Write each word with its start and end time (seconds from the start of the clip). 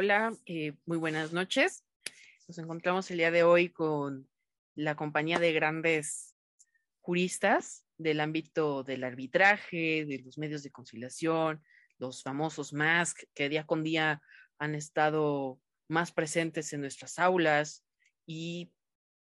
Hola, 0.00 0.32
eh, 0.46 0.74
muy 0.86 0.96
buenas 0.96 1.32
noches. 1.32 1.84
Nos 2.46 2.56
encontramos 2.58 3.10
el 3.10 3.18
día 3.18 3.32
de 3.32 3.42
hoy 3.42 3.70
con 3.70 4.28
la 4.76 4.94
compañía 4.94 5.40
de 5.40 5.52
grandes 5.52 6.36
juristas 7.00 7.84
del 7.96 8.20
ámbito 8.20 8.84
del 8.84 9.02
arbitraje, 9.02 10.04
de 10.06 10.20
los 10.24 10.38
medios 10.38 10.62
de 10.62 10.70
conciliación, 10.70 11.64
los 11.98 12.22
famosos 12.22 12.72
MASC, 12.72 13.24
que 13.34 13.48
día 13.48 13.66
con 13.66 13.82
día 13.82 14.22
han 14.60 14.76
estado 14.76 15.60
más 15.88 16.12
presentes 16.12 16.72
en 16.72 16.82
nuestras 16.82 17.18
aulas 17.18 17.84
y 18.24 18.70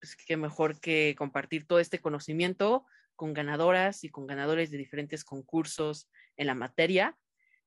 pues 0.00 0.16
qué 0.16 0.36
mejor 0.36 0.80
que 0.80 1.14
compartir 1.16 1.64
todo 1.68 1.78
este 1.78 2.00
conocimiento 2.00 2.84
con 3.14 3.34
ganadoras 3.34 4.02
y 4.02 4.08
con 4.08 4.26
ganadores 4.26 4.72
de 4.72 4.78
diferentes 4.78 5.22
concursos 5.22 6.10
en 6.36 6.48
la 6.48 6.56
materia. 6.56 7.16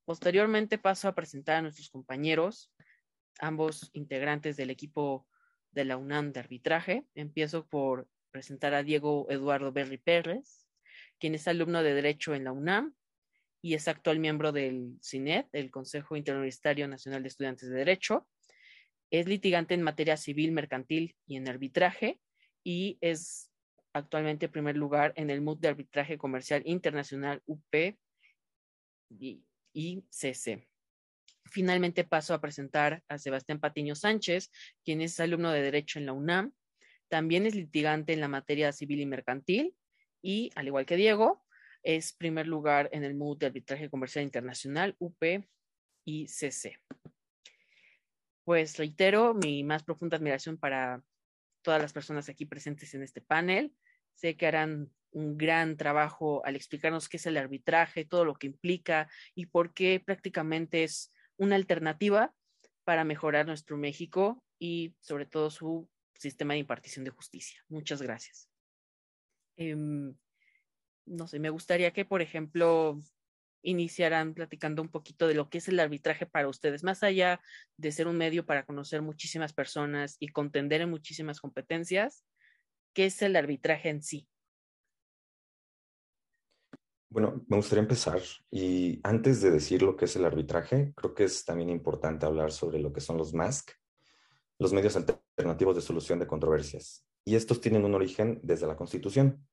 Posteriormente 0.06 0.78
paso 0.78 1.08
a 1.08 1.16
presentar 1.16 1.58
a 1.58 1.62
nuestros 1.62 1.90
compañeros, 1.90 2.72
ambos 3.40 3.90
integrantes 3.94 4.58
del 4.58 4.70
equipo 4.70 5.28
de 5.72 5.86
la 5.86 5.98
UNAM 5.98 6.32
de 6.32 6.40
arbitraje. 6.40 7.06
Empiezo 7.14 7.68
por 7.68 8.08
presentar 8.32 8.74
a 8.74 8.84
Diego 8.84 9.28
Eduardo 9.30 9.72
Berry 9.72 9.98
Pérez, 9.98 10.67
quien 11.20 11.36
es 11.36 11.48
alumno 11.48 11.84
de 11.84 11.94
Derecho 11.94 12.36
en 12.36 12.44
la 12.44 12.52
UNAM 12.52 12.94
y 13.62 13.74
es 13.74 13.88
actual 13.88 14.20
miembro 14.20 14.52
del 14.52 14.98
CINET, 15.02 15.48
el 15.52 15.72
Consejo 15.72 16.16
Interuniversitario 16.16 16.88
Nacional 16.88 17.24
de 17.24 17.30
Estudiantes 17.30 17.70
de 17.70 17.76
Derecho. 17.76 18.28
Es 19.10 19.28
litigante 19.28 19.74
en 19.74 19.82
materia 19.82 20.18
civil, 20.18 20.52
mercantil 20.52 21.16
y 21.26 21.38
en 21.38 21.48
arbitraje 21.48 22.20
y 22.64 22.98
es 23.02 23.52
actualmente 23.94 24.50
primer 24.50 24.78
lugar 24.78 25.14
en 25.16 25.30
el 25.30 25.42
MUD 25.42 25.60
de 25.60 25.70
Arbitraje 25.70 26.18
Comercial 26.18 26.62
Internacional 26.66 27.42
UP 27.46 27.96
y. 29.10 29.44
Finalmente 31.50 32.04
paso 32.04 32.34
a 32.34 32.42
presentar 32.42 33.04
a 33.08 33.18
Sebastián 33.18 33.60
Patiño 33.60 33.96
Sánchez, 33.96 34.52
quien 34.84 35.02
es 35.02 35.20
alumno 35.20 35.52
de 35.52 35.62
Derecho 35.62 36.00
en 36.00 36.06
la 36.08 36.14
UNAM. 36.14 36.52
También 37.10 37.46
es 37.46 37.56
litigante 37.56 38.12
en 38.12 38.20
la 38.20 38.28
materia 38.28 38.74
civil 38.74 39.00
y 39.00 39.06
mercantil 39.06 39.77
y, 40.22 40.52
al 40.56 40.68
igual 40.68 40.86
que 40.86 40.96
Diego, 40.96 41.44
es 41.84 42.14
primer 42.14 42.48
lugar 42.48 42.90
en 42.92 43.04
el 43.04 43.16
MUD 43.16 43.38
de 43.38 43.46
Arbitraje 43.48 43.90
Comercial 43.90 44.24
Internacional, 44.24 44.96
UP 45.00 45.24
y 46.06 46.28
CC. 46.28 46.78
Pues 48.44 48.78
reitero 48.78 49.34
mi 49.34 49.64
más 49.64 49.84
profunda 49.84 50.18
admiración 50.18 50.58
para 50.58 51.04
todas 51.62 51.82
las 51.82 51.94
personas 51.94 52.30
aquí 52.30 52.46
presentes 52.46 52.94
en 52.94 53.04
este 53.04 53.22
panel. 53.22 53.74
Sé 54.16 54.38
que 54.38 54.48
harán 54.48 54.92
un 55.12 55.38
gran 55.38 55.78
trabajo 55.78 56.46
al 56.46 56.56
explicarnos 56.56 57.10
qué 57.10 57.18
es 57.18 57.26
el 57.26 57.38
arbitraje, 57.38 58.06
todo 58.06 58.26
lo 58.26 58.36
que 58.36 58.48
implica 58.48 59.10
y 59.36 59.48
por 59.48 59.74
qué 59.74 60.00
prácticamente 60.00 60.84
es 60.84 61.14
una 61.38 61.56
alternativa 61.56 62.34
para 62.84 63.04
mejorar 63.04 63.46
nuestro 63.46 63.78
México 63.78 64.44
y 64.60 64.96
sobre 65.00 65.26
todo 65.26 65.50
su 65.50 65.90
sistema 66.16 66.54
de 66.54 66.62
impartición 66.62 67.06
de 67.06 67.12
justicia. 67.12 67.64
Muchas 67.68 68.02
gracias. 68.02 68.50
Em, 69.58 70.16
no 71.06 71.28
sé, 71.28 71.40
me 71.40 71.50
gustaría 71.50 71.92
que, 71.92 72.06
por 72.06 72.22
ejemplo, 72.22 73.00
iniciaran 73.64 74.34
platicando 74.34 74.82
un 74.82 74.90
poquito 74.90 75.28
de 75.28 75.34
lo 75.34 75.50
que 75.50 75.58
es 75.58 75.68
el 75.68 75.80
arbitraje 75.80 76.26
para 76.26 76.48
ustedes, 76.48 76.84
más 76.84 77.04
allá 77.04 77.42
de 77.76 77.92
ser 77.92 78.08
un 78.08 78.18
medio 78.18 78.46
para 78.46 78.66
conocer 78.66 79.02
muchísimas 79.02 79.54
personas 79.54 80.16
y 80.20 80.30
contender 80.30 80.82
en 80.82 80.90
muchísimas 80.90 81.42
competencias, 81.42 82.24
¿qué 82.94 83.06
es 83.06 83.22
el 83.22 83.36
arbitraje 83.36 83.90
en 83.90 84.04
sí? 84.04 84.28
Bueno, 87.10 87.44
me 87.48 87.58
gustaría 87.58 87.82
empezar 87.82 88.22
y 88.52 89.00
antes 89.04 89.42
de 89.42 89.50
decir 89.50 89.82
lo 89.82 89.96
que 89.96 90.06
es 90.06 90.16
el 90.18 90.26
arbitraje, 90.26 90.94
creo 90.96 91.14
que 91.14 91.24
es 91.24 91.46
también 91.46 91.70
importante 91.70 92.26
hablar 92.26 92.52
sobre 92.52 92.80
lo 92.80 92.92
que 92.92 93.00
son 93.00 93.18
los 93.18 93.34
MASC, 93.34 93.72
los 94.60 94.74
medios 94.74 94.96
alternativos 94.98 95.76
de 95.76 95.82
solución 95.82 96.20
de 96.20 96.28
controversias 96.28 97.07
y 97.28 97.36
estos 97.36 97.60
tienen 97.60 97.84
un 97.84 97.94
origen 97.94 98.40
desde 98.42 98.68
la 98.68 98.78
Constitución. 98.78 99.46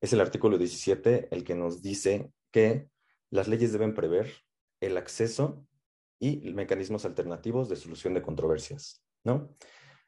Es 0.00 0.12
el 0.12 0.20
artículo 0.20 0.56
17 0.56 1.26
el 1.32 1.42
que 1.42 1.56
nos 1.56 1.82
dice 1.82 2.30
que 2.52 2.88
las 3.28 3.48
leyes 3.48 3.72
deben 3.72 3.92
prever 3.92 4.32
el 4.80 4.96
acceso 4.96 5.66
y 6.20 6.52
mecanismos 6.52 7.04
alternativos 7.04 7.68
de 7.68 7.74
solución 7.74 8.14
de 8.14 8.22
controversias, 8.22 9.02
¿no? 9.24 9.52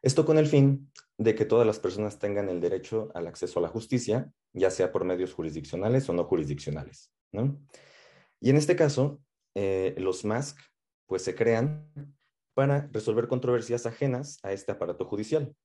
Esto 0.02 0.24
con 0.24 0.38
el 0.38 0.46
fin 0.46 0.92
de 1.18 1.34
que 1.34 1.44
todas 1.44 1.66
las 1.66 1.80
personas 1.80 2.20
tengan 2.20 2.48
el 2.48 2.60
derecho 2.60 3.10
al 3.12 3.26
acceso 3.26 3.58
a 3.58 3.62
la 3.62 3.68
justicia, 3.68 4.32
ya 4.52 4.70
sea 4.70 4.92
por 4.92 5.04
medios 5.04 5.34
jurisdiccionales 5.34 6.08
o 6.08 6.12
no 6.12 6.22
jurisdiccionales, 6.26 7.12
¿no? 7.32 7.60
Y 8.38 8.50
en 8.50 8.56
este 8.56 8.76
caso, 8.76 9.20
eh, 9.56 9.96
los 9.98 10.24
MASC, 10.24 10.56
pues 11.06 11.22
se 11.22 11.34
crean 11.34 11.90
para 12.54 12.88
resolver 12.92 13.26
controversias 13.26 13.84
ajenas 13.84 14.38
a 14.44 14.52
este 14.52 14.70
aparato 14.70 15.06
judicial. 15.06 15.56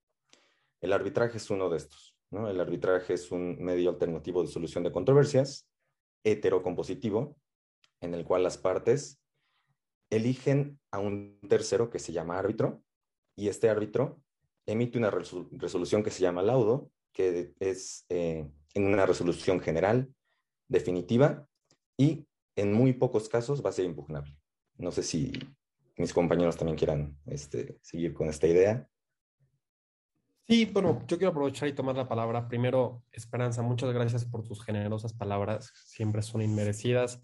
El 0.81 0.93
arbitraje 0.93 1.37
es 1.37 1.49
uno 1.49 1.69
de 1.69 1.77
estos. 1.77 2.15
¿no? 2.31 2.49
El 2.49 2.59
arbitraje 2.59 3.13
es 3.13 3.31
un 3.31 3.57
medio 3.63 3.89
alternativo 3.89 4.41
de 4.41 4.47
solución 4.47 4.83
de 4.83 4.91
controversias, 4.91 5.67
heterocompositivo, 6.23 7.37
en 8.01 8.13
el 8.13 8.25
cual 8.25 8.43
las 8.43 8.57
partes 8.57 9.19
eligen 10.09 10.79
a 10.91 10.99
un 10.99 11.39
tercero 11.47 11.89
que 11.89 11.99
se 11.99 12.13
llama 12.13 12.37
árbitro 12.37 12.83
y 13.35 13.47
este 13.47 13.69
árbitro 13.69 14.21
emite 14.65 14.97
una 14.97 15.11
resolución 15.11 16.03
que 16.03 16.11
se 16.11 16.21
llama 16.21 16.41
laudo, 16.41 16.91
que 17.11 17.53
es 17.59 18.05
eh, 18.09 18.49
en 18.73 18.85
una 18.85 19.05
resolución 19.05 19.59
general, 19.59 20.13
definitiva 20.67 21.47
y 21.97 22.27
en 22.55 22.73
muy 22.73 22.93
pocos 22.93 23.29
casos 23.29 23.63
va 23.63 23.69
a 23.69 23.73
ser 23.73 23.85
impugnable. 23.85 24.37
No 24.77 24.91
sé 24.91 25.03
si 25.03 25.31
mis 25.97 26.13
compañeros 26.13 26.57
también 26.57 26.77
quieran 26.77 27.17
este, 27.25 27.77
seguir 27.81 28.13
con 28.13 28.27
esta 28.27 28.47
idea. 28.47 28.89
Sí, 30.47 30.65
bueno, 30.65 31.01
yo 31.07 31.17
quiero 31.17 31.31
aprovechar 31.31 31.67
y 31.67 31.73
tomar 31.73 31.95
la 31.95 32.07
palabra. 32.07 32.47
Primero, 32.47 33.03
Esperanza, 33.11 33.63
muchas 33.63 33.91
gracias 33.91 34.25
por 34.25 34.43
tus 34.43 34.63
generosas 34.63 35.11
palabras, 35.11 35.71
siempre 35.87 36.21
son 36.21 36.43
inmerecidas, 36.43 37.19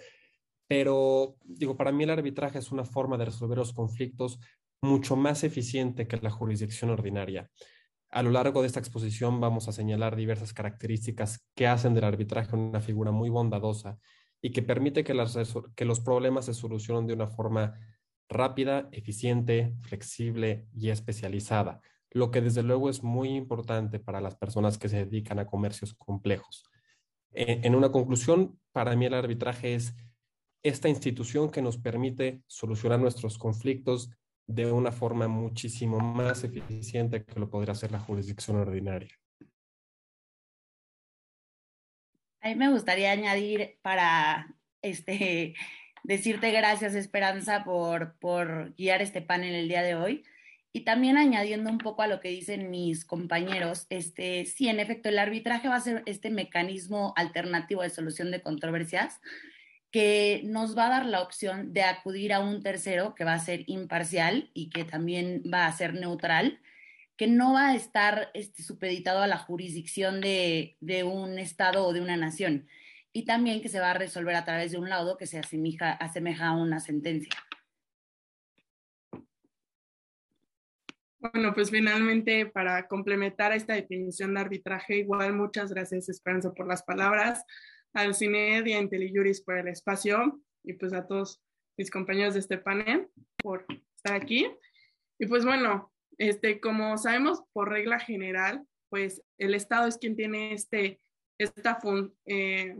pero 0.67 1.35
digo, 1.43 1.77
para 1.77 1.91
mí 1.91 2.03
el 2.03 2.09
arbitraje 2.09 2.57
es 2.57 2.71
una 2.71 2.83
forma 2.83 3.19
de 3.19 3.25
resolver 3.25 3.59
los 3.59 3.73
conflictos 3.73 4.39
mucho 4.81 5.15
más 5.15 5.43
eficiente 5.43 6.07
que 6.07 6.17
la 6.17 6.31
jurisdicción 6.31 6.89
ordinaria. 6.89 7.51
A 8.09 8.23
lo 8.23 8.31
largo 8.31 8.61
de 8.61 8.67
esta 8.67 8.79
exposición 8.79 9.39
vamos 9.39 9.67
a 9.67 9.71
señalar 9.71 10.15
diversas 10.15 10.51
características 10.51 11.45
que 11.55 11.67
hacen 11.67 11.93
del 11.93 12.05
arbitraje 12.05 12.55
una 12.55 12.81
figura 12.81 13.11
muy 13.11 13.29
bondadosa 13.29 13.99
y 14.41 14.49
que 14.49 14.63
permite 14.63 15.03
que, 15.03 15.13
que 15.75 15.85
los 15.85 15.99
problemas 15.99 16.45
se 16.45 16.55
solucionen 16.55 17.05
de 17.05 17.13
una 17.13 17.27
forma 17.27 17.75
rápida, 18.27 18.89
eficiente, 18.91 19.75
flexible 19.81 20.65
y 20.73 20.89
especializada 20.89 21.81
lo 22.11 22.29
que 22.29 22.41
desde 22.41 22.63
luego 22.63 22.89
es 22.89 23.03
muy 23.03 23.29
importante 23.29 23.99
para 23.99 24.21
las 24.21 24.35
personas 24.35 24.77
que 24.77 24.89
se 24.89 25.05
dedican 25.05 25.39
a 25.39 25.45
comercios 25.45 25.93
complejos. 25.93 26.63
En, 27.33 27.75
una 27.75 27.91
conclusión, 27.91 28.59
para 28.73 28.95
mí 28.97 29.05
el 29.05 29.13
arbitraje 29.13 29.73
es 29.75 29.95
esta 30.63 30.89
institución 30.89 31.49
que 31.49 31.61
nos 31.61 31.77
permite 31.77 32.41
solucionar 32.47 32.99
nuestros 32.99 33.37
conflictos 33.37 34.11
de 34.45 34.69
una 34.69 34.91
forma 34.91 35.29
muchísimo 35.29 35.99
más 35.99 36.43
eficiente 36.43 37.23
que 37.23 37.39
lo 37.39 37.49
podría 37.49 37.71
hacer 37.71 37.91
la 37.91 37.99
jurisdicción 37.99 38.57
ordinaria. 38.57 39.15
A 42.41 42.49
mí 42.49 42.55
me 42.55 42.69
gustaría 42.69 43.11
añadir 43.11 43.77
para 43.81 44.53
este, 44.81 45.53
decirte 46.03 46.51
gracias, 46.51 46.95
Esperanza, 46.95 47.63
por, 47.63 48.17
por 48.19 48.75
guiar 48.75 49.01
este 49.01 49.21
panel 49.21 49.55
el 49.55 49.69
día 49.69 49.83
de 49.83 49.95
hoy. 49.95 50.23
Y 50.73 50.81
también 50.81 51.17
añadiendo 51.17 51.69
un 51.69 51.77
poco 51.77 52.01
a 52.01 52.07
lo 52.07 52.21
que 52.21 52.29
dicen 52.29 52.69
mis 52.69 53.03
compañeros, 53.03 53.87
este, 53.89 54.45
sí, 54.45 54.69
en 54.69 54.79
efecto, 54.79 55.09
el 55.09 55.19
arbitraje 55.19 55.67
va 55.67 55.75
a 55.75 55.81
ser 55.81 56.03
este 56.05 56.29
mecanismo 56.29 57.13
alternativo 57.17 57.81
de 57.81 57.89
solución 57.89 58.31
de 58.31 58.41
controversias 58.41 59.19
que 59.91 60.41
nos 60.45 60.77
va 60.77 60.87
a 60.87 60.89
dar 60.89 61.05
la 61.05 61.21
opción 61.21 61.73
de 61.73 61.83
acudir 61.83 62.31
a 62.31 62.39
un 62.39 62.63
tercero 62.63 63.13
que 63.13 63.25
va 63.25 63.33
a 63.33 63.39
ser 63.39 63.63
imparcial 63.67 64.49
y 64.53 64.69
que 64.69 64.85
también 64.85 65.43
va 65.53 65.67
a 65.67 65.73
ser 65.73 65.93
neutral, 65.93 66.61
que 67.17 67.27
no 67.27 67.53
va 67.53 67.69
a 67.69 67.75
estar 67.75 68.31
este, 68.33 68.63
supeditado 68.63 69.21
a 69.21 69.27
la 69.27 69.37
jurisdicción 69.37 70.21
de, 70.21 70.77
de, 70.79 71.03
un 71.03 71.37
Estado 71.37 71.85
o 71.85 71.91
de 71.91 71.99
una 71.99 72.15
nación, 72.15 72.67
y 73.11 73.25
también 73.25 73.61
que 73.61 73.67
se 73.67 73.81
va 73.81 73.91
a 73.91 73.95
resolver 73.95 74.35
a 74.35 74.45
través 74.45 74.71
de 74.71 74.77
un 74.77 74.89
laudo 74.89 75.17
que 75.17 75.27
se 75.27 75.37
asemeja, 75.37 75.91
asemeja 75.91 76.47
a 76.47 76.55
una 76.55 76.79
sentencia. 76.79 77.33
Bueno, 81.21 81.53
pues 81.53 81.69
finalmente 81.69 82.47
para 82.47 82.87
complementar 82.87 83.51
esta 83.53 83.75
definición 83.75 84.33
de 84.33 84.39
arbitraje, 84.39 84.97
igual 84.97 85.33
muchas 85.33 85.71
gracias 85.71 86.09
Esperanza 86.09 86.51
por 86.51 86.67
las 86.67 86.81
palabras 86.81 87.45
al 87.93 88.15
CINED 88.15 88.65
y 88.65 88.73
a 88.73 88.79
IntelliJuris 88.79 89.41
por 89.41 89.55
el 89.59 89.67
espacio 89.67 90.41
y 90.63 90.73
pues 90.73 90.93
a 90.93 91.05
todos 91.05 91.39
mis 91.77 91.91
compañeros 91.91 92.33
de 92.33 92.39
este 92.39 92.57
panel 92.57 93.07
por 93.37 93.67
estar 93.95 94.15
aquí. 94.15 94.47
Y 95.19 95.27
pues 95.27 95.45
bueno, 95.45 95.93
este, 96.17 96.59
como 96.59 96.97
sabemos 96.97 97.43
por 97.53 97.69
regla 97.69 97.99
general, 97.99 98.65
pues 98.89 99.21
el 99.37 99.53
Estado 99.53 99.87
es 99.87 99.99
quien 99.99 100.15
tiene 100.15 100.55
este, 100.55 100.99
esta, 101.37 101.77
eh, 102.25 102.77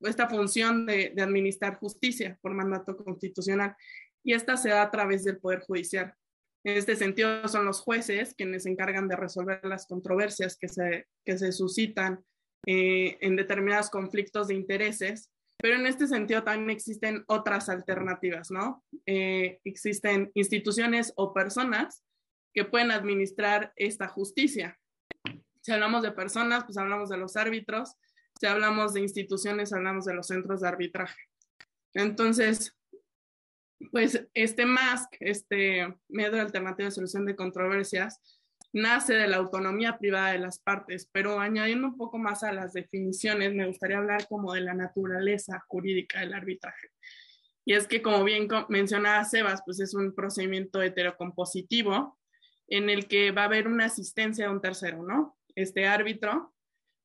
esta 0.00 0.28
función 0.28 0.86
de, 0.86 1.12
de, 1.14 1.22
administrar 1.22 1.76
justicia 1.78 2.36
por 2.42 2.52
mandato 2.52 2.96
constitucional 2.96 3.76
y 4.24 4.32
esta 4.32 4.56
se 4.56 4.70
da 4.70 4.82
a 4.82 4.90
través 4.90 5.22
del 5.22 5.38
Poder 5.38 5.60
Judicial. 5.60 6.16
En 6.64 6.76
este 6.76 6.96
sentido, 6.96 7.48
son 7.48 7.64
los 7.64 7.80
jueces 7.80 8.34
quienes 8.34 8.64
se 8.64 8.70
encargan 8.70 9.08
de 9.08 9.16
resolver 9.16 9.60
las 9.64 9.86
controversias 9.86 10.56
que 10.56 10.68
se, 10.68 11.06
que 11.24 11.38
se 11.38 11.52
suscitan 11.52 12.24
eh, 12.66 13.16
en 13.22 13.36
determinados 13.36 13.88
conflictos 13.88 14.48
de 14.48 14.54
intereses, 14.54 15.30
pero 15.56 15.76
en 15.76 15.86
este 15.86 16.06
sentido 16.06 16.42
también 16.42 16.70
existen 16.70 17.24
otras 17.26 17.68
alternativas, 17.68 18.50
¿no? 18.50 18.84
Eh, 19.06 19.60
existen 19.64 20.30
instituciones 20.34 21.12
o 21.16 21.32
personas 21.32 22.04
que 22.52 22.64
pueden 22.64 22.90
administrar 22.90 23.72
esta 23.76 24.08
justicia. 24.08 24.78
Si 25.62 25.72
hablamos 25.72 26.02
de 26.02 26.12
personas, 26.12 26.64
pues 26.64 26.76
hablamos 26.78 27.08
de 27.08 27.18
los 27.18 27.36
árbitros, 27.36 27.94
si 28.38 28.46
hablamos 28.46 28.94
de 28.94 29.00
instituciones, 29.00 29.72
hablamos 29.72 30.04
de 30.06 30.14
los 30.14 30.26
centros 30.26 30.60
de 30.60 30.68
arbitraje. 30.68 31.20
Entonces, 31.94 32.74
pues 33.90 34.26
este 34.34 34.66
MASC, 34.66 35.16
este 35.20 35.94
medio 36.08 36.40
alternativo 36.40 36.86
de 36.86 36.94
solución 36.94 37.24
de 37.26 37.36
controversias, 37.36 38.20
nace 38.72 39.14
de 39.14 39.26
la 39.26 39.38
autonomía 39.38 39.98
privada 39.98 40.32
de 40.32 40.38
las 40.38 40.60
partes, 40.60 41.08
pero 41.12 41.40
añadiendo 41.40 41.88
un 41.88 41.96
poco 41.96 42.18
más 42.18 42.42
a 42.42 42.52
las 42.52 42.72
definiciones, 42.72 43.54
me 43.54 43.66
gustaría 43.66 43.98
hablar 43.98 44.28
como 44.28 44.52
de 44.52 44.60
la 44.60 44.74
naturaleza 44.74 45.64
jurídica 45.66 46.20
del 46.20 46.34
arbitraje. 46.34 46.88
Y 47.64 47.74
es 47.74 47.86
que, 47.86 48.02
como 48.02 48.24
bien 48.24 48.48
mencionaba 48.68 49.24
Sebas, 49.24 49.62
pues 49.64 49.80
es 49.80 49.94
un 49.94 50.14
procedimiento 50.14 50.82
heterocompositivo 50.82 52.18
en 52.68 52.88
el 52.88 53.06
que 53.06 53.32
va 53.32 53.42
a 53.42 53.46
haber 53.46 53.66
una 53.66 53.86
asistencia 53.86 54.46
de 54.46 54.52
un 54.52 54.60
tercero, 54.60 55.02
¿no? 55.02 55.36
Este 55.54 55.86
árbitro, 55.86 56.54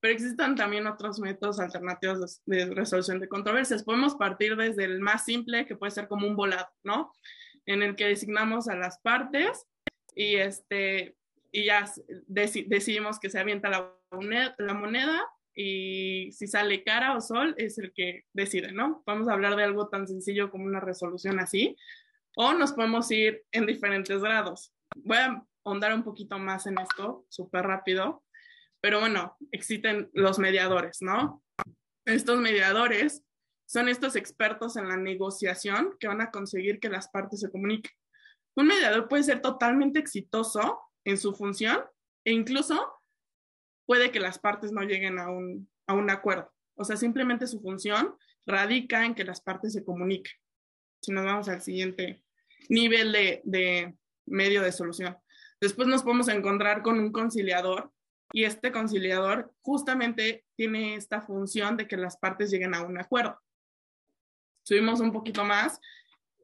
pero 0.06 0.14
existen 0.14 0.54
también 0.54 0.86
otros 0.86 1.20
métodos 1.20 1.60
alternativos 1.60 2.44
de, 2.46 2.68
de 2.68 2.76
resolución 2.76 3.20
de 3.20 3.28
controversias. 3.28 3.84
Podemos 3.84 4.14
partir 4.14 4.56
desde 4.56 4.84
el 4.84 5.00
más 5.00 5.26
simple, 5.26 5.66
que 5.66 5.76
puede 5.76 5.90
ser 5.90 6.08
como 6.08 6.28
un 6.28 6.36
volado, 6.36 6.68
¿no? 6.84 7.12
En 7.66 7.82
el 7.82 7.96
que 7.96 8.06
designamos 8.06 8.68
a 8.68 8.76
las 8.76 9.00
partes 9.00 9.66
y 10.14 10.36
este, 10.36 11.16
y 11.52 11.66
ya 11.66 11.92
decidimos 12.28 13.20
que 13.20 13.32
se 13.32 13.40
avienta 13.40 13.68
la 13.68 13.92
la 14.60 14.74
moneda 14.76 15.26
y 15.56 16.32
si 16.34 16.46
sale 16.46 16.84
cara 16.84 17.18
o 17.18 17.22
sol 17.22 17.56
es 17.58 17.80
el 17.80 17.92
que 17.92 18.26
decide, 18.32 18.74
¿no? 18.74 19.02
Vamos 19.08 19.28
a 19.28 19.34
hablar 19.34 19.56
de 19.56 19.64
algo 19.64 19.90
tan 19.90 20.08
sencillo 20.08 20.52
como 20.52 20.66
una 20.66 20.82
resolución 20.82 21.40
así, 21.40 21.76
o 22.36 22.54
nos 22.54 22.74
podemos 22.74 23.10
ir 23.10 23.44
en 23.52 23.66
diferentes 23.66 24.22
grados. 24.22 24.72
Voy 24.98 25.18
a 25.18 25.44
ahondar 25.64 25.96
un 25.96 26.04
poquito 26.04 26.38
más 26.38 26.68
en 26.68 26.78
esto, 26.78 27.26
súper 27.28 27.66
rápido, 27.66 28.22
pero 28.86 29.00
bueno, 29.00 29.36
existen 29.52 30.12
los 30.14 30.38
mediadores, 30.38 31.02
¿no? 31.02 31.44
Estos 32.06 32.40
mediadores 32.40 33.26
son 33.68 33.90
estos 33.90 34.16
expertos 34.16 34.78
en 34.78 34.88
la 34.88 34.96
negociación 34.96 35.98
que 36.00 36.08
van 36.08 36.22
a 36.22 36.30
conseguir 36.30 36.80
que 36.80 36.90
las 36.90 37.10
partes 37.10 37.40
se 37.40 37.50
comuniquen. 37.50 37.92
Un 38.56 38.68
mediador 38.68 39.08
puede 39.08 39.24
ser 39.24 39.42
totalmente 39.42 39.98
exitoso 39.98 40.80
en 41.04 41.18
su 41.18 41.34
función 41.34 41.84
e 42.26 42.32
incluso 42.32 43.02
puede 43.88 44.12
que 44.12 44.20
las 44.20 44.38
partes 44.38 44.72
no 44.72 44.84
lleguen 44.84 45.18
a 45.18 45.32
un, 45.32 45.68
a 45.88 45.96
un 45.96 46.12
acuerdo. 46.12 46.54
O 46.76 46.84
sea, 46.84 46.96
simplemente 46.96 47.48
su 47.48 47.62
función 47.62 48.16
radica 48.46 49.04
en 49.04 49.16
que 49.16 49.24
las 49.24 49.42
partes 49.42 49.74
se 49.74 49.84
comuniquen. 49.84 50.34
Si 51.02 51.12
nos 51.12 51.26
vamos 51.26 51.50
al 51.50 51.64
siguiente 51.64 52.24
nivel 52.70 53.12
de, 53.14 53.42
de 53.46 53.96
medio 54.28 54.62
de 54.62 54.72
solución. 54.72 55.18
Después 55.60 55.88
nos 55.88 56.04
podemos 56.04 56.28
encontrar 56.28 56.84
con 56.84 57.00
un 57.00 57.12
conciliador 57.12 57.95
y 58.36 58.44
este 58.44 58.70
conciliador 58.70 59.54
justamente 59.62 60.44
tiene 60.58 60.96
esta 60.96 61.22
función 61.22 61.78
de 61.78 61.88
que 61.88 61.96
las 61.96 62.18
partes 62.18 62.52
lleguen 62.52 62.76
a 62.76 62.82
un 62.82 63.00
acuerdo. 63.00 63.40
Subimos 64.62 65.00
un 65.00 65.14
poquito 65.14 65.46
más, 65.46 65.80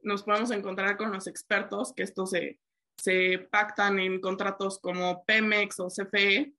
nos 0.02 0.22
podemos 0.22 0.50
encontrar 0.52 0.96
con 0.96 1.12
los 1.12 1.26
expertos, 1.26 1.92
que 1.92 2.04
esto 2.04 2.24
se, 2.24 2.58
se 2.96 3.46
pactan 3.50 3.98
en 3.98 4.22
contratos 4.22 4.78
como 4.78 5.22
Pemex 5.26 5.80
o 5.80 5.88
CFE, 5.88 6.54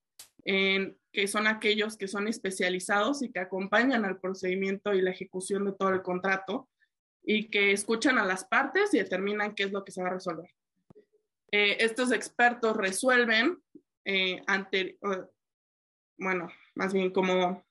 en, 0.45 0.99
que 1.11 1.27
son 1.27 1.47
aquellos 1.47 1.97
que 1.97 2.07
son 2.07 2.27
especializados 2.27 3.23
y 3.23 3.31
que 3.31 3.39
acompañan 3.39 4.05
al 4.05 4.19
procedimiento 4.19 4.93
y 4.93 5.01
la 5.01 5.09
ejecución 5.09 5.65
de 5.65 5.71
todo 5.71 5.89
el 5.89 6.03
contrato 6.03 6.69
y 7.23 7.49
que 7.49 7.71
escuchan 7.71 8.19
a 8.19 8.25
las 8.25 8.45
partes 8.45 8.93
y 8.93 8.99
determinan 8.99 9.55
qué 9.55 9.63
es 9.63 9.71
lo 9.71 9.83
que 9.83 9.93
se 9.93 10.03
va 10.03 10.09
a 10.09 10.13
resolver. 10.13 10.51
Eh, 11.51 11.77
estos 11.79 12.11
expertos 12.11 12.77
resuelven 12.77 13.63
eh, 14.05 14.41
ante, 14.47 14.97
bueno, 16.17 16.49
más 16.75 16.93
bien 16.93 17.11
como 17.11 17.63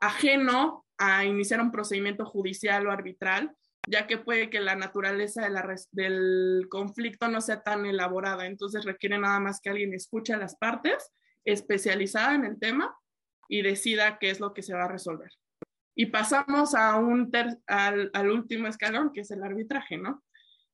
ajeno 0.00 0.84
a 0.98 1.24
iniciar 1.24 1.60
un 1.60 1.72
procedimiento 1.72 2.24
judicial 2.24 2.86
o 2.86 2.90
arbitral, 2.90 3.54
ya 3.88 4.06
que 4.06 4.18
puede 4.18 4.50
que 4.50 4.60
la 4.60 4.76
naturaleza 4.76 5.42
de 5.42 5.50
la 5.50 5.76
del 5.90 6.66
conflicto 6.70 7.28
no 7.28 7.40
sea 7.40 7.62
tan 7.62 7.86
elaborada, 7.86 8.46
entonces 8.46 8.84
requiere 8.84 9.18
nada 9.18 9.40
más 9.40 9.60
que 9.60 9.70
alguien 9.70 9.94
escuche 9.94 10.32
a 10.32 10.38
las 10.38 10.56
partes, 10.56 11.12
especializada 11.44 12.34
en 12.34 12.44
el 12.44 12.58
tema, 12.58 12.96
y 13.48 13.62
decida 13.62 14.18
qué 14.18 14.30
es 14.30 14.40
lo 14.40 14.54
que 14.54 14.62
se 14.62 14.74
va 14.74 14.84
a 14.84 14.88
resolver. 14.88 15.30
Y 15.94 16.06
pasamos 16.06 16.74
a 16.74 16.96
un 16.96 17.30
al, 17.66 18.10
al, 18.14 18.30
último 18.30 18.66
escalón, 18.66 19.12
que 19.12 19.20
es 19.20 19.30
el 19.30 19.42
arbitraje, 19.42 19.98
¿no? 19.98 20.22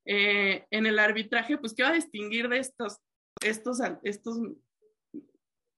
Eh, 0.04 0.66
en 0.70 0.86
el 0.86 0.98
arbitraje, 0.98 1.58
pues, 1.58 1.74
¿qué 1.74 1.82
va 1.82 1.88
a 1.88 1.94
distinguir 1.94 2.48
de 2.48 2.58
estos, 2.58 2.98
estos, 3.42 3.80
estos 4.02 4.38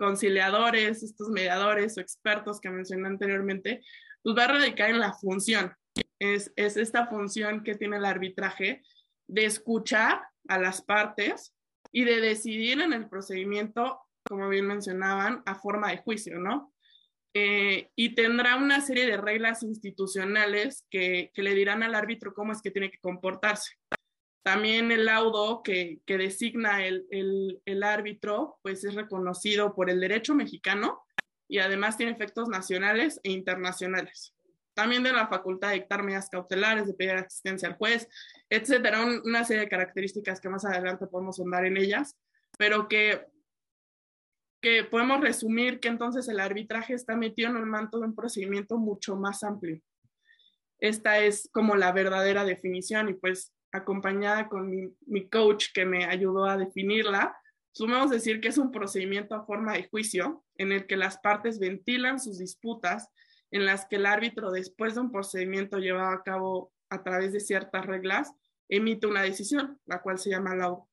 conciliadores, 0.01 1.03
estos 1.03 1.29
mediadores 1.29 1.97
o 1.99 2.01
expertos 2.01 2.59
que 2.59 2.71
mencioné 2.71 3.07
anteriormente? 3.07 3.83
Pues 4.23 4.37
va 4.37 4.45
a 4.45 4.53
radicar 4.55 4.89
en 4.91 4.99
la 4.99 5.13
función, 5.13 5.73
es, 6.19 6.51
esta 6.57 7.07
función 7.07 7.63
que 7.63 7.75
tiene 7.75 7.99
el 7.99 8.07
arbitraje 8.07 8.83
de 9.29 9.45
escuchar 9.45 10.23
a 10.49 10.59
las 10.59 10.81
partes 10.83 11.55
y 11.93 12.05
de 12.05 12.21
decidir 12.21 12.81
en 12.81 12.95
el 12.95 13.09
procedimiento, 13.09 14.01
como 14.25 14.49
bien 14.49 14.67
mencionaban, 14.67 15.43
a 15.45 15.55
forma 15.55 15.91
de 15.91 15.99
juicio, 15.99 16.39
¿no? 16.39 16.73
Eh, 17.35 17.91
y 17.95 18.15
tendrá 18.15 18.57
una 18.57 18.81
serie 18.81 19.07
de 19.07 19.17
reglas 19.17 19.63
institucionales 19.63 20.85
que, 20.91 21.31
le 21.35 21.55
dirán 21.55 21.83
al 21.83 21.95
árbitro 21.95 22.35
cómo 22.35 22.53
es 22.53 22.63
que 22.63 22.71
tiene 22.71 22.91
que 22.91 22.99
comportarse. 22.99 23.75
También 24.43 24.91
el 24.91 25.05
laudo 25.05 25.63
que, 25.63 26.01
designa 26.07 26.85
el, 26.87 27.07
el, 27.65 27.83
árbitro, 27.83 28.59
pues 28.63 28.85
es 28.85 28.95
reconocido 28.95 29.75
por 29.75 29.91
el 29.91 30.01
derecho 30.01 30.35
mexicano 30.35 31.03
y 31.47 31.59
además 31.59 31.97
tiene 31.97 32.13
efectos 32.13 32.49
nacionales 32.49 33.21
e 33.23 33.33
internacionales 33.33 34.35
también 34.81 35.03
de 35.03 35.13
la 35.13 35.29
facultad 35.29 35.69
de 35.69 35.75
dictar 35.75 36.03
medidas 36.03 36.31
cautelares, 36.31 36.87
de 36.87 36.95
pedir 36.95 37.13
asistencia 37.13 37.69
al 37.69 37.77
juez, 37.77 38.09
etcétera, 38.49 39.05
una 39.05 39.45
serie 39.45 39.65
de 39.65 39.69
características 39.69 40.41
que 40.41 40.49
más 40.49 40.65
adelante 40.65 41.07
podemos 41.07 41.37
sondar 41.37 41.67
en 41.67 41.77
ellas, 41.77 42.17
pero 42.57 42.89
que, 42.89 43.27
que 44.63 44.85
podemos 44.85 45.21
resumir 45.21 45.81
que 45.81 45.89
entonces 45.89 46.29
el 46.29 46.41
arbitraje 46.41 46.95
está 46.95 47.15
metido 47.15 47.51
en 47.51 47.57
el 47.57 47.67
manto 47.67 47.99
de 47.99 48.07
un 48.07 48.15
procedimiento 48.15 48.79
mucho 48.79 49.17
más 49.17 49.43
amplio. 49.43 49.81
Esta 50.79 51.19
es 51.19 51.51
como 51.53 51.77
la 51.77 51.93
verdadera 51.93 52.47
definición 52.47 53.11
y 53.11 53.15
pues 53.15 53.53
acompañada 53.73 54.49
con 54.49 54.71
mi, 54.71 55.29
coach 55.29 55.67
que 55.73 55.85
me 55.85 56.05
ayudó 56.05 56.45
a 56.47 56.57
definirla, 56.57 57.37
sumamos 57.73 58.11
decir 58.11 58.41
que 58.41 58.49
es 58.49 58.59
un 58.59 58.73
procedimiento 58.73 59.35
a 59.35 59.45
forma 59.45 59.75
de 59.75 59.89
juicio 59.89 60.45
en 60.57 60.73
el 60.73 60.87
que 60.87 60.97
las 60.97 61.19
partes 61.19 61.59
ventilan 61.59 62.19
sus 62.19 62.39
disputas 62.39 63.09
en 63.51 63.65
las 63.65 63.87
que 63.87 63.97
el 63.97 64.07
árbitro, 64.07 64.51
después 64.51 64.95
de 64.95 65.01
un 65.01 65.13
procedimiento 65.13 65.79
llevado 65.79 66.11
a 66.11 66.23
cabo 66.23 66.73
a 66.89 67.03
través 67.03 67.33
de 67.33 67.41
ciertas 67.41 67.87
reglas, 67.87 68.33
emite 68.69 69.07
una 69.07 69.23
decisión, 69.23 69.81
la 69.87 70.03
cual 70.03 70.19
se 70.19 70.31
llama 70.31 70.55
laudo, 70.55 70.89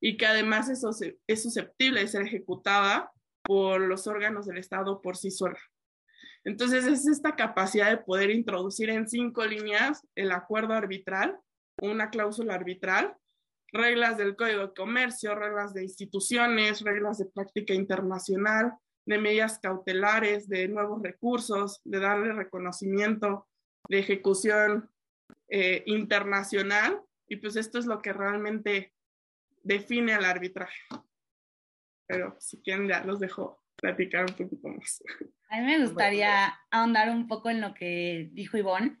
y 0.00 0.16
que 0.16 0.26
además 0.26 0.68
es 0.68 1.42
susceptible 1.42 2.00
de 2.00 2.08
ser 2.08 2.22
ejecutada 2.22 3.12
por 3.42 3.80
los 3.80 4.06
órganos 4.06 4.46
del 4.46 4.58
Estado 4.58 5.00
por 5.00 5.16
sí 5.16 5.30
sola. 5.30 5.58
Entonces 6.44 6.86
es 6.86 7.06
esta 7.06 7.36
capacidad 7.36 7.90
de 7.90 7.98
poder 7.98 8.30
introducir 8.30 8.90
en 8.90 9.08
cinco 9.08 9.44
líneas 9.44 10.06
el 10.14 10.32
acuerdo 10.32 10.72
arbitral, 10.72 11.38
una 11.82 12.10
cláusula 12.10 12.54
arbitral, 12.54 13.16
reglas 13.72 14.16
del 14.16 14.36
Código 14.36 14.68
de 14.68 14.74
Comercio, 14.74 15.34
reglas 15.34 15.74
de 15.74 15.82
instituciones, 15.82 16.80
reglas 16.80 17.18
de 17.18 17.26
práctica 17.26 17.74
internacional, 17.74 18.72
de 19.04 19.18
medidas 19.18 19.58
cautelares, 19.58 20.48
de 20.48 20.68
nuevos 20.68 21.02
recursos, 21.02 21.80
de 21.84 22.00
darle 22.00 22.32
reconocimiento, 22.32 23.46
de 23.88 23.98
ejecución 24.00 24.90
eh, 25.48 25.82
internacional. 25.86 27.00
Y 27.26 27.36
pues 27.36 27.56
esto 27.56 27.78
es 27.78 27.86
lo 27.86 28.00
que 28.00 28.12
realmente 28.12 28.92
define 29.62 30.14
al 30.14 30.24
arbitraje. 30.24 30.80
Pero 32.06 32.36
si 32.38 32.60
quieren 32.62 32.88
ya 32.88 33.02
los 33.04 33.20
dejo 33.20 33.62
platicar 33.76 34.26
un 34.28 34.34
poquito 34.34 34.68
más. 34.68 35.02
A 35.50 35.60
mí 35.60 35.66
me 35.66 35.80
gustaría 35.80 36.58
ahondar 36.70 37.10
un 37.10 37.28
poco 37.28 37.48
en 37.48 37.60
lo 37.60 37.74
que 37.74 38.28
dijo 38.32 38.56
Ivonne, 38.56 38.98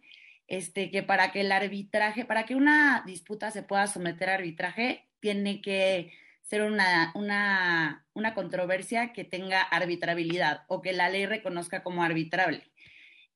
este, 0.48 0.90
que 0.90 1.02
para 1.02 1.30
que 1.30 1.42
el 1.42 1.52
arbitraje, 1.52 2.24
para 2.24 2.44
que 2.44 2.56
una 2.56 3.02
disputa 3.06 3.50
se 3.50 3.62
pueda 3.62 3.86
someter 3.86 4.30
a 4.30 4.34
arbitraje, 4.34 5.06
tiene 5.20 5.60
que 5.60 6.12
ser 6.42 6.62
una, 6.62 7.12
una, 7.14 8.06
una 8.14 8.34
controversia 8.34 9.12
que 9.12 9.24
tenga 9.24 9.60
arbitrabilidad 9.60 10.62
o 10.68 10.80
que 10.80 10.94
la 10.94 11.10
ley 11.10 11.26
reconozca 11.26 11.82
como 11.82 12.02
arbitrable. 12.02 12.64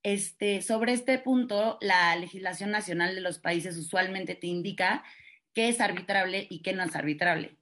Este, 0.02 0.62
sobre 0.62 0.94
este 0.94 1.18
punto, 1.18 1.78
la 1.82 2.16
legislación 2.16 2.70
nacional 2.70 3.14
de 3.14 3.20
los 3.20 3.38
países 3.38 3.76
usualmente 3.76 4.34
te 4.34 4.46
indica 4.46 5.04
qué 5.54 5.68
es 5.68 5.80
arbitrable 5.80 6.46
y 6.48 6.62
qué 6.62 6.72
no 6.72 6.82
es 6.82 6.96
arbitrable. 6.96 7.58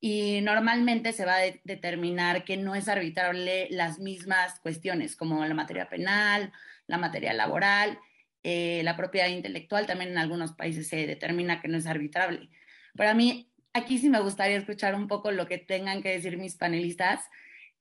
Y 0.00 0.40
normalmente 0.42 1.12
se 1.12 1.24
va 1.24 1.36
a 1.36 1.52
determinar 1.64 2.44
que 2.44 2.58
no 2.58 2.74
es 2.74 2.88
arbitrable 2.88 3.68
las 3.70 3.98
mismas 4.00 4.60
cuestiones, 4.60 5.16
como 5.16 5.44
la 5.46 5.54
materia 5.54 5.88
penal, 5.88 6.52
la 6.86 6.98
materia 6.98 7.32
laboral, 7.32 7.98
eh, 8.44 8.82
la 8.84 8.96
propiedad 8.96 9.28
intelectual, 9.28 9.86
también 9.86 10.10
en 10.10 10.18
algunos 10.18 10.52
países 10.52 10.88
se 10.88 11.06
determina 11.06 11.60
que 11.60 11.68
no 11.68 11.78
es 11.78 11.86
arbitrable. 11.86 12.48
Para 12.96 13.14
mí, 13.14 13.50
aquí 13.72 13.98
sí 13.98 14.08
me 14.08 14.20
gustaría 14.20 14.56
escuchar 14.56 14.94
un 14.94 15.08
poco 15.08 15.30
lo 15.30 15.46
que 15.46 15.58
tengan 15.58 16.02
que 16.02 16.10
decir 16.10 16.36
mis 16.38 16.56
panelistas, 16.56 17.24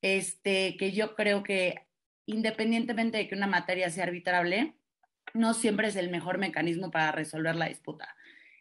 este, 0.01 0.77
que 0.77 0.91
yo 0.91 1.15
creo 1.15 1.43
que 1.43 1.81
independientemente 2.25 3.17
de 3.17 3.27
que 3.27 3.35
una 3.35 3.47
materia 3.47 3.89
sea 3.89 4.05
arbitrable, 4.05 4.75
no 5.33 5.53
siempre 5.53 5.87
es 5.87 5.95
el 5.95 6.09
mejor 6.09 6.37
mecanismo 6.37 6.91
para 6.91 7.11
resolver 7.11 7.55
la 7.55 7.67
disputa. 7.67 8.15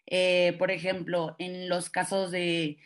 Eh, 0.07 0.57
por 0.59 0.71
ejemplo, 0.71 1.37
en 1.39 1.69
los 1.69 1.91
casos 1.91 2.31
de, 2.31 2.79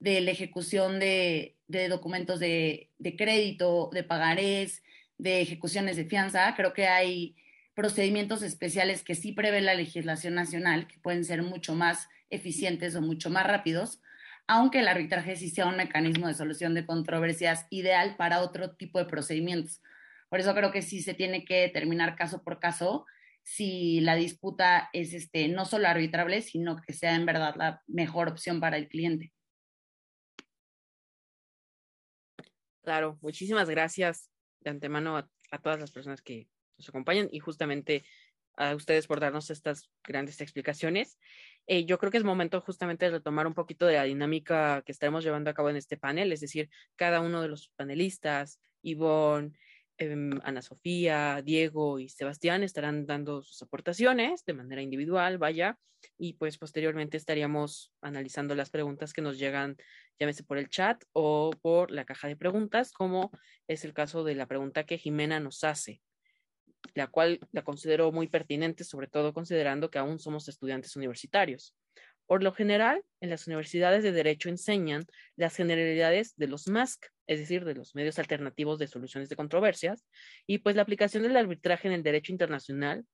la 0.00 0.30
ejecución 0.30 0.98
de, 0.98 1.56
documentos 1.88 2.40
de, 2.40 2.90
de, 2.98 3.16
crédito, 3.16 3.90
de 3.92 4.02
pagarés, 4.02 4.82
de 5.18 5.40
ejecuciones 5.42 5.96
de 5.96 6.06
fianza, 6.06 6.54
creo 6.56 6.72
que 6.72 6.86
hay 6.86 7.36
procedimientos 7.74 8.42
especiales 8.42 9.02
que 9.02 9.14
sí 9.14 9.32
prevé 9.32 9.60
la 9.60 9.74
legislación 9.74 10.34
nacional, 10.34 10.86
que 10.86 10.98
pueden 10.98 11.24
ser 11.24 11.42
mucho 11.42 11.74
más 11.74 12.08
eficientes 12.30 12.94
o 12.96 13.00
mucho 13.00 13.30
más 13.30 13.46
rápidos, 13.46 14.00
aunque 14.46 14.80
el 14.80 14.88
arbitraje 14.88 15.36
sí 15.36 15.50
sea 15.50 15.66
un 15.66 15.76
mecanismo 15.76 16.26
de 16.26 16.34
solución 16.34 16.74
de 16.74 16.86
controversias 16.86 17.66
ideal 17.70 18.16
para 18.16 18.40
otro 18.40 18.74
tipo 18.74 18.98
de 18.98 19.06
procedimientos. 19.06 19.80
Por 20.28 20.40
eso 20.40 20.54
creo 20.54 20.72
que 20.72 20.82
sí 20.82 21.02
se 21.02 21.14
tiene 21.14 21.44
que 21.44 21.60
determinar 21.60 22.16
caso 22.16 22.42
por 22.42 22.58
caso 22.58 23.06
si 23.42 24.00
la 24.00 24.14
disputa 24.14 24.88
es 24.92 25.12
este, 25.14 25.48
no 25.48 25.64
solo 25.64 25.88
arbitrable, 25.88 26.40
sino 26.42 26.80
que 26.80 26.92
sea 26.92 27.14
en 27.14 27.26
verdad 27.26 27.54
la 27.56 27.82
mejor 27.86 28.28
opción 28.28 28.60
para 28.60 28.76
el 28.76 28.88
cliente. 28.88 29.32
Claro, 32.82 33.18
muchísimas 33.20 33.68
gracias 33.68 34.30
de 34.60 34.70
antemano 34.70 35.16
a, 35.16 35.28
todas 35.62 35.78
las 35.78 35.92
personas 35.92 36.22
que 36.22 36.48
nos 36.78 36.88
acompañan 36.88 37.28
y 37.30 37.40
justamente 37.40 38.04
a 38.56 38.74
ustedes 38.74 39.06
por 39.06 39.18
darnos 39.18 39.50
estas 39.50 39.88
grandes 40.04 40.40
explicaciones. 40.40 41.18
Eh, 41.66 41.86
yo 41.86 41.98
creo 41.98 42.10
que 42.10 42.18
es 42.18 42.24
momento 42.24 42.60
justamente 42.60 43.06
de 43.06 43.12
retomar 43.12 43.46
un 43.46 43.54
poquito 43.54 43.86
de 43.86 43.94
la 43.94 44.04
dinámica 44.04 44.82
que 44.84 44.92
estaremos 44.92 45.24
llevando 45.24 45.50
a 45.50 45.54
cabo 45.54 45.70
en 45.70 45.76
este 45.76 45.96
panel, 45.96 46.32
es 46.32 46.40
decir, 46.40 46.68
cada 46.96 47.20
uno 47.20 47.40
de 47.40 47.48
los 47.48 47.68
panelistas, 47.76 48.60
Ivonne, 48.82 49.52
Em, 49.98 50.40
Ana 50.42 50.62
Sofía, 50.62 51.42
Diego 51.44 51.98
y 51.98 52.08
Sebastián 52.08 52.62
estarán 52.62 53.06
dando 53.06 53.42
sus 53.42 53.62
aportaciones 53.62 54.44
de 54.44 54.54
manera 54.54 54.82
individual, 54.82 55.38
vaya, 55.38 55.78
y 56.18 56.32
pues 56.32 56.58
posteriormente 56.58 57.16
estaríamos 57.16 57.92
analizando 58.00 58.54
las 58.54 58.70
preguntas 58.70 59.12
que 59.12 59.22
nos 59.22 59.38
llegan, 59.38 59.76
llámese 60.18 60.42
por 60.42 60.58
el 60.58 60.68
chat 60.68 61.04
o 61.12 61.50
por 61.60 61.90
la 61.90 62.04
caja 62.04 62.26
de 62.26 62.36
preguntas, 62.36 62.92
como 62.92 63.30
es 63.68 63.84
el 63.84 63.92
caso 63.92 64.24
de 64.24 64.34
la 64.34 64.46
pregunta 64.46 64.84
que 64.84 64.98
Jimena 64.98 65.38
nos 65.40 65.62
hace, 65.62 66.00
la 66.94 67.06
cual 67.06 67.40
la 67.52 67.62
considero 67.62 68.12
muy 68.12 68.28
pertinente, 68.28 68.84
sobre 68.84 69.06
todo 69.06 69.32
considerando 69.32 69.90
que 69.90 69.98
aún 69.98 70.18
somos 70.18 70.48
estudiantes 70.48 70.96
universitarios. 70.96 71.74
Por 72.26 72.42
lo 72.42 72.52
general, 72.52 73.04
en 73.20 73.30
las 73.30 73.46
universidades 73.46 74.02
de 74.02 74.12
Derecho 74.12 74.48
enseñan 74.48 75.06
las 75.36 75.56
generalidades 75.56 76.34
de 76.36 76.46
los 76.46 76.68
MASC, 76.68 77.06
es 77.26 77.38
decir, 77.40 77.64
de 77.64 77.74
los 77.74 77.94
medios 77.94 78.18
alternativos 78.18 78.78
de 78.78 78.86
soluciones 78.86 79.28
de 79.28 79.36
controversias, 79.36 80.06
y 80.46 80.58
pues 80.58 80.76
la 80.76 80.82
aplicación 80.82 81.24
del 81.24 81.36
arbitraje 81.36 81.88
en 81.88 81.94
el 81.94 82.02
derecho 82.02 82.32
internacional 82.32 83.04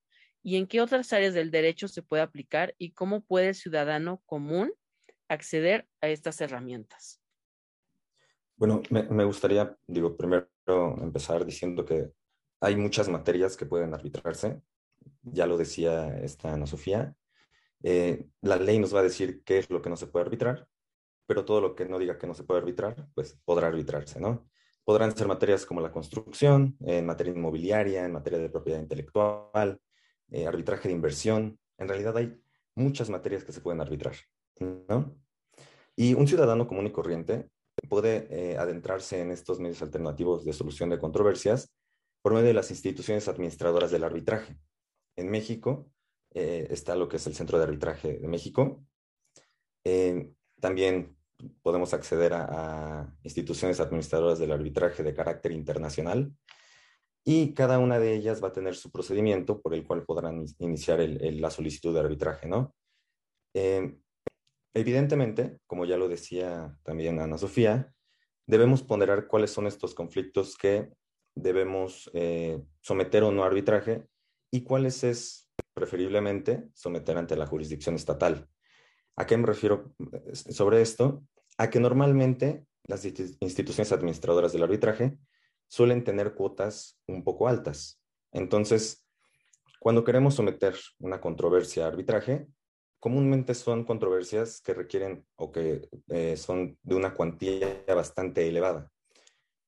y 0.42 0.56
en 0.56 0.66
qué 0.66 0.80
otras 0.80 1.12
áreas 1.12 1.34
del 1.34 1.50
derecho 1.50 1.88
se 1.88 2.02
puede 2.02 2.22
aplicar 2.22 2.74
y 2.78 2.92
cómo 2.92 3.22
puede 3.22 3.48
el 3.48 3.54
ciudadano 3.54 4.22
común 4.24 4.72
acceder 5.28 5.86
a 6.00 6.08
estas 6.08 6.40
herramientas. 6.40 7.20
Bueno, 8.56 8.82
me, 8.90 9.24
gustaría, 9.24 9.76
digo, 9.86 10.16
primero 10.16 10.48
empezar 11.00 11.44
diciendo 11.44 11.84
que 11.84 12.12
hay 12.60 12.76
muchas 12.76 13.08
materias 13.08 13.56
que 13.56 13.66
pueden 13.66 13.94
arbitrarse. 13.94 14.60
Ya 15.22 15.46
lo 15.46 15.56
decía 15.56 16.18
esta 16.18 16.52
Ana 16.52 16.66
Sofía. 16.66 17.14
Eh, 17.82 18.26
la 18.42 18.56
ley 18.56 18.78
nos 18.78 18.94
va 18.94 19.00
a 19.00 19.04
decir 19.04 19.42
qué 19.44 19.58
es 19.58 19.70
lo 19.70 19.80
que 19.80 19.90
no 19.90 19.96
se 19.96 20.06
puede 20.06 20.24
arbitrar 20.24 20.68
pero 21.28 21.44
todo 21.44 21.60
lo 21.60 21.74
que 21.74 21.84
no 21.84 21.98
diga 21.98 22.16
que 22.16 22.26
no 22.26 22.32
se 22.32 22.42
puede 22.42 22.60
arbitrar, 22.60 23.06
pues 23.14 23.38
podrá 23.44 23.66
arbitrarse, 23.66 24.18
¿no? 24.18 24.48
Podrán 24.82 25.14
ser 25.14 25.28
materias 25.28 25.66
como 25.66 25.82
la 25.82 25.92
construcción, 25.92 26.74
en 26.80 27.04
materia 27.04 27.34
inmobiliaria, 27.34 28.06
en 28.06 28.12
materia 28.12 28.38
de 28.38 28.48
propiedad 28.48 28.80
intelectual, 28.80 29.78
eh, 30.30 30.46
arbitraje 30.46 30.88
de 30.88 30.94
inversión. 30.94 31.60
En 31.76 31.86
realidad 31.86 32.16
hay 32.16 32.40
muchas 32.74 33.10
materias 33.10 33.44
que 33.44 33.52
se 33.52 33.60
pueden 33.60 33.82
arbitrar, 33.82 34.14
¿no? 34.58 35.14
Y 35.94 36.14
un 36.14 36.26
ciudadano 36.26 36.66
común 36.66 36.86
y 36.86 36.92
corriente 36.92 37.50
puede 37.90 38.26
eh, 38.30 38.56
adentrarse 38.56 39.20
en 39.20 39.30
estos 39.30 39.60
medios 39.60 39.82
alternativos 39.82 40.46
de 40.46 40.54
solución 40.54 40.88
de 40.88 40.98
controversias 40.98 41.70
por 42.28 42.34
medio 42.34 42.48
de 42.48 42.52
las 42.52 42.70
instituciones 42.70 43.26
administradoras 43.26 43.90
del 43.90 44.04
arbitraje. 44.04 44.54
En 45.16 45.30
México 45.30 45.90
eh, 46.34 46.66
está 46.68 46.94
lo 46.94 47.08
que 47.08 47.16
es 47.16 47.26
el 47.26 47.34
Centro 47.34 47.56
de 47.56 47.64
Arbitraje 47.64 48.18
de 48.18 48.28
México. 48.28 48.84
también 50.60 51.16
podemos 51.62 51.94
acceder 51.94 52.34
a, 52.34 53.10
instituciones 53.22 53.80
administradoras 53.80 54.38
del 54.38 54.52
arbitraje 54.52 55.02
de 55.02 55.14
carácter 55.14 55.52
internacional 55.52 56.30
y 57.24 57.54
cada 57.54 57.78
una 57.78 57.98
de 57.98 58.12
ellas 58.12 58.44
va 58.44 58.48
a 58.48 58.52
tener 58.52 58.74
su 58.74 58.90
procedimiento 58.90 59.62
por 59.62 59.72
el 59.72 59.86
cual 59.86 60.04
podrán 60.04 60.44
iniciar 60.58 61.00
la 61.00 61.50
solicitud 61.50 61.94
de 61.94 62.00
arbitraje, 62.00 62.46
¿no? 62.46 62.74
Eh, 63.54 63.96
evidentemente, 64.74 65.60
como 65.66 65.86
ya 65.86 65.96
lo 65.96 66.10
decía 66.10 66.76
también 66.82 67.20
Ana 67.20 67.38
Sofía, 67.38 67.90
debemos 68.46 68.82
ponderar 68.82 69.28
cuáles 69.28 69.50
son 69.50 69.66
estos 69.66 69.94
conflictos 69.94 70.58
que 70.58 70.92
debemos 71.40 72.10
eh, 72.14 72.60
someter 72.80 73.22
o 73.22 73.32
no 73.32 73.44
arbitraje 73.44 74.04
y 74.50 74.62
cuáles 74.62 75.04
es 75.04 75.50
preferiblemente 75.74 76.68
someter 76.74 77.16
ante 77.16 77.36
la 77.36 77.46
jurisdicción 77.46 77.94
estatal. 77.94 78.48
¿A 79.16 79.26
qué 79.26 79.36
me 79.36 79.46
refiero 79.46 79.92
eh, 80.12 80.34
sobre 80.34 80.80
esto? 80.80 81.24
A 81.56 81.70
que 81.70 81.80
normalmente 81.80 82.64
las 82.84 83.04
instituciones 83.04 83.92
administradoras 83.92 84.52
del 84.52 84.62
arbitraje 84.62 85.18
suelen 85.68 86.04
tener 86.04 86.34
cuotas 86.34 86.98
un 87.06 87.22
poco 87.22 87.48
altas. 87.48 88.00
Entonces, 88.32 89.06
cuando 89.78 90.04
queremos 90.04 90.34
someter 90.34 90.74
una 90.98 91.20
controversia 91.20 91.84
a 91.84 91.88
arbitraje, 91.88 92.46
comúnmente 92.98 93.54
son 93.54 93.84
controversias 93.84 94.60
que 94.60 94.74
requieren 94.74 95.26
o 95.36 95.52
que 95.52 95.88
eh, 96.08 96.36
son 96.36 96.78
de 96.82 96.94
una 96.94 97.14
cuantía 97.14 97.84
bastante 97.86 98.48
elevada. 98.48 98.90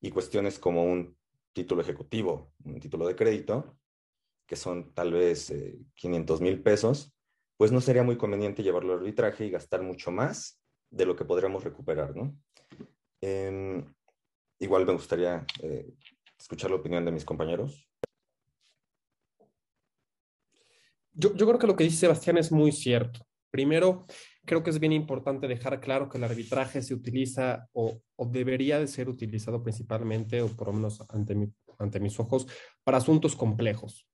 Y 0.01 0.09
cuestiones 0.09 0.59
como 0.59 0.83
un 0.83 1.15
título 1.53 1.81
ejecutivo, 1.81 2.53
un 2.63 2.79
título 2.79 3.07
de 3.07 3.15
crédito, 3.15 3.77
que 4.47 4.55
son 4.55 4.93
tal 4.93 5.13
vez 5.13 5.53
500 5.95 6.39
eh, 6.39 6.43
mil 6.43 6.61
pesos, 6.61 7.13
pues 7.57 7.71
no 7.71 7.79
sería 7.79 8.03
muy 8.03 8.17
conveniente 8.17 8.63
llevarlo 8.63 8.93
al 8.93 8.99
arbitraje 8.99 9.45
y 9.45 9.51
gastar 9.51 9.81
mucho 9.81 10.11
más 10.11 10.61
de 10.89 11.05
lo 11.05 11.15
que 11.15 11.25
podríamos 11.25 11.63
recuperar, 11.63 12.15
¿no? 12.15 12.35
Em, 13.21 13.85
igual 14.59 14.85
me 14.85 14.93
gustaría 14.93 15.45
eh, 15.61 15.93
escuchar 16.37 16.71
la 16.71 16.77
opinión 16.77 17.05
de 17.05 17.11
mis 17.11 17.23
compañeros. 17.23 17.87
Yo, 21.13 21.35
yo 21.35 21.45
creo 21.45 21.59
que 21.59 21.67
lo 21.67 21.75
que 21.75 21.83
dice 21.83 21.97
Sebastián 21.97 22.37
es 22.37 22.51
muy 22.51 22.71
cierto. 22.71 23.19
Primero, 23.51 24.05
creo 24.45 24.63
que 24.63 24.69
es 24.69 24.79
bien 24.79 24.93
importante 24.93 25.47
dejar 25.47 25.79
claro 25.79 26.09
que 26.09 26.17
el 26.17 26.23
arbitraje 26.23 26.81
se 26.81 26.93
utiliza 26.93 27.67
o, 27.73 28.01
debería 28.27 28.79
de 28.79 28.87
ser 28.87 29.09
utilizado 29.09 29.63
principalmente, 29.63 30.41
o 30.41 30.47
por 30.47 30.67
lo 30.67 30.73
menos 30.73 31.03
ante 31.09 31.35
mi, 31.35 31.51
ante 31.79 31.99
mis 31.99 32.19
ojos, 32.19 32.47
para 32.83 32.97
asuntos 32.97 33.35
complejos. 33.35 34.07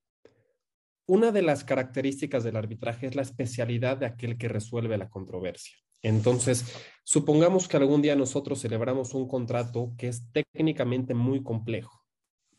Una 1.06 1.32
de 1.32 1.42
las 1.42 1.64
características 1.64 2.44
del 2.44 2.56
arbitraje 2.56 3.06
es 3.06 3.14
la 3.14 3.22
especialidad 3.22 3.96
de 3.96 4.06
aquel 4.06 4.36
que 4.36 4.48
resuelve 4.48 4.98
la 4.98 5.08
controversia. 5.08 5.76
Entonces, 6.02 6.76
supongamos 7.02 7.66
que 7.66 7.76
algún 7.76 8.02
día 8.02 8.14
nosotros 8.14 8.60
celebramos 8.60 9.14
un 9.14 9.26
contrato 9.26 9.94
que 9.96 10.08
es 10.08 10.22
técnicamente 10.32 11.14
muy 11.14 11.42
complejo 11.42 12.04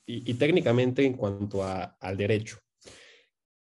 y, 0.05 0.33
técnicamente 0.33 1.05
en 1.05 1.13
cuanto 1.13 1.63
al 1.63 2.17
derecho. 2.17 2.57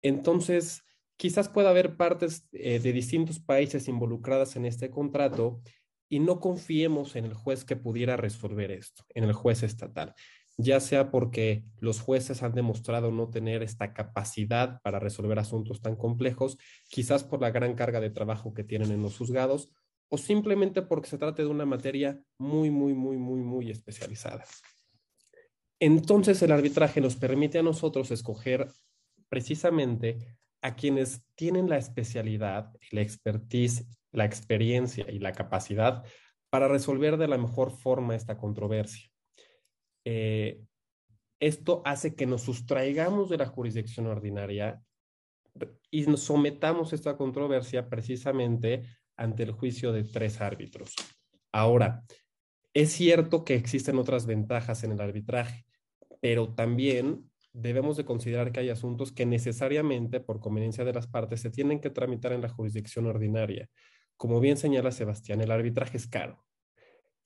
Entonces, 0.00 0.84
quizás 1.16 1.48
pueda 1.48 1.70
haber 1.70 1.96
partes 1.96 2.48
eh, 2.52 2.78
de 2.78 2.92
distintos 2.92 3.38
países 3.40 3.88
involucradas 3.88 4.56
en 4.56 4.66
este 4.66 4.90
contrato 4.90 5.60
y 6.08 6.20
no 6.20 6.40
confiemos 6.40 7.16
en 7.16 7.24
el 7.24 7.34
juez 7.34 7.64
que 7.64 7.76
pudiera 7.76 8.16
resolver 8.16 8.70
esto, 8.70 9.04
en 9.14 9.24
el 9.24 9.32
juez 9.32 9.62
estatal 9.62 10.14
ya 10.58 10.80
sea 10.80 11.10
porque 11.10 11.64
los 11.80 12.00
jueces 12.00 12.42
han 12.42 12.54
demostrado 12.54 13.10
no 13.10 13.28
tener 13.28 13.62
esta 13.62 13.92
capacidad 13.92 14.80
para 14.82 14.98
resolver 14.98 15.38
asuntos 15.38 15.80
tan 15.80 15.96
complejos, 15.96 16.56
quizás 16.88 17.24
por 17.24 17.40
la 17.40 17.50
gran 17.50 17.74
carga 17.74 18.00
de 18.00 18.10
trabajo 18.10 18.54
que 18.54 18.64
tienen 18.64 18.90
en 18.90 19.02
los 19.02 19.18
juzgados, 19.18 19.70
o 20.08 20.18
simplemente 20.18 20.82
porque 20.82 21.08
se 21.08 21.18
trate 21.18 21.42
de 21.42 21.48
una 21.48 21.66
materia 21.66 22.20
muy, 22.38 22.70
muy, 22.70 22.94
muy, 22.94 23.18
muy, 23.18 23.40
muy 23.40 23.70
especializada. 23.70 24.44
Entonces 25.78 26.40
el 26.40 26.52
arbitraje 26.52 27.00
nos 27.00 27.16
permite 27.16 27.58
a 27.58 27.62
nosotros 27.62 28.10
escoger 28.10 28.68
precisamente 29.28 30.38
a 30.66 30.74
quienes 30.74 31.24
tienen 31.36 31.68
la 31.68 31.76
especialidad, 31.76 32.72
la 32.90 33.00
expertise, 33.00 33.86
la 34.10 34.24
experiencia 34.24 35.08
y 35.08 35.20
la 35.20 35.30
capacidad 35.30 36.04
para 36.50 36.66
resolver 36.66 37.18
de 37.18 37.28
la 37.28 37.38
mejor 37.38 37.70
forma 37.70 38.16
esta 38.16 38.36
controversia. 38.36 39.08
Eh, 40.04 40.60
esto 41.38 41.82
hace 41.84 42.16
que 42.16 42.26
nos 42.26 42.42
sustraigamos 42.42 43.30
de 43.30 43.36
la 43.36 43.46
jurisdicción 43.46 44.08
ordinaria 44.08 44.82
y 45.88 46.06
nos 46.06 46.22
sometamos 46.22 46.92
esta 46.92 47.16
controversia 47.16 47.88
precisamente 47.88 48.82
ante 49.16 49.44
el 49.44 49.52
juicio 49.52 49.92
de 49.92 50.02
tres 50.02 50.40
árbitros. 50.40 50.96
Ahora, 51.52 52.02
es 52.74 52.90
cierto 52.90 53.44
que 53.44 53.54
existen 53.54 53.98
otras 53.98 54.26
ventajas 54.26 54.82
en 54.82 54.90
el 54.90 55.00
arbitraje, 55.00 55.64
pero 56.20 56.52
también 56.54 57.30
debemos 57.56 57.96
de 57.96 58.04
considerar 58.04 58.52
que 58.52 58.60
hay 58.60 58.68
asuntos 58.68 59.12
que 59.12 59.24
necesariamente, 59.24 60.20
por 60.20 60.40
conveniencia 60.40 60.84
de 60.84 60.92
las 60.92 61.06
partes, 61.06 61.40
se 61.40 61.50
tienen 61.50 61.80
que 61.80 61.90
tramitar 61.90 62.32
en 62.32 62.42
la 62.42 62.50
jurisdicción 62.50 63.06
ordinaria. 63.06 63.68
Como 64.16 64.40
bien 64.40 64.56
señala 64.56 64.92
Sebastián, 64.92 65.40
el 65.40 65.50
arbitraje 65.50 65.96
es 65.96 66.06
caro. 66.06 66.44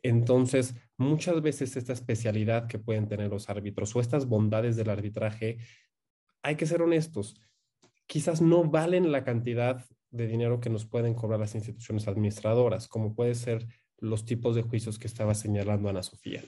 Entonces, 0.02 0.74
muchas 0.96 1.42
veces 1.42 1.76
esta 1.76 1.92
especialidad 1.92 2.68
que 2.68 2.78
pueden 2.78 3.08
tener 3.08 3.28
los 3.30 3.50
árbitros 3.50 3.94
o 3.94 4.00
estas 4.00 4.26
bondades 4.26 4.76
del 4.76 4.88
arbitraje, 4.88 5.58
hay 6.42 6.54
que 6.54 6.66
ser 6.66 6.80
honestos, 6.80 7.40
quizás 8.06 8.40
no 8.40 8.64
valen 8.64 9.12
la 9.12 9.24
cantidad 9.24 9.84
de 10.10 10.26
dinero 10.26 10.60
que 10.60 10.70
nos 10.70 10.86
pueden 10.86 11.14
cobrar 11.14 11.40
las 11.40 11.54
instituciones 11.54 12.08
administradoras, 12.08 12.88
como 12.88 13.14
puede 13.14 13.34
ser 13.34 13.66
los 13.98 14.24
tipos 14.24 14.54
de 14.54 14.62
juicios 14.62 14.98
que 14.98 15.06
estaba 15.06 15.34
señalando 15.34 15.88
Ana 15.88 16.02
Sofía. 16.02 16.42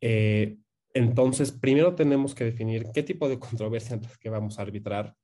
Eh, 0.00 0.58
entonces, 0.92 1.52
primero 1.52 1.94
tenemos 1.94 2.34
que 2.34 2.44
definir 2.44 2.86
qué 2.92 3.02
tipo 3.02 3.28
de 3.28 3.38
controversia 3.38 3.94
antes 3.94 4.18
que 4.18 4.30
vamos 4.30 4.58
a 4.58 4.62
arbitrar 4.62 5.16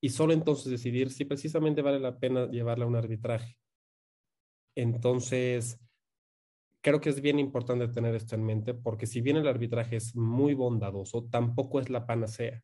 y 0.00 0.10
solo 0.10 0.32
entonces 0.32 0.70
decidir 0.70 1.10
si 1.10 1.24
precisamente 1.24 1.82
vale 1.82 1.98
la 1.98 2.18
pena 2.18 2.48
llevarla 2.48 2.84
a 2.84 2.88
un 2.88 2.96
arbitraje. 2.96 3.56
Entonces, 4.76 5.80
creo 6.80 7.00
que 7.00 7.08
es 7.08 7.20
bien 7.20 7.38
importante 7.40 7.88
tener 7.88 8.14
esto 8.14 8.36
en 8.36 8.44
mente 8.44 8.74
porque 8.74 9.06
si 9.06 9.20
bien 9.20 9.36
el 9.36 9.48
arbitraje 9.48 9.96
es 9.96 10.14
muy 10.14 10.54
bondadoso, 10.54 11.24
tampoco 11.24 11.80
es 11.80 11.90
la 11.90 12.06
panacea. 12.06 12.62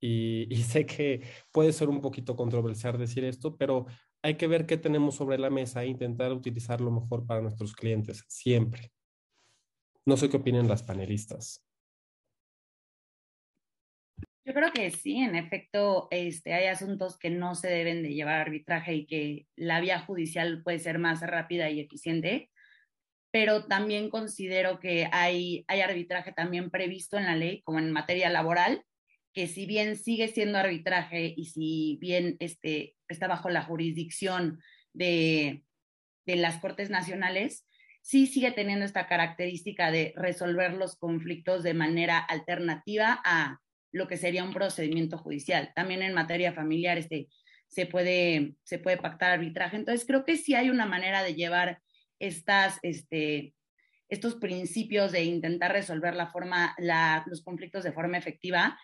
Y, 0.00 0.48
sé 0.64 0.86
que 0.86 1.22
puede 1.52 1.72
ser 1.72 1.88
un 1.88 2.00
poquito 2.00 2.36
controversial 2.36 2.98
decir 2.98 3.24
esto, 3.24 3.56
pero 3.56 3.86
hay 4.22 4.36
que 4.36 4.48
ver 4.48 4.66
qué 4.66 4.76
tenemos 4.76 5.14
sobre 5.14 5.38
la 5.38 5.50
mesa 5.50 5.82
e 5.82 5.86
intentar 5.86 6.32
utilizar 6.32 6.80
lo 6.80 6.90
mejor 6.90 7.24
para 7.26 7.40
nuestros 7.40 7.72
clientes, 7.74 8.24
siempre. 8.28 8.92
No 10.10 10.16
sé 10.16 10.28
qué 10.28 10.38
opinan 10.38 10.66
las 10.66 10.82
panelistas. 10.82 11.64
Yo 14.44 14.52
creo 14.52 14.72
que 14.72 14.90
sí, 14.90 15.18
en 15.18 15.36
efecto, 15.36 16.08
este, 16.10 16.52
hay 16.52 16.66
asuntos 16.66 17.16
que 17.16 17.30
no 17.30 17.54
se 17.54 17.68
deben 17.68 18.02
de 18.02 18.12
llevar 18.12 18.38
a 18.38 18.40
arbitraje 18.40 18.92
y 18.92 19.06
que 19.06 19.46
la 19.54 19.80
vía 19.80 20.00
judicial 20.00 20.64
puede 20.64 20.80
ser 20.80 20.98
más 20.98 21.20
rápida 21.20 21.70
y 21.70 21.78
eficiente 21.78 22.50
pero 23.32 23.66
también 23.66 24.10
considero 24.10 24.80
que 24.80 25.08
hay, 25.12 25.64
hay 25.68 25.82
arbitraje 25.82 26.32
también 26.32 26.68
previsto 26.68 27.16
en 27.16 27.26
la 27.26 27.36
ley, 27.36 27.62
como 27.62 27.78
en 27.78 27.92
materia 27.92 28.28
laboral, 28.28 28.84
que 29.32 29.46
si 29.46 29.66
bien 29.66 29.96
sigue 29.96 30.26
siendo 30.26 30.58
arbitraje 30.58 31.32
y 31.36 31.44
si 31.44 31.98
bien 32.00 32.36
este, 32.40 32.96
está 33.06 33.28
bajo 33.28 33.48
la 33.48 33.62
jurisdicción 33.62 34.60
de, 34.92 35.62
de 36.26 36.34
las 36.34 36.58
Cortes 36.60 36.90
Nacionales, 36.90 37.64
sí 38.10 38.26
sigue 38.26 38.50
teniendo 38.50 38.84
esta 38.84 39.06
característica 39.06 39.92
de 39.92 40.12
resolver 40.16 40.72
los 40.72 40.96
conflictos 40.96 41.62
de 41.62 41.74
manera 41.74 42.18
alternativa 42.18 43.20
a 43.24 43.60
lo 43.92 44.08
que 44.08 44.16
sería 44.16 44.42
un 44.42 44.52
procedimiento 44.52 45.16
judicial. 45.16 45.70
También 45.76 46.02
en 46.02 46.12
materia 46.12 46.52
familiar 46.52 46.98
este, 46.98 47.28
se, 47.68 47.86
puede, 47.86 48.56
se 48.64 48.80
puede 48.80 48.96
pactar 48.96 49.30
arbitraje. 49.30 49.76
Entonces, 49.76 50.04
creo 50.04 50.24
que 50.24 50.36
sí 50.36 50.56
hay 50.56 50.70
una 50.70 50.86
manera 50.86 51.22
de 51.22 51.36
llevar 51.36 51.82
estas, 52.18 52.80
este, 52.82 53.54
estos 54.08 54.34
principios 54.34 55.12
de 55.12 55.22
intentar 55.22 55.70
resolver 55.70 56.16
la 56.16 56.26
forma, 56.26 56.74
los 57.26 57.44
conflictos 57.44 57.84
de 57.84 57.92
forma 57.92 58.18
efectiva 58.18 58.76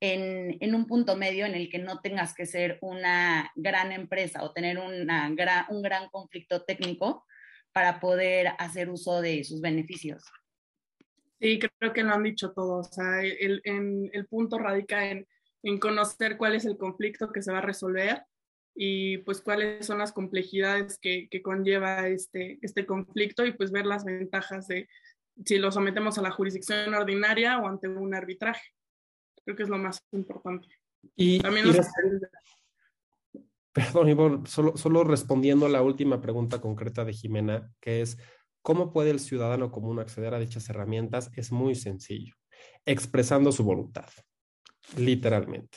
en, 0.00 0.58
en, 0.60 0.74
un 0.74 0.86
punto 0.86 1.16
medio 1.16 1.46
en 1.46 1.54
el 1.54 1.70
que 1.70 1.78
no 1.78 2.00
tengas 2.00 2.34
que 2.34 2.44
ser 2.44 2.76
una 2.82 3.50
gran 3.54 3.92
empresa 3.92 4.42
o 4.42 4.52
tener 4.52 4.78
una 4.78 5.34
un 5.70 5.80
gran 5.80 6.10
conflicto 6.10 6.62
técnico 6.64 7.24
para 7.76 8.00
poder 8.00 8.54
hacer 8.58 8.88
uso 8.88 9.20
de 9.20 9.44
sus 9.44 9.60
beneficios. 9.60 10.24
Sí, 11.38 11.58
creo 11.58 11.92
que 11.92 12.02
lo 12.02 12.14
han 12.14 12.22
dicho 12.22 12.52
todos. 12.52 12.88
O 12.88 12.90
sea, 12.90 13.20
el, 13.20 13.60
el 13.64 14.26
punto 14.28 14.56
radica 14.56 15.10
en, 15.10 15.28
en 15.62 15.78
conocer 15.78 16.38
cuál 16.38 16.54
es 16.54 16.64
el 16.64 16.78
conflicto 16.78 17.30
que 17.30 17.42
se 17.42 17.52
va 17.52 17.58
a 17.58 17.60
resolver 17.60 18.22
y 18.74 19.18
pues 19.18 19.42
cuáles 19.42 19.84
son 19.84 19.98
las 19.98 20.12
complejidades 20.12 20.98
que, 20.98 21.28
que, 21.30 21.42
conlleva 21.42 22.08
este, 22.08 22.58
este 22.62 22.86
conflicto 22.86 23.44
y 23.44 23.52
pues 23.52 23.70
ver 23.70 23.84
las 23.84 24.06
ventajas 24.06 24.68
de 24.68 24.88
si 25.44 25.58
lo 25.58 25.70
sometemos 25.70 26.16
a 26.16 26.22
la 26.22 26.30
jurisdicción 26.30 26.94
ordinaria 26.94 27.58
o 27.58 27.68
ante 27.68 27.88
un 27.88 28.14
arbitraje. 28.14 28.72
Creo 29.44 29.54
que 29.54 29.64
es 29.64 29.68
lo 29.68 29.76
más 29.76 29.98
importante. 30.12 30.66
Y, 31.14 31.40
También 31.40 31.66
Perdón, 33.76 34.46
solo, 34.46 34.74
solo 34.78 35.04
respondiendo 35.04 35.66
a 35.66 35.68
la 35.68 35.82
última 35.82 36.22
pregunta 36.22 36.62
concreta 36.62 37.04
de 37.04 37.12
Jimena, 37.12 37.70
que 37.78 38.00
es, 38.00 38.16
¿cómo 38.62 38.90
puede 38.90 39.10
el 39.10 39.20
ciudadano 39.20 39.70
común 39.70 39.98
acceder 39.98 40.32
a 40.32 40.38
dichas 40.38 40.70
herramientas? 40.70 41.30
Es 41.36 41.52
muy 41.52 41.74
sencillo, 41.74 42.36
expresando 42.86 43.52
su 43.52 43.64
voluntad, 43.64 44.08
literalmente. 44.96 45.76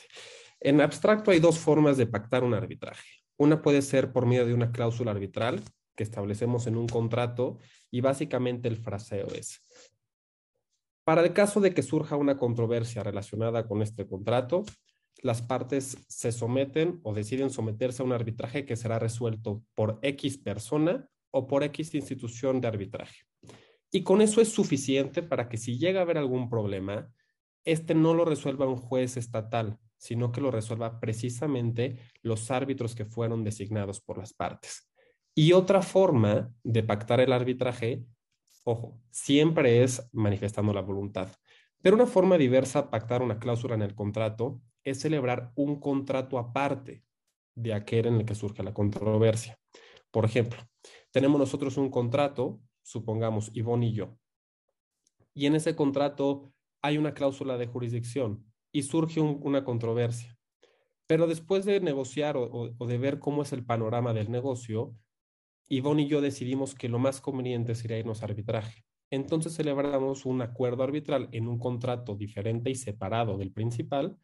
En 0.60 0.80
abstracto 0.80 1.30
hay 1.30 1.40
dos 1.40 1.58
formas 1.58 1.98
de 1.98 2.06
pactar 2.06 2.42
un 2.42 2.54
arbitraje. 2.54 3.06
Una 3.36 3.60
puede 3.60 3.82
ser 3.82 4.12
por 4.12 4.24
medio 4.24 4.46
de 4.46 4.54
una 4.54 4.72
cláusula 4.72 5.10
arbitral 5.10 5.62
que 5.94 6.02
establecemos 6.02 6.66
en 6.66 6.78
un 6.78 6.88
contrato 6.88 7.58
y 7.90 8.00
básicamente 8.00 8.68
el 8.68 8.78
fraseo 8.78 9.26
es, 9.34 9.60
para 11.04 11.20
el 11.20 11.34
caso 11.34 11.60
de 11.60 11.74
que 11.74 11.82
surja 11.82 12.16
una 12.16 12.38
controversia 12.38 13.02
relacionada 13.02 13.68
con 13.68 13.82
este 13.82 14.06
contrato, 14.06 14.64
las 15.22 15.42
partes 15.42 15.98
se 16.08 16.32
someten 16.32 17.00
o 17.02 17.14
deciden 17.14 17.50
someterse 17.50 18.02
a 18.02 18.06
un 18.06 18.12
arbitraje 18.12 18.64
que 18.64 18.76
será 18.76 18.98
resuelto 18.98 19.62
por 19.74 19.98
X 20.02 20.38
persona 20.38 21.08
o 21.30 21.46
por 21.46 21.62
X 21.64 21.94
institución 21.94 22.60
de 22.60 22.68
arbitraje. 22.68 23.22
Y 23.90 24.02
con 24.02 24.20
eso 24.20 24.40
es 24.40 24.52
suficiente 24.52 25.22
para 25.22 25.48
que 25.48 25.56
si 25.56 25.78
llega 25.78 26.00
a 26.00 26.02
haber 26.02 26.18
algún 26.18 26.48
problema, 26.48 27.12
este 27.64 27.94
no 27.94 28.14
lo 28.14 28.24
resuelva 28.24 28.68
un 28.68 28.76
juez 28.76 29.16
estatal, 29.16 29.78
sino 29.96 30.32
que 30.32 30.40
lo 30.40 30.50
resuelva 30.50 31.00
precisamente 31.00 31.98
los 32.22 32.50
árbitros 32.50 32.94
que 32.94 33.04
fueron 33.04 33.44
designados 33.44 34.00
por 34.00 34.18
las 34.18 34.32
partes. 34.32 34.90
Y 35.34 35.52
otra 35.52 35.82
forma 35.82 36.52
de 36.64 36.82
pactar 36.82 37.20
el 37.20 37.32
arbitraje, 37.32 38.04
ojo, 38.64 38.98
siempre 39.10 39.82
es 39.82 40.08
manifestando 40.12 40.72
la 40.72 40.80
voluntad. 40.80 41.28
Pero 41.82 41.96
una 41.96 42.06
forma 42.06 42.38
diversa 42.38 42.90
pactar 42.90 43.22
una 43.22 43.38
cláusula 43.38 43.74
en 43.74 43.82
el 43.82 43.94
contrato 43.94 44.60
es 44.84 45.00
celebrar 45.00 45.52
un 45.54 45.80
contrato 45.80 46.38
aparte 46.38 47.04
de 47.54 47.74
aquel 47.74 48.06
en 48.06 48.14
el 48.14 48.24
que 48.24 48.34
surge 48.34 48.62
la 48.62 48.74
controversia. 48.74 49.58
Por 50.10 50.24
ejemplo, 50.24 50.60
tenemos 51.10 51.38
nosotros 51.38 51.76
un 51.76 51.90
contrato, 51.90 52.60
supongamos 52.82 53.50
Ivonne 53.54 53.86
y 53.86 53.92
yo, 53.92 54.18
y 55.34 55.46
en 55.46 55.54
ese 55.54 55.76
contrato 55.76 56.52
hay 56.82 56.98
una 56.98 57.14
cláusula 57.14 57.58
de 57.58 57.66
jurisdicción 57.66 58.44
y 58.72 58.82
surge 58.82 59.20
una 59.20 59.64
controversia. 59.64 60.36
Pero 61.06 61.26
después 61.26 61.64
de 61.64 61.80
negociar 61.80 62.36
o, 62.36 62.70
de 62.86 62.98
ver 62.98 63.18
cómo 63.18 63.42
es 63.42 63.52
el 63.52 63.64
panorama 63.64 64.12
del 64.12 64.30
negocio, 64.30 64.94
Ivonne 65.68 66.02
y 66.02 66.08
yo 66.08 66.20
decidimos 66.20 66.74
que 66.74 66.88
lo 66.88 66.98
más 66.98 67.20
conveniente 67.20 67.74
sería 67.74 67.98
irnos 67.98 68.22
a 68.22 68.26
arbitraje. 68.26 68.84
entonces 69.10 69.54
celebramos 69.54 70.24
un 70.24 70.40
acuerdo 70.40 70.84
arbitral 70.84 71.28
en 71.32 71.48
un 71.48 71.58
contrato 71.58 72.14
diferente 72.14 72.70
y 72.70 72.76
separado 72.76 73.38
del 73.38 73.52
principal 73.52 74.16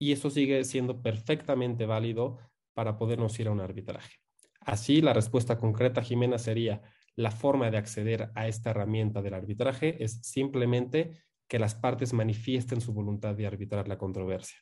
y 0.00 0.12
eso 0.12 0.30
sigue 0.30 0.64
siendo 0.64 1.02
perfectamente 1.02 1.86
válido 1.86 2.38
para 2.74 2.96
podernos 2.96 3.38
ir 3.38 3.48
a 3.48 3.52
un 3.52 3.60
arbitraje. 3.60 4.16
Así, 4.60 5.02
la 5.02 5.12
respuesta 5.12 5.58
concreta, 5.58 6.02
Jimena, 6.02 6.38
sería 6.38 6.82
la 7.16 7.30
forma 7.30 7.70
de 7.70 7.76
acceder 7.76 8.30
a 8.34 8.48
esta 8.48 8.70
herramienta 8.70 9.20
del 9.20 9.34
arbitraje 9.34 10.02
es 10.02 10.20
simplemente 10.22 11.22
que 11.46 11.58
las 11.58 11.74
partes 11.74 12.12
manifiesten 12.12 12.80
su 12.80 12.94
voluntad 12.94 13.34
de 13.34 13.46
arbitrar 13.46 13.88
la 13.88 13.98
controversia. 13.98 14.58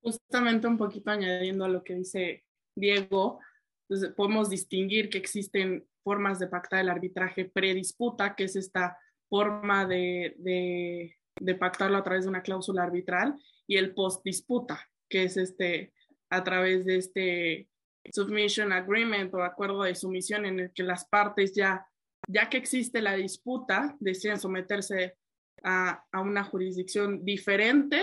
Justamente 0.00 0.66
un 0.66 0.78
poquito 0.78 1.10
añadiendo 1.10 1.64
a 1.64 1.68
lo 1.68 1.84
que 1.84 1.96
dice 1.96 2.44
Diego, 2.74 3.40
pues, 3.86 4.06
podemos 4.16 4.48
distinguir 4.48 5.10
que 5.10 5.18
existen 5.18 5.86
formas 6.02 6.38
de 6.38 6.46
pactar 6.46 6.80
el 6.80 6.88
arbitraje 6.88 7.44
predisputa, 7.44 8.34
que 8.34 8.44
es 8.44 8.56
esta 8.56 8.96
forma 9.28 9.84
de, 9.86 10.34
de, 10.38 11.16
pactarlo 11.58 11.96
a 11.96 12.02
través 12.02 12.24
de 12.24 12.30
una 12.30 12.42
cláusula 12.42 12.82
arbitral, 12.82 13.36
y 13.66 13.76
el 13.76 13.94
post-disputa, 13.94 14.88
que 15.08 15.24
es 15.24 15.36
este, 15.36 15.92
a 16.30 16.44
través 16.44 16.84
de 16.84 16.96
este 16.96 17.68
submission 18.12 18.72
agreement 18.72 19.32
o 19.34 19.42
acuerdo 19.42 19.82
de 19.82 19.94
sumisión 19.94 20.44
en 20.44 20.60
el 20.60 20.72
que 20.72 20.82
las 20.82 21.06
partes 21.06 21.54
ya, 21.54 21.86
ya 22.28 22.50
que 22.50 22.58
existe 22.58 23.00
la 23.00 23.14
disputa, 23.14 23.96
deciden 24.00 24.38
someterse 24.38 25.16
a, 25.62 26.04
a 26.12 26.20
una 26.20 26.44
jurisdicción 26.44 27.24
diferente 27.24 28.02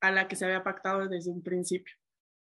a 0.00 0.10
la 0.10 0.28
que 0.28 0.36
se 0.36 0.44
había 0.44 0.62
pactado 0.62 1.08
desde 1.08 1.30
un 1.30 1.42
principio, 1.42 1.94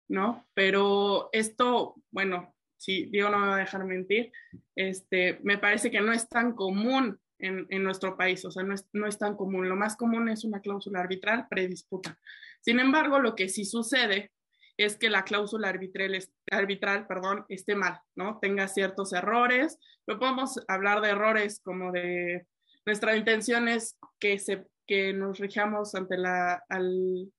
¿no? 0.07 0.47
Pero 0.53 1.29
esto, 1.31 1.95
bueno, 2.11 2.55
si 2.77 3.05
Diego 3.05 3.29
no 3.29 3.39
me 3.39 3.47
va 3.47 3.55
a 3.55 3.59
dejar 3.59 3.85
mentir, 3.85 4.31
este, 4.75 5.39
me 5.43 5.57
parece 5.57 5.91
que 5.91 6.01
no 6.01 6.13
es 6.13 6.27
tan 6.27 6.53
común 6.53 7.19
en, 7.39 7.65
en 7.69 7.83
nuestro 7.83 8.15
país, 8.17 8.43
o 8.45 8.51
sea, 8.51 8.63
no 8.63 8.73
es, 8.73 8.87
no 8.93 9.07
es, 9.07 9.17
tan 9.17 9.35
común. 9.35 9.67
Lo 9.67 9.75
más 9.75 9.95
común 9.95 10.29
es 10.29 10.43
una 10.43 10.61
cláusula 10.61 10.99
arbitral 10.99 11.47
predisputa. 11.49 12.19
Sin 12.61 12.79
embargo, 12.79 13.19
lo 13.19 13.35
que 13.35 13.49
sí 13.49 13.65
sucede 13.65 14.31
es 14.77 14.97
que 14.97 15.09
la 15.09 15.23
cláusula 15.23 15.69
arbitral, 15.69 16.17
arbitral 16.51 17.07
perdón, 17.07 17.45
esté 17.49 17.75
mal, 17.75 17.99
¿no? 18.15 18.39
Tenga 18.39 18.67
ciertos 18.67 19.13
errores. 19.13 19.77
No 20.07 20.19
podemos 20.19 20.59
hablar 20.67 21.01
de 21.01 21.09
errores 21.09 21.59
como 21.63 21.91
de 21.91 22.45
nuestra 22.85 23.15
intención 23.15 23.67
es 23.67 23.97
que, 24.19 24.39
se, 24.39 24.65
que 24.87 25.13
nos 25.13 25.37
rijamos 25.37 25.95
ante 25.95 26.17
la, 26.17 26.63
al, 26.69 27.31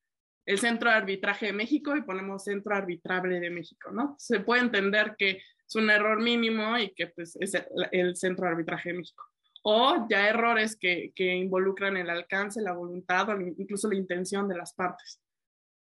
el 0.47 0.59
Centro 0.59 0.91
de 0.91 0.97
Arbitraje 0.97 1.47
de 1.47 1.53
México 1.53 1.97
y 1.97 2.03
ponemos 2.03 2.45
Centro 2.45 2.75
Arbitrable 2.75 3.41
de 3.41 3.51
México, 3.51 3.91
¿no? 3.91 4.15
Se 4.19 4.41
puede 4.41 4.63
entender 4.63 5.15
que 5.19 5.31
es 5.69 5.75
un 5.77 5.91
error 5.91 6.21
mínimo 6.21 6.77
y 6.79 6.93
que 6.95 7.09
pues, 7.09 7.37
es 7.41 7.55
el, 7.93 8.17
Centro 8.17 8.45
de 8.47 8.53
Arbitraje 8.53 8.91
de 8.91 8.99
México. 8.99 9.25
O 9.63 10.07
ya 10.09 10.29
errores 10.29 10.77
que, 10.77 11.13
que 11.15 11.35
involucran 11.35 11.97
el 11.97 12.09
alcance, 12.09 12.63
la 12.63 12.73
voluntad 12.73 13.29
o 13.29 13.41
incluso 13.41 13.89
la 13.89 13.97
intención 13.97 14.49
de 14.49 14.57
las 14.57 14.73
partes. 14.73 15.21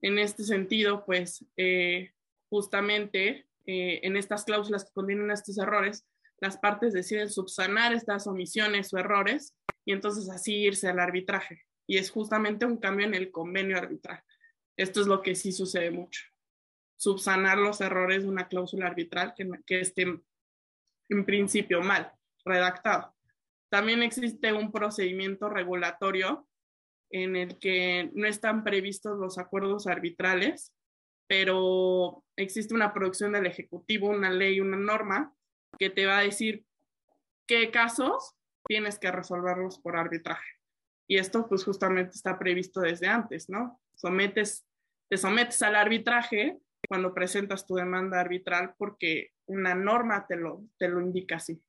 En 0.01 0.19
este 0.19 0.43
sentido, 0.43 1.03
pues 1.05 1.45
eh, 1.57 2.11
justamente 2.49 3.47
eh, 3.65 3.99
en 4.03 4.17
estas 4.17 4.45
cláusulas 4.45 4.85
que 4.85 4.93
contienen 4.93 5.31
estos 5.31 5.57
errores, 5.57 6.05
las 6.39 6.57
partes 6.57 6.93
deciden 6.93 7.29
subsanar 7.29 7.93
estas 7.93 8.27
omisiones 8.27 8.93
o 8.93 8.97
errores 8.97 9.55
y 9.85 9.93
entonces 9.93 10.29
así 10.29 10.55
irse 10.55 10.87
al 10.87 10.99
arbitraje. 10.99 11.63
Y 11.87 11.97
es 11.97 12.11
justamente 12.11 12.65
un 12.65 12.77
cambio 12.77 13.05
en 13.05 13.15
el 13.15 13.31
convenio 13.31 13.77
arbitral. 13.77 14.21
Esto 14.77 15.01
es 15.01 15.07
lo 15.07 15.21
que 15.21 15.35
sí 15.35 15.51
sucede 15.51 15.91
mucho. 15.91 16.23
Subsanar 16.97 17.57
los 17.57 17.81
errores 17.81 18.23
de 18.23 18.29
una 18.29 18.47
cláusula 18.47 18.87
arbitral 18.87 19.33
que, 19.35 19.49
que 19.65 19.79
esté 19.79 20.05
en 21.09 21.25
principio 21.25 21.81
mal 21.81 22.11
redactado. 22.43 23.14
También 23.69 24.03
existe 24.03 24.53
un 24.53 24.71
procedimiento 24.71 25.49
regulatorio 25.49 26.47
en 27.11 27.35
el 27.35 27.59
que 27.59 28.11
no 28.13 28.27
están 28.27 28.63
previstos 28.63 29.17
los 29.17 29.37
acuerdos 29.37 29.87
arbitrales, 29.87 30.73
pero 31.27 32.23
existe 32.35 32.73
una 32.73 32.93
producción 32.93 33.31
del 33.31 33.45
Ejecutivo, 33.45 34.09
una 34.09 34.29
ley, 34.29 34.59
una 34.59 34.77
norma 34.77 35.33
que 35.77 35.89
te 35.89 36.05
va 36.05 36.19
a 36.19 36.23
decir 36.23 36.65
qué 37.47 37.71
casos 37.71 38.35
tienes 38.67 38.99
que 38.99 39.11
resolverlos 39.11 39.79
por 39.79 39.97
arbitraje. 39.97 40.49
Y 41.07 41.17
esto 41.17 41.47
pues 41.47 41.63
justamente 41.63 42.11
está 42.15 42.39
previsto 42.39 42.81
desde 42.81 43.07
antes, 43.07 43.49
¿no? 43.49 43.79
Te 45.07 45.17
sometes 45.17 45.61
al 45.61 45.75
arbitraje 45.75 46.57
cuando 46.87 47.13
presentas 47.13 47.65
tu 47.65 47.75
demanda 47.75 48.19
arbitral 48.19 48.73
porque 48.77 49.31
una 49.45 49.75
norma 49.75 50.25
te 50.27 50.35
lo, 50.35 50.63
te 50.77 50.87
lo 50.87 51.01
indica 51.01 51.35
así. 51.35 51.61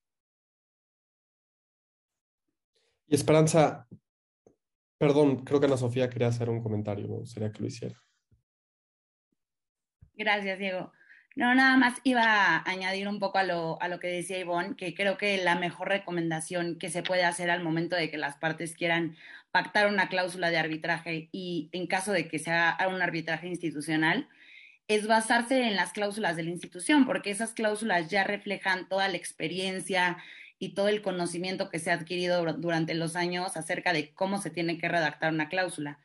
Y 3.06 3.14
Esperanza, 3.14 3.86
perdón, 4.98 5.44
creo 5.44 5.60
que 5.60 5.66
Ana 5.66 5.76
Sofía 5.76 6.10
quería 6.10 6.28
hacer 6.28 6.50
un 6.50 6.62
comentario, 6.62 7.24
sería 7.24 7.52
que 7.52 7.60
lo 7.60 7.66
hiciera. 7.66 8.02
Gracias, 10.14 10.58
Diego. 10.58 10.92
No, 11.36 11.54
nada 11.54 11.76
más 11.76 12.00
iba 12.02 12.22
a 12.22 12.62
añadir 12.70 13.08
un 13.08 13.18
poco 13.18 13.36
a 13.36 13.42
lo, 13.42 13.80
a 13.82 13.88
lo 13.88 14.00
que 14.00 14.06
decía 14.06 14.38
Ivonne, 14.38 14.74
que 14.74 14.94
creo 14.94 15.18
que 15.18 15.36
la 15.36 15.54
mejor 15.54 15.88
recomendación 15.88 16.78
que 16.78 16.88
se 16.88 17.02
puede 17.02 17.24
hacer 17.24 17.50
al 17.50 17.62
momento 17.62 17.94
de 17.94 18.10
que 18.10 18.16
las 18.16 18.36
partes 18.38 18.74
quieran 18.74 19.16
pactar 19.50 19.86
una 19.88 20.08
cláusula 20.08 20.50
de 20.50 20.56
arbitraje 20.56 21.28
y 21.32 21.68
en 21.72 21.86
caso 21.86 22.12
de 22.12 22.26
que 22.28 22.38
sea 22.38 22.78
un 22.90 23.02
arbitraje 23.02 23.48
institucional, 23.48 24.28
es 24.88 25.06
basarse 25.06 25.66
en 25.66 25.76
las 25.76 25.92
cláusulas 25.92 26.36
de 26.36 26.44
la 26.44 26.50
institución, 26.50 27.06
porque 27.06 27.30
esas 27.30 27.52
cláusulas 27.52 28.08
ya 28.08 28.24
reflejan 28.24 28.88
toda 28.88 29.08
la 29.08 29.16
experiencia 29.16 30.16
y 30.58 30.70
todo 30.70 30.88
el 30.88 31.02
conocimiento 31.02 31.68
que 31.68 31.78
se 31.78 31.90
ha 31.90 31.94
adquirido 31.94 32.42
durante 32.54 32.94
los 32.94 33.16
años 33.16 33.56
acerca 33.56 33.92
de 33.92 34.12
cómo 34.14 34.40
se 34.40 34.50
tiene 34.50 34.78
que 34.78 34.88
redactar 34.88 35.32
una 35.32 35.48
cláusula. 35.48 35.98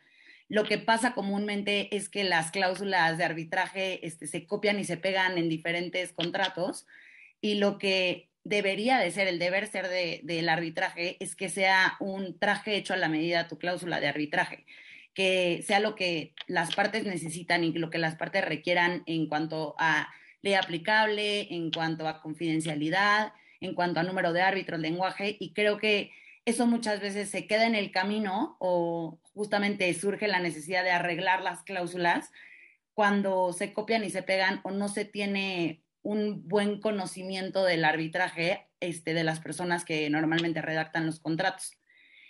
Lo 0.50 0.66
que 0.66 0.78
pasa 0.78 1.14
comúnmente 1.14 1.96
es 1.96 2.10
que 2.10 2.26
las 2.26 2.52
cláusulas 2.52 3.18
de 3.18 3.24
arbitraje 3.24 4.06
este, 4.06 4.28
se 4.28 4.46
copian 4.46 4.80
y 4.80 4.84
se 4.84 4.98
pegan 4.98 5.38
en 5.38 5.48
diferentes 5.48 6.12
contratos 6.12 6.86
y 7.40 7.56
lo 7.56 7.78
que 7.78 8.30
debería 8.44 8.98
de 8.98 9.12
ser, 9.12 9.28
el 9.28 9.40
deber 9.40 9.68
ser 9.68 9.88
del 9.88 10.50
arbitraje 10.50 11.16
es 11.20 11.36
que 11.36 11.48
sea 11.48 11.96
un 12.00 12.38
traje 12.38 12.76
hecho 12.76 12.94
a 12.94 12.98
la 12.98 13.08
medida 13.08 13.44
de 13.44 13.50
tu 13.50 13.58
cláusula 13.58 14.00
de 14.00 14.08
arbitraje, 14.08 14.66
que 15.14 15.64
sea 15.66 15.80
lo 15.80 15.96
que 15.96 16.34
las 16.48 16.76
partes 16.76 17.06
necesitan 17.06 17.64
y 17.64 17.72
lo 17.72 17.90
que 17.90 17.98
las 17.98 18.16
partes 18.16 18.44
requieran 18.44 19.04
en 19.06 19.28
cuanto 19.28 19.76
a 19.78 20.10
ley 20.42 20.56
aplicable, 20.56 21.54
en 21.54 21.72
cuanto 21.72 22.08
a 22.08 22.22
confidencialidad, 22.22 23.34
en 23.62 23.76
cuanto 23.76 24.00
a 24.00 24.04
número 24.04 24.34
de 24.34 24.42
árbitros, 24.42 24.80
lenguaje, 24.80 25.38
y 25.40 25.54
creo 25.54 25.78
que 25.78 26.12
eso 26.46 26.66
muchas 26.66 27.00
veces 27.00 27.30
se 27.30 27.48
queda 27.48 27.68
en 27.68 27.76
el 27.76 27.92
camino 27.92 28.58
o 28.60 29.20
justamente 29.34 29.94
surge 29.94 30.28
la 30.28 30.40
necesidad 30.40 30.84
de 30.84 30.92
arreglar 30.92 31.42
las 31.44 31.64
cláusulas 31.64 32.32
cuando 32.94 33.54
se 33.54 33.74
copian 33.74 34.04
y 34.04 34.10
se 34.10 34.24
pegan 34.24 34.60
o 34.64 34.72
no 34.72 34.90
se 34.90 35.06
tiene 35.06 35.84
un 36.02 36.48
buen 36.48 36.82
conocimiento 36.82 37.64
del 37.64 37.86
arbitraje 37.86 38.68
este, 38.80 39.14
de 39.14 39.24
las 39.24 39.40
personas 39.40 39.86
que 39.86 40.10
normalmente 40.10 40.62
redactan 40.62 41.06
los 41.06 41.20
contratos. 41.20 41.78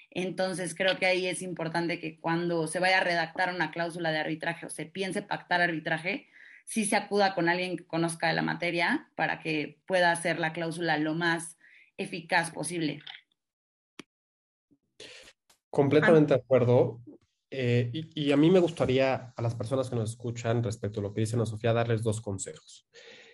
Entonces, 0.09 0.75
creo 0.75 0.97
que 0.97 1.05
ahí 1.05 1.25
es 1.25 1.41
importante 1.41 1.99
que 1.99 2.19
cuando 2.19 2.67
se 2.67 2.79
vaya 2.79 2.97
a 2.97 3.03
redactar 3.03 3.53
una 3.53 3.71
cláusula 3.71 4.11
de 4.11 4.19
arbitraje 4.19 4.65
o 4.65 4.69
se 4.69 4.85
piense 4.85 5.21
pactar 5.21 5.61
arbitraje, 5.61 6.27
sí 6.71 6.85
se 6.85 6.95
acuda 6.95 7.35
con 7.35 7.49
alguien 7.49 7.75
que 7.75 7.85
conozca 7.85 8.29
de 8.29 8.33
la 8.33 8.43
materia 8.43 9.11
para 9.15 9.39
que 9.39 9.81
pueda 9.85 10.13
hacer 10.13 10.39
la 10.39 10.53
cláusula 10.53 10.97
lo 10.97 11.15
más 11.15 11.57
eficaz 11.97 12.49
posible. 12.51 13.01
Completamente 15.69 16.33
de 16.33 16.39
acuerdo. 16.39 17.01
Eh, 17.49 17.91
y, 17.91 18.31
a 18.31 18.37
mí 18.37 18.49
me 18.49 18.59
gustaría 18.59 19.33
a 19.35 19.41
las 19.41 19.53
personas 19.53 19.89
que 19.89 19.97
nos 19.97 20.11
escuchan 20.11 20.63
respecto 20.63 21.01
a 21.01 21.03
lo 21.03 21.13
que 21.13 21.19
dice 21.19 21.35
Ana 21.35 21.45
Sofía 21.45 21.73
darles 21.73 22.03
dos 22.03 22.21
consejos. 22.21 22.87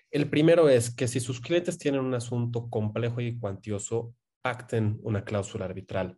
El 0.09 0.31
primero 0.31 0.67
es 0.67 0.89
que 0.89 1.07
si 1.07 1.19
sus 1.19 1.39
clientes 1.39 1.77
tienen 1.77 2.01
un 2.01 2.15
asunto 2.15 2.67
complejo 2.71 3.21
y 3.21 3.37
cuantioso, 3.37 4.15
pacten 4.41 4.97
una 5.03 5.23
cláusula 5.23 5.65
arbitral. 5.65 6.17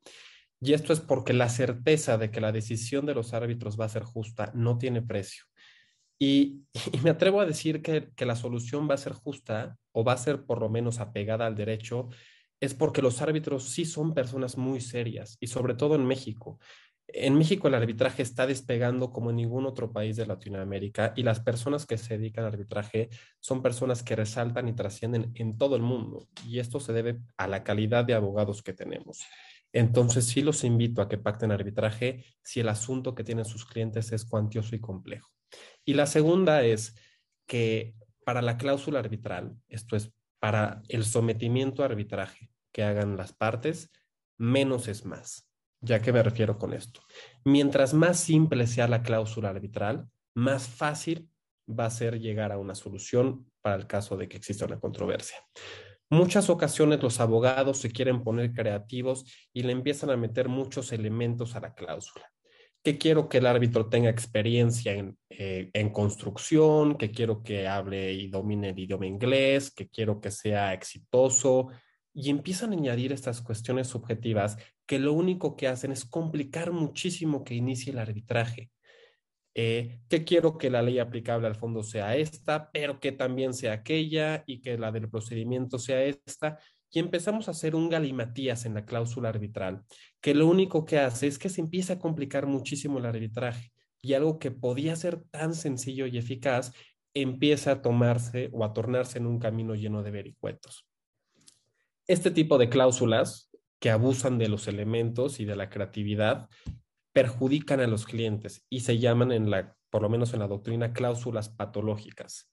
Y 0.62 0.72
esto 0.72 0.94
es 0.94 1.02
porque 1.02 1.34
la 1.34 1.50
certeza 1.50 2.18
de 2.18 2.32
que 2.32 2.40
la 2.40 2.54
decisión 2.54 3.06
de 3.06 3.16
los 3.16 3.34
árbitros 3.34 3.78
va 3.78 3.86
a 3.86 3.90
ser 3.90 4.04
justa 4.04 4.54
no 4.56 4.78
tiene 4.78 5.02
precio. 5.02 5.49
Y, 6.22 6.66
me 7.02 7.12
atrevo 7.12 7.40
a 7.40 7.46
decir 7.46 7.82
que, 7.82 8.10
que, 8.14 8.26
la 8.26 8.36
solución 8.36 8.90
va 8.90 8.96
a 8.96 8.98
ser 8.98 9.14
justa 9.14 9.78
o 9.94 10.04
va 10.04 10.14
a 10.14 10.18
ser 10.18 10.46
por 10.46 10.60
lo 10.60 10.68
menos 10.68 11.00
apegada 11.00 11.46
al 11.46 11.56
derecho 11.56 12.10
es 12.60 12.74
porque 12.74 13.02
los 13.02 13.22
árbitros 13.22 13.70
sí 13.70 13.86
son 13.86 14.14
personas 14.14 14.58
muy 14.58 14.82
serias 14.82 15.38
y 15.40 15.48
sobre 15.48 15.76
todo 15.76 15.96
en 15.96 16.06
México. 16.06 16.60
En 17.08 17.36
México 17.36 17.68
el 17.68 17.74
arbitraje 17.74 18.22
está 18.22 18.46
despegando 18.46 19.12
como 19.12 19.32
en 19.32 19.38
ningún 19.38 19.66
otro 19.66 19.92
país 19.92 20.16
de 20.16 20.28
Latinoamérica 20.28 21.14
y 21.16 21.24
las 21.24 21.40
personas 21.40 21.86
que 21.86 21.98
se 21.98 22.18
dedican 22.18 22.46
al 22.46 22.54
arbitraje 22.54 23.10
son 23.40 23.64
personas 23.64 24.04
que 24.04 24.16
resaltan 24.16 24.68
y 24.68 24.74
trascienden 24.74 25.32
en 25.36 25.58
todo 25.58 25.76
el 25.76 25.82
mundo 25.82 26.28
y 26.46 26.60
esto 26.60 26.80
se 26.80 26.94
debe 26.94 27.20
a 27.38 27.48
la 27.48 27.64
calidad 27.64 28.06
de 28.06 28.14
abogados 28.14 28.62
que 28.62 28.74
tenemos. 28.74 29.22
Entonces 29.72 30.26
sí 30.26 30.42
los 30.42 30.64
invito 30.64 31.02
a 31.02 31.10
que 31.10 31.18
pacten 31.18 31.52
arbitraje 31.52 32.26
si 32.44 32.60
el 32.60 32.70
asunto 32.70 33.16
que 33.16 33.24
tienen 33.24 33.46
sus 33.46 33.66
clientes 33.66 34.12
es 34.12 34.26
cuantioso 34.26 34.76
y 34.76 34.80
complejo. 34.80 35.39
Y 35.86 35.94
la 35.94 36.06
segunda 36.06 36.64
es 36.64 36.96
que 37.48 37.96
para 38.26 38.42
la 38.42 38.58
cláusula 38.58 39.00
arbitral, 39.00 39.56
esto 39.68 39.96
es 39.96 40.12
para 40.40 40.82
el 40.88 41.04
sometimiento 41.04 41.82
a 41.82 41.86
arbitraje, 41.86 42.50
que 42.72 42.84
hagan 42.84 43.18
las 43.18 43.34
partes, 43.34 43.92
menos 44.38 44.88
es 44.88 45.06
más. 45.06 45.50
¿Ya 45.82 46.02
que 46.02 46.12
me 46.12 46.24
refiero 46.24 46.58
con 46.58 46.74
esto? 46.74 47.02
Mientras 47.46 47.94
más 47.94 48.20
simple 48.20 48.68
sea 48.68 48.88
la 48.88 49.02
cláusula 49.02 49.50
arbitral, 49.50 50.10
más 50.36 50.68
fácil 50.68 51.30
va 51.68 51.86
a 51.86 51.90
ser 51.90 52.20
llegar 52.20 52.52
a 52.52 52.58
una 52.58 52.76
solución 52.76 53.50
para 53.62 53.76
el 53.76 53.88
caso 53.88 54.18
de 54.18 54.28
que 54.28 54.38
exista 54.38 54.66
una 54.66 54.80
controversia. 54.80 55.38
Muchas 56.10 56.50
ocasiones 56.50 57.04
los 57.04 57.20
abogados 57.20 57.78
se 57.80 57.92
quieren 57.92 58.24
poner 58.24 58.54
creativos 58.54 59.26
y 59.54 59.64
le 59.64 59.72
empiezan 59.72 60.10
a 60.10 60.18
meter 60.18 60.50
muchos 60.50 60.92
elementos 60.92 61.56
a 61.56 61.60
la 61.60 61.74
cláusula. 61.76 62.32
Que 62.84 62.98
quiero 62.98 63.28
que 63.28 63.40
el 63.40 63.46
árbitro 63.46 63.90
tenga 63.90 64.10
experiencia 64.10 64.94
en, 64.94 65.18
eh, 65.30 65.70
en 65.74 65.90
construcción, 65.90 66.98
que 66.98 67.12
quiero 67.12 67.44
que 67.44 67.68
hable 67.68 68.14
y 68.14 68.28
domine 68.28 68.70
el 68.70 68.80
idioma 68.80 69.06
inglés, 69.06 69.72
que 69.72 69.90
quiero 69.90 70.22
que 70.22 70.32
sea 70.32 70.74
exitoso, 70.74 71.70
y 72.14 72.30
empiezan 72.30 72.72
a 72.72 72.76
añadir 72.76 73.12
estas 73.14 73.42
cuestiones 73.42 73.88
subjetivas 73.88 74.58
que 74.86 75.00
lo 75.00 75.14
único 75.14 75.56
que 75.56 75.68
hacen 75.68 75.92
es 75.92 76.06
complicar 76.06 76.72
muchísimo 76.72 77.44
que 77.44 77.54
inicie 77.54 77.92
el 77.92 78.00
arbitraje. 78.00 78.72
Eh, 79.56 80.00
que 80.08 80.24
quiero 80.24 80.58
que 80.58 80.70
la 80.70 80.82
ley 80.82 81.00
aplicable 81.00 81.48
al 81.48 81.56
fondo 81.56 81.84
sea 81.84 82.16
esta, 82.16 82.72
pero 82.72 83.00
que 83.00 83.12
también 83.12 83.54
sea 83.54 83.74
aquella 83.74 84.44
y 84.46 84.62
que 84.62 84.78
la 84.78 84.92
del 84.92 85.10
procedimiento 85.10 85.78
sea 85.80 86.04
esta. 86.04 86.60
Y 86.92 87.00
empezamos 87.00 87.48
a 87.48 87.52
hacer 87.52 87.76
un 87.76 87.90
galimatías 87.90 88.66
en 88.66 88.74
la 88.74 88.86
cláusula 88.86 89.30
arbitral, 89.30 89.84
que 90.22 90.34
lo 90.34 90.48
único 90.48 90.86
que 90.86 91.00
hace 91.00 91.28
es 91.28 91.38
que 91.38 91.50
se 91.50 91.62
empieza 91.62 91.94
a 91.94 92.00
complicar 92.00 92.48
muchísimo 92.48 93.00
el 93.00 93.06
arbitraje 93.06 93.72
y 94.02 94.14
algo 94.14 94.40
que 94.40 94.52
podía 94.52 94.96
ser 94.96 95.24
tan 95.32 95.54
sencillo 95.54 96.08
y 96.08 96.18
eficaz 96.18 96.74
empieza 97.14 97.72
a 97.72 97.82
tomarse 97.82 98.50
o 98.54 98.64
a 98.64 98.74
tornarse 98.74 99.18
en 99.18 99.28
un 99.28 99.40
camino 99.40 99.76
lleno 99.76 100.04
de 100.04 100.12
vericuetos. 100.12 100.88
Este 102.08 102.32
tipo 102.32 102.58
de 102.58 102.70
cláusulas 102.70 103.52
que 103.80 103.92
abusan 103.92 104.38
de 104.38 104.50
los 104.50 104.68
elementos 104.68 105.40
y 105.40 105.46
de 105.46 105.56
la 105.56 105.70
creatividad 105.70 106.50
perjudican 107.14 107.80
a 107.80 107.88
los 107.88 108.06
clientes 108.06 108.66
y 108.70 108.82
se 108.82 109.00
llaman 109.00 109.32
en 109.32 109.50
la, 109.50 109.76
por 109.90 110.02
lo 110.02 110.10
menos 110.10 110.34
en 110.34 110.40
la 110.40 110.48
doctrina, 110.48 110.94
cláusulas 110.94 111.50
patológicas, 111.50 112.52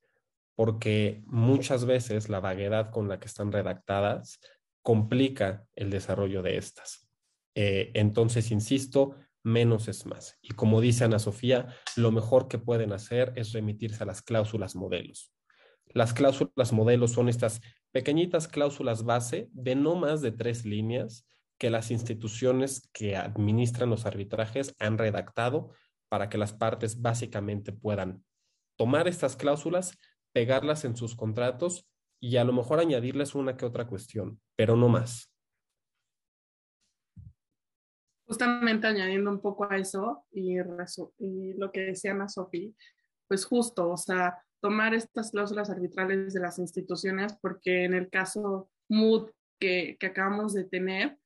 porque 0.56 1.22
muchas 1.26 1.84
veces 1.84 2.28
la 2.28 2.40
vaguedad 2.40 2.90
con 2.90 3.08
la 3.08 3.20
que 3.20 3.26
están 3.26 3.52
redactadas 3.52 4.40
complica 4.82 5.66
el 5.76 5.90
desarrollo 5.90 6.42
de 6.42 6.56
estas. 6.56 7.08
Eh, 7.54 7.90
entonces, 7.94 8.50
insisto, 8.50 9.14
menos 9.42 9.86
es 9.86 10.06
más. 10.06 10.38
Y 10.42 10.54
como 10.54 10.80
dice 10.80 11.04
Ana 11.04 11.18
Sofía, 11.18 11.68
lo 11.94 12.10
mejor 12.10 12.48
que 12.48 12.58
pueden 12.58 12.92
hacer 12.92 13.32
es 13.36 13.52
remitirse 13.52 14.02
a 14.02 14.06
las 14.06 14.22
cláusulas 14.22 14.74
modelos. 14.74 15.32
Las 15.86 16.12
cláusulas 16.12 16.72
modelos 16.72 17.12
son 17.12 17.28
estas 17.28 17.60
pequeñitas 17.92 18.48
cláusulas 18.48 19.04
base 19.04 19.48
de 19.52 19.76
no 19.76 19.94
más 19.94 20.20
de 20.20 20.32
tres 20.32 20.64
líneas 20.64 21.26
que 21.58 21.70
las 21.70 21.90
instituciones 21.90 22.90
que 22.92 23.16
administran 23.16 23.88
los 23.88 24.04
arbitrajes 24.04 24.74
han 24.78 24.98
redactado 24.98 25.70
para 26.08 26.28
que 26.28 26.38
las 26.38 26.52
partes 26.52 27.00
básicamente 27.00 27.72
puedan 27.72 28.24
tomar 28.76 29.08
estas 29.08 29.36
cláusulas, 29.36 29.98
pegarlas 30.36 30.84
en 30.84 30.94
sus 30.94 31.16
contratos 31.16 31.88
y 32.20 32.36
a 32.36 32.44
lo 32.44 32.52
mejor 32.52 32.78
añadirles 32.78 33.34
una 33.34 33.56
que 33.56 33.64
otra 33.64 33.86
cuestión, 33.86 34.38
pero 34.54 34.76
no 34.76 34.86
más. 34.86 35.32
Justamente 38.26 38.86
añadiendo 38.86 39.30
un 39.30 39.40
poco 39.40 39.64
a 39.64 39.78
eso 39.78 40.26
y, 40.30 40.58
lo 41.54 41.72
que 41.72 41.80
decía 41.80 42.10
Ana 42.10 42.28
Sofía, 42.28 42.70
pues 43.26 43.46
justo, 43.46 43.88
o 43.88 43.96
sea, 43.96 44.36
tomar 44.60 44.92
estas 44.92 45.30
cláusulas 45.30 45.70
arbitrales 45.70 46.34
de 46.34 46.40
las 46.40 46.58
instituciones, 46.58 47.34
porque 47.40 47.84
en 47.84 47.94
el 47.94 48.10
caso 48.10 48.68
MUD 48.90 49.30
que, 49.58 49.96
que 49.98 50.06
acabamos 50.08 50.52
de 50.52 50.64
tener, 50.64 51.16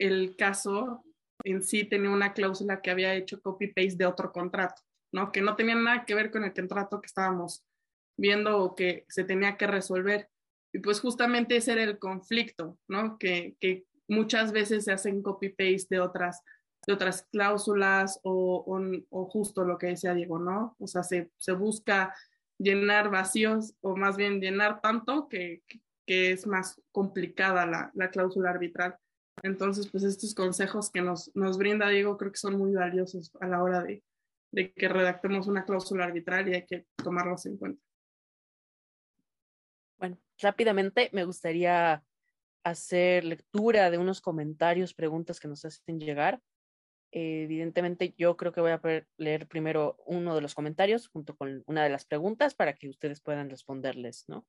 el 0.00 0.34
caso 0.34 1.04
en 1.44 1.62
sí 1.62 1.84
tenía 1.84 2.10
una 2.10 2.32
cláusula 2.32 2.82
que 2.82 2.90
había 2.90 3.14
hecho 3.14 3.40
copy-paste 3.40 3.98
de 3.98 4.06
otro 4.06 4.32
contrato, 4.32 4.82
¿no? 5.12 5.30
Que 5.30 5.42
no 5.42 5.54
tenía 5.54 5.76
nada 5.76 6.04
que 6.04 6.16
ver 6.16 6.32
con 6.32 6.42
el 6.42 6.52
contrato 6.52 7.00
que 7.00 7.06
estábamos 7.06 7.64
viendo 8.16 8.58
o 8.58 8.74
que 8.74 9.04
se 9.08 9.24
tenía 9.24 9.56
que 9.56 9.66
resolver. 9.66 10.28
Y 10.72 10.78
pues 10.78 11.00
justamente 11.00 11.56
ese 11.56 11.72
era 11.72 11.82
el 11.82 11.98
conflicto, 11.98 12.78
¿no? 12.88 13.18
Que, 13.18 13.56
que 13.60 13.84
muchas 14.08 14.52
veces 14.52 14.84
se 14.84 14.92
hacen 14.92 15.22
copy-paste 15.22 15.96
de 15.96 16.00
otras, 16.00 16.42
de 16.86 16.94
otras 16.94 17.26
cláusulas 17.30 18.20
o, 18.22 18.64
o, 19.10 19.24
justo 19.26 19.64
lo 19.64 19.78
que 19.78 19.88
decía 19.88 20.14
Diego, 20.14 20.38
¿no? 20.38 20.76
O 20.78 20.86
sea, 20.86 21.02
se, 21.02 21.30
se 21.36 21.52
busca 21.52 22.14
llenar 22.58 23.10
vacíos 23.10 23.74
o 23.80 23.96
más 23.96 24.16
bien 24.16 24.40
llenar 24.40 24.80
tanto 24.80 25.28
que, 25.28 25.62
que 26.06 26.32
es 26.32 26.46
más 26.46 26.80
complicada 26.90 27.66
la, 27.66 27.90
la 27.94 28.10
cláusula 28.10 28.50
arbitral. 28.50 28.96
Entonces, 29.42 29.88
pues 29.88 30.04
estos 30.04 30.34
consejos 30.34 30.90
que 30.90 31.00
nos, 31.00 31.34
nos 31.34 31.58
brinda 31.58 31.88
Diego 31.88 32.16
creo 32.16 32.32
que 32.32 32.38
son 32.38 32.56
muy 32.56 32.72
valiosos 32.72 33.32
a 33.40 33.46
la 33.46 33.62
hora 33.62 33.82
de, 33.82 34.02
de 34.52 34.72
que 34.72 34.88
redactemos 34.88 35.46
una 35.48 35.64
cláusula 35.64 36.04
arbitral 36.04 36.48
y 36.48 36.54
hay 36.54 36.66
que 36.66 36.86
tomarlos 36.96 37.46
en 37.46 37.56
cuenta. 37.56 37.82
Bueno, 40.02 40.18
rápidamente 40.40 41.10
me 41.12 41.24
gustaría 41.24 42.02
hacer 42.64 43.22
lectura 43.22 43.88
de 43.88 43.98
unos 43.98 44.20
comentarios, 44.20 44.94
preguntas 44.94 45.38
que 45.38 45.46
nos 45.46 45.64
hacen 45.64 46.00
llegar. 46.00 46.42
evidentemente, 47.12 48.12
yo 48.18 48.36
creo 48.36 48.50
que 48.50 48.60
voy 48.60 48.72
a 48.72 48.80
leer 49.16 49.46
primero 49.46 49.96
uno 50.04 50.34
de 50.34 50.40
los 50.40 50.56
comentarios 50.56 51.06
junto 51.06 51.36
con 51.36 51.62
una 51.68 51.84
de 51.84 51.90
las 51.90 52.04
preguntas 52.04 52.52
para 52.52 52.72
que 52.72 52.88
ustedes 52.88 53.20
puedan 53.20 53.48
responderles, 53.48 54.24
¿no? 54.26 54.44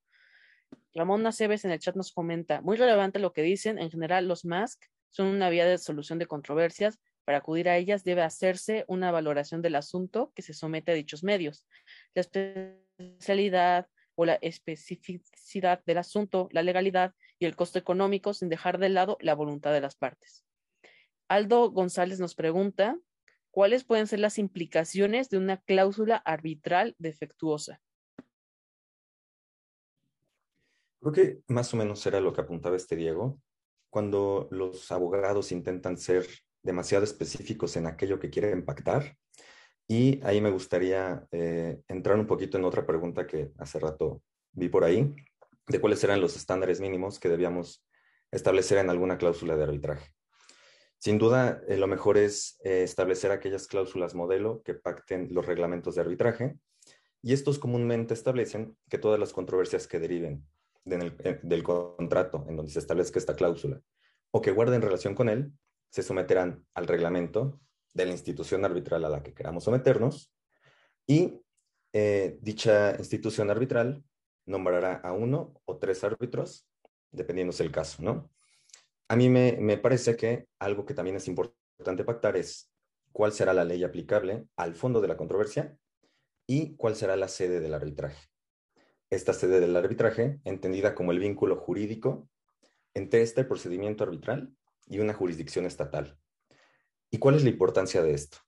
Ramón 0.95 1.27
Aceves 1.27 1.65
en 1.65 1.71
el 1.71 1.77
chat 1.77 1.95
nos 1.95 2.11
comenta, 2.11 2.61
muy 2.61 2.75
relevante 2.75 3.19
lo 3.19 3.31
que 3.31 3.43
dicen, 3.43 3.77
en 3.77 3.91
general 3.91 4.27
los 4.27 4.45
MASC 4.45 4.83
son 5.11 5.27
una 5.27 5.51
vía 5.51 5.67
de 5.67 5.77
solución 5.77 6.17
de 6.17 6.25
controversias, 6.25 6.99
para 7.25 7.37
acudir 7.37 7.69
a 7.69 7.77
ellas 7.77 8.03
debe 8.03 8.23
hacerse 8.23 8.85
una 8.87 9.11
valoración 9.11 9.61
del 9.61 9.75
asunto 9.75 10.31
que 10.33 10.41
se 10.41 10.55
somete 10.55 10.93
a 10.93 10.95
dichos 10.95 11.23
medios. 11.23 11.63
La 12.15 12.21
especialidad 12.21 13.87
o 14.15 14.25
la 14.25 14.35
especificidad 14.35 15.83
del 15.85 15.97
asunto, 15.97 16.49
la 16.51 16.63
legalidad 16.63 17.13
y 17.39 17.45
el 17.45 17.55
costo 17.55 17.79
económico 17.79 18.33
sin 18.33 18.49
dejar 18.49 18.77
de 18.77 18.89
lado 18.89 19.17
la 19.21 19.35
voluntad 19.35 19.73
de 19.73 19.81
las 19.81 19.95
partes. 19.95 20.45
Aldo 21.27 21.71
González 21.71 22.19
nos 22.19 22.35
pregunta, 22.35 22.97
¿cuáles 23.51 23.83
pueden 23.83 24.07
ser 24.07 24.19
las 24.19 24.37
implicaciones 24.37 25.29
de 25.29 25.37
una 25.37 25.57
cláusula 25.57 26.17
arbitral 26.17 26.95
defectuosa? 26.99 27.81
Creo 30.99 31.11
que 31.11 31.41
más 31.47 31.73
o 31.73 31.77
menos 31.77 32.05
era 32.05 32.19
lo 32.19 32.33
que 32.33 32.41
apuntaba 32.41 32.75
este 32.75 32.95
Diego. 32.95 33.39
Cuando 33.89 34.47
los 34.51 34.91
abogados 34.91 35.51
intentan 35.51 35.97
ser 35.97 36.25
demasiado 36.63 37.03
específicos 37.03 37.75
en 37.75 37.87
aquello 37.87 38.19
que 38.19 38.29
quieren 38.29 38.65
pactar. 38.65 39.17
Y 39.93 40.19
ahí 40.23 40.41
me 40.41 40.49
gustaría 40.49 41.23
eh, 41.31 41.79
entrar 41.87 42.17
un 42.17 42.25
poquito 42.25 42.57
en 42.57 42.65
otra 42.65 42.83
pregunta 42.83 43.27
que 43.27 43.51
hace 43.59 43.77
rato 43.77 44.23
vi 44.51 44.67
por 44.67 44.83
ahí, 44.83 45.15
de 45.67 45.79
cuáles 45.79 46.03
eran 46.03 46.19
los 46.19 46.35
estándares 46.35 46.81
mínimos 46.81 47.19
que 47.19 47.29
debíamos 47.29 47.85
establecer 48.31 48.79
en 48.79 48.89
alguna 48.89 49.19
cláusula 49.19 49.55
de 49.55 49.61
arbitraje. 49.61 50.11
Sin 50.97 51.19
duda, 51.19 51.61
eh, 51.67 51.77
lo 51.77 51.85
mejor 51.85 52.17
es 52.17 52.59
eh, 52.63 52.81
establecer 52.81 53.29
aquellas 53.29 53.67
cláusulas 53.67 54.15
modelo 54.15 54.63
que 54.63 54.73
pacten 54.73 55.27
los 55.29 55.45
reglamentos 55.45 55.93
de 55.93 56.01
arbitraje 56.01 56.55
y 57.21 57.33
estos 57.33 57.59
comúnmente 57.59 58.15
establecen 58.15 58.75
que 58.89 58.97
todas 58.97 59.19
las 59.19 59.31
controversias 59.31 59.85
que 59.85 59.99
deriven 59.99 60.43
del 60.85 61.63
contrato 61.63 62.47
en 62.49 62.55
donde 62.57 62.71
se 62.71 62.79
establezca 62.79 63.19
esta 63.19 63.35
cláusula 63.35 63.79
o 64.31 64.41
que 64.41 64.49
guarden 64.49 64.81
relación 64.81 65.13
con 65.13 65.29
él, 65.29 65.53
se 65.91 66.01
someterán 66.01 66.65
al 66.73 66.87
reglamento 66.87 67.59
de 67.93 68.05
la 68.05 68.11
institución 68.11 68.65
arbitral 68.65 69.05
a 69.05 69.09
la 69.09 69.23
que 69.23 69.33
queramos 69.33 69.63
someternos 69.63 70.31
y 71.07 71.39
eh, 71.93 72.37
dicha 72.41 72.95
institución 72.97 73.49
arbitral 73.49 74.03
nombrará 74.45 74.95
a 74.95 75.13
uno 75.13 75.53
o 75.65 75.77
tres 75.77 76.03
árbitros, 76.03 76.67
dependiendo 77.11 77.55
del 77.55 77.71
caso, 77.71 78.01
¿no? 78.01 78.31
A 79.07 79.15
mí 79.15 79.29
me, 79.29 79.57
me 79.59 79.77
parece 79.77 80.15
que 80.15 80.47
algo 80.59 80.85
que 80.85 80.93
también 80.93 81.17
es 81.17 81.27
importante 81.27 82.03
pactar 82.03 82.35
es 82.35 82.71
cuál 83.11 83.31
será 83.31 83.53
la 83.53 83.63
ley 83.63 83.83
aplicable 83.83 84.45
al 84.55 84.75
fondo 84.75 85.01
de 85.01 85.07
la 85.07 85.17
controversia 85.17 85.77
y 86.47 86.75
cuál 86.75 86.95
será 86.95 87.15
la 87.15 87.27
sede 87.27 87.59
del 87.59 87.73
arbitraje 87.73 88.33
esta 89.13 89.33
sede 89.33 89.59
del 89.59 89.75
arbitraje, 89.75 90.39
entendida 90.43 90.95
como 90.95 91.11
el 91.11 91.19
vínculo 91.19 91.55
jurídico 91.55 92.27
entre 92.93 93.21
este 93.21 93.43
procedimiento 93.43 94.03
arbitral 94.03 94.55
y 94.87 94.99
una 94.99 95.13
jurisdicción 95.13 95.65
estatal. 95.65 96.17
¿Y 97.13 97.19
cuál 97.19 97.35
es 97.35 97.43
la 97.43 97.51
importancia 97.51 98.01
de 98.01 98.11
esto? 98.11 98.39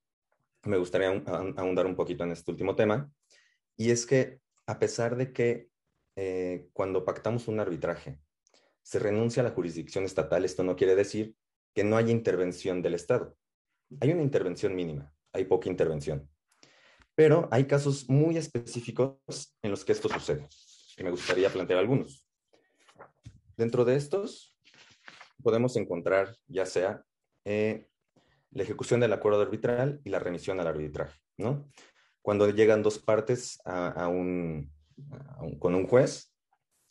Me 0.63 0.78
gustaría 0.78 1.10
ahondar 1.56 1.86
un 1.86 1.95
poquito 1.95 2.23
en 2.23 2.32
este 2.32 2.49
último 2.49 2.75
tema, 2.75 3.12
y 3.78 3.91
es 3.91 4.08
que 4.08 4.39
a 4.65 4.80
pesar 4.80 5.15
de 5.17 5.32
que 5.32 5.69
eh, 6.15 6.67
cuando 6.73 7.06
pactamos 7.06 7.47
un 7.47 7.60
arbitraje 7.60 8.19
se 8.82 8.97
renuncia 8.97 9.41
a 9.41 9.43
la 9.43 9.51
jurisdicción 9.51 10.04
estatal, 10.04 10.43
esto 10.43 10.63
no 10.63 10.75
quiere 10.75 10.95
decir 10.95 11.36
que 11.75 11.84
no 11.84 11.95
haya 11.95 12.10
intervención 12.10 12.82
del 12.82 12.95
Estado. 12.95 13.38
Hay 14.01 14.12
una 14.12 14.23
intervención 14.23 14.75
mínima, 14.75 15.13
hay 15.32 15.45
poca 15.45 15.69
intervención. 15.69 16.28
Pero 17.13 17.47
hay 17.51 17.65
casos 17.65 18.10
muy 18.10 18.36
específicos 18.36 19.56
en 19.62 19.69
los 19.69 19.86
que 19.86 19.91
esto 19.91 20.10
sucede, 20.10 20.49
y 20.97 21.04
me 21.04 21.12
gustaría 21.12 21.51
plantear 21.51 21.78
algunos. 21.78 22.28
Dentro 23.58 23.86
de 23.86 23.95
estos, 23.95 24.58
podemos 25.43 25.75
encontrar 25.75 26.36
ya 26.47 26.65
sea 26.65 27.06
eh, 27.43 27.88
la 28.56 28.63
ejecución 28.63 29.02
del 29.02 29.13
acuerdo 29.13 29.41
arbitral 29.41 30.00
y 30.06 30.10
la 30.10 30.20
remisión 30.20 30.60
al 30.60 30.68
arbitraje, 30.68 31.20
¿no? 31.38 31.70
Cuando 32.22 32.50
llegan 32.50 32.82
dos 32.82 32.98
partes 32.98 33.60
a, 33.65 34.08
un, 34.08 34.72
con 35.60 35.76
un 35.76 35.86
juez, 35.86 36.34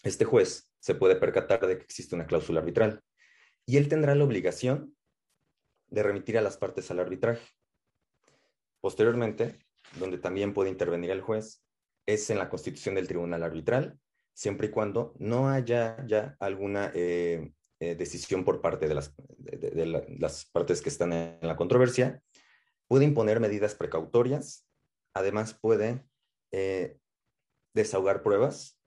este 0.02 0.26
juez 0.26 0.70
se 0.78 0.94
puede 0.94 1.16
percatar 1.16 1.66
de 1.66 1.78
que 1.78 1.84
existe 1.84 2.14
una 2.14 2.26
cláusula 2.26 2.60
arbitral 2.60 3.02
y 3.64 3.78
él 3.78 3.88
tendrá 3.88 4.14
la 4.14 4.24
obligación 4.24 4.94
de 5.88 6.02
remitir 6.02 6.36
a 6.36 6.42
las 6.42 6.58
partes 6.58 6.90
al 6.90 7.00
arbitraje. 7.00 7.48
Posteriormente, 8.80 9.58
donde 9.98 10.18
también 10.18 10.52
puede 10.52 10.68
intervenir 10.68 11.10
el 11.10 11.22
juez, 11.22 11.64
es 12.06 12.28
en 12.28 12.38
la 12.38 12.50
constitución 12.50 12.94
del 12.94 13.08
tribunal 13.08 13.42
arbitral, 13.42 13.98
siempre 14.34 14.66
y 14.66 14.70
cuando 14.70 15.14
no 15.18 15.48
haya 15.48 16.04
ya 16.06 16.36
alguna 16.38 16.92
eh, 16.94 17.52
eh, 17.84 17.94
decisión 17.94 18.44
por 18.44 18.62
parte 18.62 18.88
de, 18.88 18.94
las, 18.94 20.44
partes 20.52 20.80
que 20.80 20.88
están 20.88 21.12
en 21.12 21.38
la 21.42 21.56
controversia, 21.56 22.22
puede 22.88 23.04
imponer 23.04 23.40
medidas 23.40 23.74
precautorias, 23.74 24.66
además 25.12 25.52
puede 25.52 26.02
eh, 26.50 26.96
desahogar 27.74 28.22
pruebas 28.22 28.80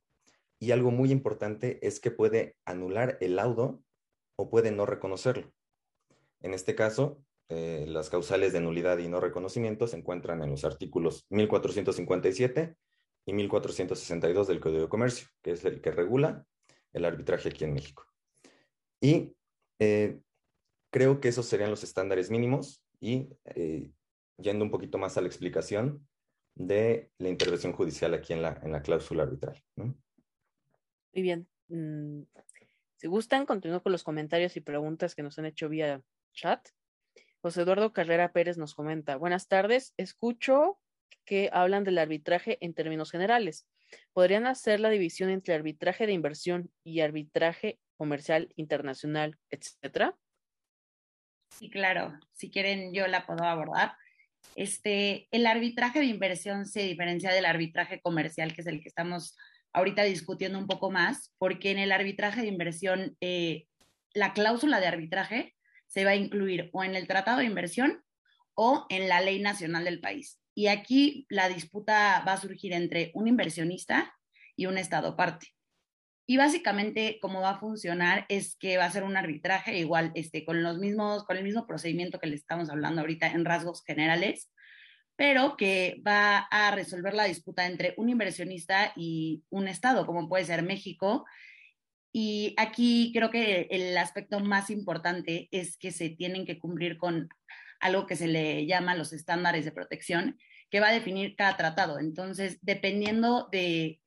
y 0.60 0.71
algo 0.71 0.89
muy 0.89 1.12
importante 1.12 1.86
es 1.86 1.99
que 1.99 2.10
puede 2.10 2.55
anular 2.65 3.19
el 3.21 3.36
laudo 3.36 3.83
o 4.36 4.49
puede 4.49 4.71
no 4.71 4.88
reconocerlo. 4.88 5.53
En 6.39 6.55
este 6.55 6.73
caso, 6.73 7.23
eh, 7.49 7.86
las 7.88 8.10
causales 8.10 8.51
de 8.51 8.62
nulidad 8.62 8.97
y 8.97 9.07
no 9.10 9.19
reconocimiento 9.19 9.86
se 9.86 9.97
encuentran 9.97 10.41
en 10.41 10.49
los 10.49 10.65
artículos 10.65 11.27
1457 11.29 12.75
y 13.27 13.33
1462 13.33 14.47
del 14.47 14.60
Código 14.60 14.81
de 14.81 14.89
Comercio, 14.89 15.27
que 15.43 15.51
es 15.51 15.63
el 15.65 15.81
que 15.81 15.91
regula 15.91 16.47
el 16.93 17.05
arbitraje 17.05 17.49
aquí 17.49 17.63
en 17.63 17.73
México. 17.73 18.07
Y 19.01 19.36
eh, 19.79 20.19
creo 20.91 21.19
que 21.19 21.29
esos 21.29 21.45
serían 21.45 21.69
los 21.69 21.83
estándares 21.83 22.31
mínimos 22.31 22.83
y 22.99 23.29
eh, 23.45 23.91
yendo 24.38 24.65
un 24.65 24.71
poquito 24.71 24.97
más 24.97 25.17
a 25.17 25.21
la 25.21 25.27
explicación 25.27 26.07
de 26.55 27.12
la 27.19 27.29
intervención 27.29 27.73
judicial 27.73 28.13
aquí 28.13 28.33
en 28.33 28.41
la, 28.41 28.60
en 28.63 28.71
la 28.71 28.81
cláusula 28.81 29.23
arbitral. 29.23 29.62
Muy 29.75 29.95
bien. 31.13 31.47
Mm, 31.67 32.23
si 32.95 33.07
gustan, 33.07 33.45
continúo 33.45 33.83
con 33.83 33.91
los 33.91 34.03
comentarios 34.03 34.57
y 34.57 34.62
preguntas 34.62 35.13
que 35.13 35.23
nos 35.23 35.38
han 35.38 35.45
hecho 35.45 35.69
vía 35.69 36.01
chat. 36.33 36.67
José 37.41 37.62
Eduardo 37.62 37.93
Carrera 37.93 38.31
Pérez 38.31 38.57
nos 38.57 38.73
comenta, 38.73 39.17
buenas 39.17 39.47
tardes, 39.47 39.93
escucho 39.97 40.79
que 41.23 41.49
hablan 41.53 41.83
del 41.83 41.99
arbitraje 41.99 42.57
en 42.62 42.73
términos 42.73 43.12
generales. 43.12 43.67
¿Podrían 44.13 44.47
hacer 44.47 44.79
la 44.79 44.89
división 44.89 45.29
entre 45.29 45.53
arbitraje 45.53 46.07
de 46.07 46.13
inversión 46.13 46.71
y 46.83 47.01
arbitraje 47.01 47.79
comercial, 47.97 48.53
internacional, 48.55 49.38
etcétera? 49.49 50.15
Sí, 51.49 51.69
claro. 51.69 52.13
Si 52.33 52.49
quieren, 52.49 52.93
yo 52.93 53.07
la 53.07 53.25
puedo 53.25 53.43
abordar. 53.43 53.93
Este, 54.55 55.27
el 55.31 55.45
arbitraje 55.45 55.99
de 55.99 56.05
inversión 56.05 56.65
se 56.65 56.83
diferencia 56.83 57.31
del 57.31 57.45
arbitraje 57.45 57.99
comercial, 58.01 58.53
que 58.53 58.62
es 58.62 58.67
el 58.67 58.81
que 58.81 58.89
estamos 58.89 59.36
ahorita 59.73 60.03
discutiendo 60.03 60.57
un 60.57 60.67
poco 60.67 60.91
más, 60.91 61.33
porque 61.38 61.71
en 61.71 61.79
el 61.79 61.91
arbitraje 61.91 62.41
de 62.41 62.47
inversión, 62.47 63.17
eh, 63.21 63.67
la 64.13 64.33
cláusula 64.33 64.79
de 64.79 64.88
arbitraje 64.88 65.55
se 65.88 66.05
va 66.05 66.12
a 66.12 66.15
incluir 66.15 66.69
o 66.73 66.83
en 66.83 66.95
el 66.95 67.07
tratado 67.07 67.39
de 67.39 67.45
inversión 67.45 68.03
o 68.55 68.86
en 68.89 69.07
la 69.07 69.21
ley 69.21 69.39
nacional 69.39 69.83
del 69.86 69.99
país. 69.99 70.39
Y 70.55 70.67
aquí 70.67 71.27
la 71.29 71.49
disputa 71.49 72.23
va 72.27 72.33
a 72.33 72.41
surgir 72.41 72.73
entre 72.73 73.12
un 73.13 73.27
inversionista 73.27 74.15
y 74.55 74.65
un 74.65 74.77
Estado 74.77 75.15
parte. 75.15 75.57
Y 76.30 76.36
básicamente 76.36 77.20
cómo 77.22 77.40
va 77.40 77.52
a 77.52 77.60
funcionar 77.60 78.26
es 78.28 78.58
que 78.58 78.78
va 78.78 78.84
a 78.84 78.92
ser 78.92 79.04
un 79.04 79.16
arbitraje 79.16 79.78
igual 79.80 80.12
este, 80.13 80.44
con, 80.44 80.62
los 80.62 80.78
mismos, 80.78 81.24
con 81.24 81.38
el 81.38 81.44
mismo 81.46 81.66
procedimiento 81.66 82.20
que 82.20 82.28
le 82.28 82.36
estamos 82.36 82.70
hablando 82.70 83.00
ahorita 83.00 83.28
en 83.28 83.46
rasgos 83.46 83.82
generales, 83.86 84.52
pero 85.16 85.56
que 85.56 86.02
va 86.06 86.40
a 86.52 86.72
resolver 86.72 87.13
la 87.13 87.24
disputa 87.24 87.66
entre 87.66 87.94
un 87.96 88.10
inversionista 88.10 88.92
y 88.98 89.46
un 89.50 89.70
Estado, 89.70 90.06
como 90.06 90.28
puede 90.28 90.44
ser 90.44 90.63
México. 90.63 91.26
Y 92.12 92.54
aquí 92.58 93.12
creo 93.13 93.32
que 93.32 93.68
el 93.72 93.98
aspecto 93.98 94.42
más 94.42 94.70
importante 94.70 95.48
es 95.52 95.78
que 95.78 95.92
se 95.92 96.10
tienen 96.10 96.46
que 96.46 96.60
cumplir 96.60 96.98
con 96.98 97.30
algo 97.80 98.06
que 98.06 98.18
se 98.18 98.28
le 98.28 98.66
llama 98.66 98.96
los 98.96 99.13
estándares 99.13 99.63
de 99.63 99.72
protección, 99.72 100.38
que 100.70 100.82
va 100.82 100.90
a 100.90 100.94
definir 100.94 101.38
cada 101.38 101.56
tratado. 101.56 102.00
Entonces, 102.00 102.60
dependiendo 102.62 103.48
de 103.50 104.02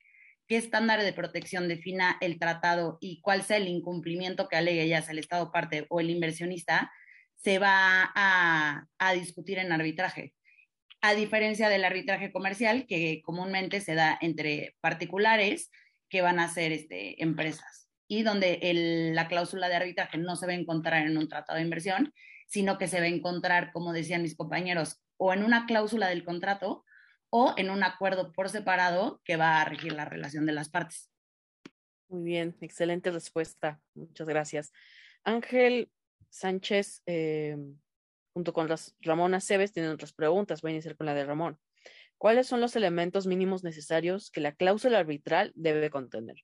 qué 0.50 0.56
estándar 0.56 1.00
de 1.00 1.12
protección 1.12 1.68
defina 1.68 2.18
el 2.20 2.40
tratado 2.40 2.98
y 3.00 3.20
cuál 3.20 3.44
sea 3.44 3.58
el 3.58 3.68
incumplimiento 3.68 4.48
que 4.48 4.56
alegue 4.56 4.88
ya 4.88 4.98
el 4.98 5.20
Estado 5.20 5.52
parte 5.52 5.86
o 5.90 6.00
el 6.00 6.10
inversionista, 6.10 6.90
se 7.36 7.60
va 7.60 8.10
a, 8.16 9.12
discutir 9.14 9.58
en 9.58 9.70
arbitraje. 9.70 10.34
A 11.02 11.14
diferencia 11.14 11.68
del 11.68 11.84
arbitraje 11.84 12.32
comercial, 12.32 12.86
que 12.88 13.22
comúnmente 13.24 13.80
se 13.80 13.94
da 13.94 14.18
entre 14.20 14.76
particulares 14.80 15.70
que 16.08 16.20
van 16.20 16.40
a 16.40 16.48
ser 16.48 16.72
este, 16.72 17.22
empresas 17.22 17.88
y 18.08 18.24
donde 18.24 18.58
la 19.14 19.28
cláusula 19.28 19.68
de 19.68 19.76
arbitraje 19.76 20.18
no 20.18 20.34
se 20.34 20.46
va 20.46 20.52
a 20.52 20.56
encontrar 20.56 21.06
en 21.06 21.16
un 21.16 21.28
tratado 21.28 21.58
de 21.58 21.64
inversión, 21.64 22.12
sino 22.48 22.76
que 22.76 22.88
se 22.88 22.98
va 22.98 23.06
a 23.06 23.08
encontrar, 23.08 23.70
como 23.70 23.92
decían 23.92 24.22
mis 24.22 24.36
compañeros, 24.36 25.00
o 25.16 25.32
en 25.32 25.44
una 25.44 25.66
cláusula 25.66 26.08
del 26.08 26.24
contrato 26.24 26.84
o 27.30 27.54
en 27.56 27.70
un 27.70 27.82
acuerdo 27.82 28.32
por 28.32 28.48
separado 28.48 29.20
que 29.24 29.36
va 29.36 29.60
a 29.60 29.64
regir 29.64 29.92
la 29.92 30.04
relación 30.04 30.46
de 30.46 30.52
las 30.52 30.68
partes. 30.68 31.10
Muy 32.08 32.24
bien, 32.24 32.56
excelente 32.60 33.10
respuesta. 33.10 33.80
Muchas 33.94 34.28
gracias. 34.28 34.72
Ángel 35.22 35.90
Sánchez, 36.28 37.02
eh, 37.06 37.56
junto 38.32 38.52
con 38.52 38.68
las 38.68 38.96
Ramón 39.00 39.34
Aceves, 39.34 39.72
tienen 39.72 39.92
otras 39.92 40.12
preguntas. 40.12 40.60
Voy 40.60 40.72
a 40.72 40.74
iniciar 40.74 40.96
con 40.96 41.06
la 41.06 41.14
de 41.14 41.24
Ramón. 41.24 41.58
¿Cuáles 42.18 42.48
son 42.48 42.60
los 42.60 42.76
elementos 42.76 43.26
mínimos 43.26 43.64
necesarios 43.64 44.30
que 44.30 44.40
la 44.40 44.52
cláusula 44.52 44.98
arbitral 44.98 45.52
debe 45.54 45.88
contener? 45.88 46.36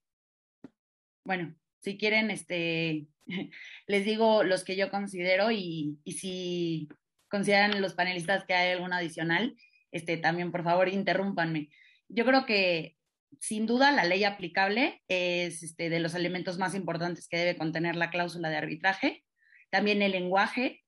Bueno, 1.24 1.54
si 1.80 1.98
quieren, 1.98 2.30
este, 2.30 3.08
les 3.86 4.04
digo 4.04 4.44
los 4.44 4.64
que 4.64 4.76
yo 4.76 4.90
considero 4.90 5.50
y, 5.50 5.98
y 6.04 6.12
si 6.12 6.88
consideran 7.28 7.82
los 7.82 7.94
panelistas 7.94 8.44
que 8.44 8.54
hay 8.54 8.72
alguno 8.72 8.94
adicional, 8.94 9.56
este, 9.96 10.16
también 10.16 10.52
por 10.52 10.64
favor 10.64 10.88
interrúmpanme. 10.88 11.68
Yo 12.08 12.24
creo 12.24 12.46
que 12.46 12.96
sin 13.40 13.66
duda 13.66 13.92
la 13.92 14.04
ley 14.04 14.24
aplicable 14.24 15.02
es 15.08 15.62
este, 15.62 15.90
de 15.90 16.00
los 16.00 16.14
elementos 16.14 16.58
más 16.58 16.74
importantes 16.74 17.28
que 17.28 17.38
debe 17.38 17.56
contener 17.56 17.96
la 17.96 18.10
cláusula 18.10 18.48
de 18.48 18.56
arbitraje. 18.56 19.24
También 19.70 20.02
el 20.02 20.12
lenguaje. 20.12 20.82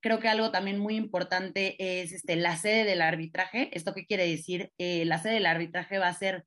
Creo 0.00 0.18
que 0.18 0.28
algo 0.28 0.50
también 0.50 0.78
muy 0.78 0.96
importante 0.96 1.76
es 1.78 2.12
este, 2.12 2.34
la 2.36 2.56
sede 2.56 2.84
del 2.84 3.02
arbitraje. 3.02 3.70
¿Esto 3.72 3.94
qué 3.94 4.04
quiere 4.04 4.26
decir? 4.26 4.72
Eh, 4.78 5.04
la 5.04 5.18
sede 5.18 5.34
del 5.34 5.46
arbitraje 5.46 5.98
va 5.98 6.08
a 6.08 6.14
ser 6.14 6.44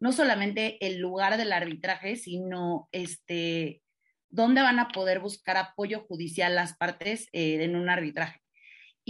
no 0.00 0.12
solamente 0.12 0.84
el 0.86 0.98
lugar 0.98 1.38
del 1.38 1.52
arbitraje, 1.52 2.16
sino 2.16 2.88
este, 2.92 3.82
dónde 4.28 4.62
van 4.62 4.78
a 4.78 4.88
poder 4.88 5.20
buscar 5.20 5.56
apoyo 5.56 6.04
judicial 6.06 6.54
las 6.54 6.76
partes 6.76 7.28
eh, 7.32 7.62
en 7.62 7.76
un 7.76 7.88
arbitraje 7.88 8.40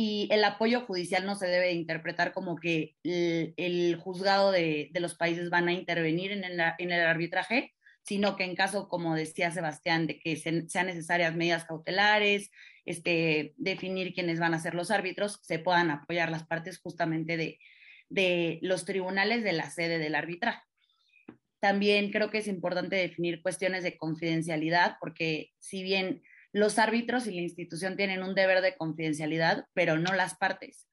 y 0.00 0.28
el 0.30 0.44
apoyo 0.44 0.82
judicial 0.82 1.26
no 1.26 1.34
se 1.34 1.48
debe 1.48 1.72
interpretar 1.72 2.32
como 2.32 2.54
que 2.54 2.94
el, 3.02 3.96
juzgado 3.96 4.52
de, 4.52 4.92
los 4.94 5.16
países 5.16 5.50
van 5.50 5.66
a 5.66 5.72
intervenir 5.72 6.30
en 6.30 6.44
el, 6.44 6.60
en 6.78 6.92
el, 6.92 7.00
arbitraje, 7.04 7.74
sino 8.04 8.36
que 8.36 8.44
en 8.44 8.54
caso, 8.54 8.88
como 8.88 9.16
decía 9.16 9.50
Sebastián, 9.50 10.06
de 10.06 10.20
que 10.20 10.36
sean 10.36 10.86
necesarias 10.86 11.34
medidas 11.34 11.64
cautelares, 11.64 12.52
este, 12.84 13.54
definir 13.56 14.14
quiénes 14.14 14.38
van 14.38 14.54
a 14.54 14.60
ser 14.60 14.76
los 14.76 14.92
árbitros, 14.92 15.40
se 15.42 15.58
puedan 15.58 15.90
apoyar 15.90 16.30
las 16.30 16.46
partes 16.46 16.78
justamente 16.78 17.36
de, 17.36 17.58
de 18.08 18.60
los 18.62 18.84
tribunales 18.84 19.42
de 19.42 19.52
la 19.52 19.68
sede 19.68 19.98
del 19.98 20.14
arbitraje. 20.14 20.62
También 21.58 22.12
creo 22.12 22.30
que 22.30 22.38
es 22.38 22.46
importante 22.46 22.94
definir 22.94 23.42
cuestiones 23.42 23.82
de 23.82 23.98
confidencialidad, 23.98 24.96
porque 25.00 25.50
si 25.58 25.82
bien 25.82 26.22
los 26.52 26.78
árbitros 26.78 27.26
y 27.26 27.34
la 27.34 27.42
institución 27.42 27.96
tienen 27.96 28.22
un 28.22 28.34
deber 28.34 28.60
de 28.60 28.76
confidencialidad, 28.76 29.66
pero 29.74 29.98
no 29.98 30.14
las 30.14 30.36
partes. 30.36 30.88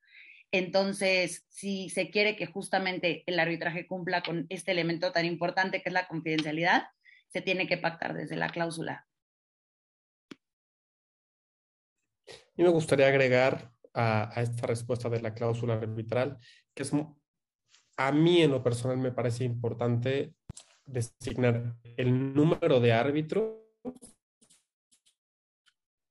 Entonces, 0.52 1.46
si 1.50 1.90
se 1.90 2.10
quiere 2.10 2.36
que 2.36 2.46
justamente 2.46 3.24
el 3.26 3.40
arbitraje 3.40 3.88
cumpla 3.88 4.22
con 4.22 4.46
este 4.50 4.72
elemento 4.72 5.12
tan 5.12 5.26
importante 5.26 5.82
que 5.82 5.90
es 5.90 5.94
la 5.94 6.08
confidencialidad, 6.08 6.84
se 7.28 7.42
tiene 7.42 7.68
que 7.68 7.78
pactar 7.78 8.14
desde 8.14 8.38
la 8.38 8.50
cláusula. 8.50 9.08
Y 12.56 12.64
me 12.64 12.70
gustaría 12.70 13.08
agregar 13.08 13.72
a, 13.94 14.32
esta 14.38 14.68
respuesta 14.68 15.10
de 15.10 15.22
la 15.22 15.34
cláusula 15.34 15.74
arbitral, 15.74 16.38
que 16.74 16.84
es 16.84 16.92
a 17.98 18.12
mí 18.12 18.42
en 18.42 18.52
lo 18.52 18.64
personal 18.64 18.98
me 18.98 19.12
parece 19.12 19.44
importante 19.44 20.34
designar 20.86 21.76
el 21.98 22.34
número 22.34 22.80
de 22.80 22.94
árbitros 22.94 23.56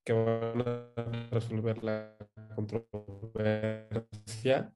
que 0.04 0.12
van 0.12 0.62
a 0.66 1.28
resolver 1.30 1.82
la 1.82 2.16
controversia 2.54 4.72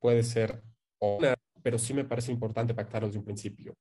puede 0.00 0.22
ser 0.22 0.62
una, 1.00 1.34
pero 1.62 1.78
sí 1.78 1.94
me 1.94 2.04
parece 2.04 2.32
importante 2.32 2.74
pactarlos 2.74 3.12
de 3.12 3.18
un 3.18 3.24
principio. 3.24 3.74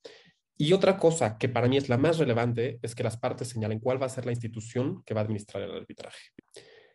Y 0.58 0.74
otra 0.74 0.98
cosa 0.98 1.38
que 1.38 1.50
para 1.50 1.68
mí 1.68 1.78
es 1.78 1.90
la 1.90 1.98
más 1.98 2.20
relevante 2.20 2.80
es 2.82 2.94
que 2.94 3.04
las 3.04 3.18
partes 3.18 3.48
señalen 3.48 3.80
cuál 3.80 4.02
va 4.02 4.06
a 4.06 4.10
ser 4.10 4.26
la 4.26 4.32
institución 4.32 5.04
que 5.04 5.14
va 5.14 5.22
a 5.22 5.24
administrar 5.24 5.64
el 5.64 5.72
arbitraje, 5.72 6.20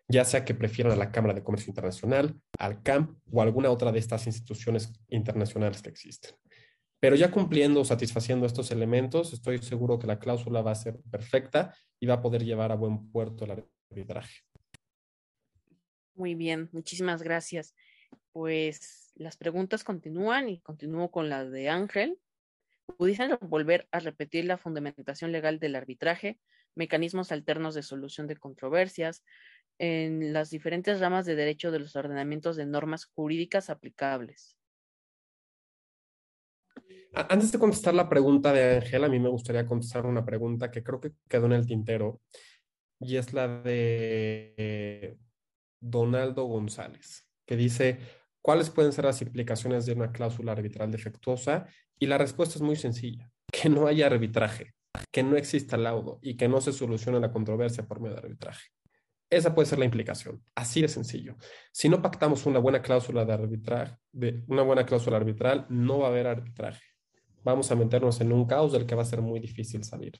ya 0.08 0.24
sea 0.24 0.44
que 0.44 0.54
prefieran 0.54 0.92
a 0.92 0.96
la 0.96 1.10
Cámara 1.10 1.34
de 1.34 1.42
Comercio 1.42 1.70
Internacional, 1.70 2.38
al 2.58 2.82
CAMP 2.82 3.18
o 3.32 3.42
alguna 3.42 3.70
otra 3.70 3.90
de 3.90 3.98
estas 3.98 4.26
instituciones 4.26 4.92
internacionales 5.08 5.82
que 5.82 5.90
existen. 5.90 6.32
Pero 7.00 7.16
ya 7.16 7.30
cumpliendo 7.30 7.80
o 7.80 7.84
satisfaciendo 7.84 8.46
estos 8.46 8.70
elementos, 8.70 9.32
estoy 9.32 9.58
seguro 9.58 9.98
que 9.98 10.06
la 10.06 10.18
cláusula 10.18 10.62
va 10.62 10.70
a 10.70 10.76
ser 10.76 10.98
perfecta 11.10 11.74
y 12.00 12.06
va 12.06 12.14
a 12.14 12.22
poder 12.22 12.44
llevar 12.44 12.72
a 12.72 12.76
buen 12.76 13.10
puerto 13.10 13.44
el 13.44 13.50
arbitraje. 13.50 13.75
Muy 16.14 16.34
bien, 16.34 16.68
muchísimas 16.72 17.22
gracias. 17.22 17.74
Pues 18.32 19.12
las 19.16 19.36
preguntas 19.36 19.84
continúan 19.84 20.48
y 20.48 20.60
continúo 20.60 21.10
con 21.10 21.28
la 21.28 21.44
de 21.44 21.68
Ángel 21.68 22.18
pudiesen 22.96 23.36
volver 23.40 23.88
a 23.90 23.98
repetir 23.98 24.44
la 24.44 24.58
fundamentación 24.58 25.32
legal 25.32 25.58
del 25.58 25.74
arbitraje, 25.74 26.38
mecanismos 26.74 27.32
alternos 27.32 27.74
de 27.74 27.82
solución 27.82 28.26
de 28.26 28.36
controversias 28.36 29.24
en 29.78 30.32
las 30.32 30.50
diferentes 30.50 31.00
ramas 31.00 31.26
de 31.26 31.34
derecho 31.34 31.70
de 31.70 31.80
los 31.80 31.96
ordenamientos 31.96 32.56
de 32.56 32.66
normas 32.66 33.06
jurídicas 33.06 33.68
aplicables. 33.68 34.56
Antes 37.12 37.50
de 37.50 37.58
contestar 37.58 37.94
la 37.94 38.08
pregunta 38.08 38.52
de 38.52 38.76
Ángel, 38.76 39.04
a 39.04 39.08
mí 39.08 39.18
me 39.18 39.28
gustaría 39.28 39.66
contestar 39.66 40.06
una 40.06 40.24
pregunta 40.24 40.70
que 40.70 40.82
creo 40.82 41.00
que 41.00 41.12
quedó 41.28 41.46
en 41.46 41.52
el 41.52 41.66
tintero 41.66 42.20
y 43.00 43.16
es 43.16 43.32
la 43.32 43.48
de 43.48 45.18
Donaldo 45.80 46.44
González, 46.44 47.28
que 47.46 47.56
dice, 47.56 47.98
¿cuáles 48.42 48.70
pueden 48.70 48.92
ser 48.92 49.04
las 49.04 49.22
implicaciones 49.22 49.86
de 49.86 49.92
una 49.92 50.12
cláusula 50.12 50.52
arbitral 50.52 50.90
defectuosa 50.90 51.66
y 51.98 52.06
la 52.06 52.18
respuesta 52.18 52.56
es 52.56 52.62
muy 52.62 52.76
sencilla, 52.76 53.30
que 53.52 53.68
no 53.68 53.86
haya 53.86 54.06
arbitraje, 54.06 54.74
que 55.12 55.22
no 55.22 55.36
exista 55.36 55.76
laudo 55.76 56.18
y 56.22 56.36
que 56.36 56.48
no 56.48 56.60
se 56.60 56.72
solucione 56.72 57.20
la 57.20 57.32
controversia 57.32 57.86
por 57.86 58.00
medio 58.00 58.16
de 58.16 58.22
arbitraje. 58.22 58.68
Esa 59.28 59.54
puede 59.54 59.66
ser 59.66 59.80
la 59.80 59.84
implicación, 59.84 60.40
así 60.54 60.80
de 60.80 60.88
sencillo. 60.88 61.36
Si 61.72 61.88
no 61.88 62.00
pactamos 62.00 62.46
una 62.46 62.60
buena 62.60 62.80
cláusula 62.80 63.24
de 63.24 63.32
arbitraje, 63.32 63.96
de 64.12 64.44
una 64.46 64.62
buena 64.62 64.86
cláusula 64.86 65.16
arbitral, 65.16 65.66
no 65.68 65.98
va 65.98 66.06
a 66.06 66.10
haber 66.10 66.28
arbitraje. 66.28 66.82
Vamos 67.42 67.70
a 67.72 67.74
meternos 67.74 68.20
en 68.20 68.32
un 68.32 68.46
caos 68.46 68.72
del 68.72 68.86
que 68.86 68.94
va 68.94 69.02
a 69.02 69.06
ser 69.06 69.22
muy 69.22 69.40
difícil 69.40 69.82
salir. 69.82 70.12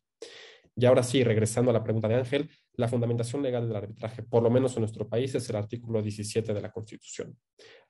Y 0.75 0.87
ahora 0.87 1.05
sí, 1.05 1.23
regresando 1.23 1.71
a 1.71 1.75
la 1.75 1.85
pregunta 1.85 2.09
de 2.09 2.17
Ángel, 2.17 2.51
la 2.77 2.89
fundamentación 2.89 3.43
legal 3.43 3.67
del 3.67 3.77
arbitraje, 3.77 4.23
por 4.23 4.43
lo 4.43 4.51
menos 4.51 4.75
en 4.77 4.81
nuestro 4.81 5.09
país, 5.09 5.35
es 5.35 5.49
el 5.49 5.57
artículo 5.57 6.03
17 6.03 6.53
de 6.53 6.61
la 6.61 6.71
Constitución. 6.71 7.37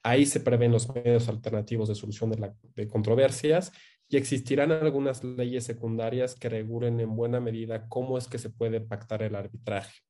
Ahí 0.02 0.26
se 0.26 0.40
prevén 0.40 0.72
los 0.72 0.92
medios 0.94 1.28
alternativos 1.28 1.88
de 1.88 1.94
solución 1.94 2.30
de, 2.30 2.88
controversias 2.88 3.72
y 4.08 4.16
existirán 4.16 4.70
algunas 4.70 5.24
leyes 5.24 5.64
secundarias 5.64 6.36
que 6.36 6.48
regulen 6.48 7.00
en 7.00 7.16
buena 7.16 7.40
medida 7.40 7.88
cómo 7.88 8.16
es 8.16 8.28
que 8.28 8.38
se 8.38 8.50
puede 8.50 8.80
pactar 8.80 9.22
el 9.22 9.34
arbitraje. 9.34 10.00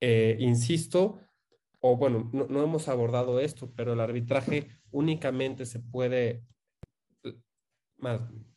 Eh, 0.00 0.36
insisto, 0.40 1.20
o 1.80 1.96
bueno, 1.96 2.28
no, 2.32 2.62
hemos 2.62 2.88
abordado 2.88 3.38
esto, 3.38 3.72
pero 3.76 3.92
el 3.92 4.00
arbitraje 4.00 4.68
únicamente 4.90 5.64
se 5.66 5.78
puede, 5.78 6.42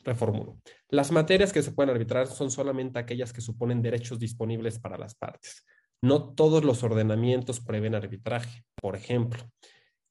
reformulo, 0.04 0.58
las 0.90 1.12
materias 1.12 1.54
que 1.54 1.64
se 1.64 1.72
pueden 1.72 1.92
arbitrar 1.92 2.28
son 2.28 2.52
solamente 2.52 3.00
aquellas 3.00 3.34
que 3.34 3.42
suponen 3.42 3.82
derechos 3.82 4.20
disponibles 4.20 4.80
para 4.80 4.98
las 4.98 5.16
partes. 5.16 5.66
No 6.02 6.34
todos 6.34 6.64
los 6.64 6.84
ordenamientos 6.84 7.60
prevén 7.60 7.94
arbitraje. 7.94 8.64
Por 8.76 8.96
ejemplo, 8.96 9.44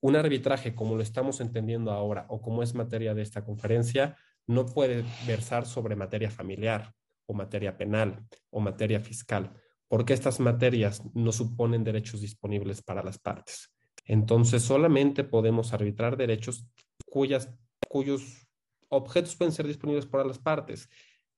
un 0.01 0.17
arbitraje 0.17 0.75
como 0.75 0.95
lo 0.95 1.03
estamos 1.03 1.41
entendiendo 1.41 1.91
ahora 1.91 2.27
o 2.29 2.41
como 2.41 2.63
es 2.63 2.75
materia 2.75 3.15
de 3.15 3.23
esta 3.23 3.45
conferencia, 3.45 4.17
no 4.47 4.67
puede 4.67 5.05
versar 5.27 5.67
sobre 5.67 5.97
materia 5.97 6.31
familiar 6.31 6.93
o 7.27 7.35
materia 7.35 7.77
penal 7.77 8.25
o 8.51 8.61
materia 8.61 9.01
fiscal, 9.01 9.53
porque 9.89 10.13
estas 10.13 10.41
materias 10.41 11.03
no 11.15 11.33
suponen 11.33 11.85
derechos 11.85 12.21
disponibles 12.21 12.83
para 12.83 13.03
las 13.03 13.19
partes. 13.19 13.73
Entonces, 14.05 14.63
solamente 14.63 15.23
podemos 15.25 15.73
arbitrar 15.73 16.17
derechos 16.17 16.67
cuyas, 17.09 17.53
cuyos 17.89 18.49
objetos 18.91 19.35
pueden 19.37 19.53
ser 19.53 19.67
disponibles 19.67 20.07
para 20.07 20.25
las 20.25 20.39
partes. 20.39 20.89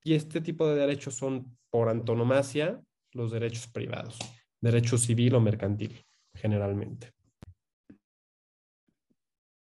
Y 0.03 0.14
este 0.14 0.40
tipo 0.40 0.68
de 0.68 0.76
derechos 0.76 1.14
son, 1.14 1.57
por 1.70 1.88
antonomasia, 1.88 2.82
los 3.12 3.30
derechos 3.30 3.68
privados, 3.68 4.18
derecho 4.61 4.98
civil 4.98 5.34
o 5.36 5.40
mercantil, 5.40 6.05
generalmente. 6.34 7.12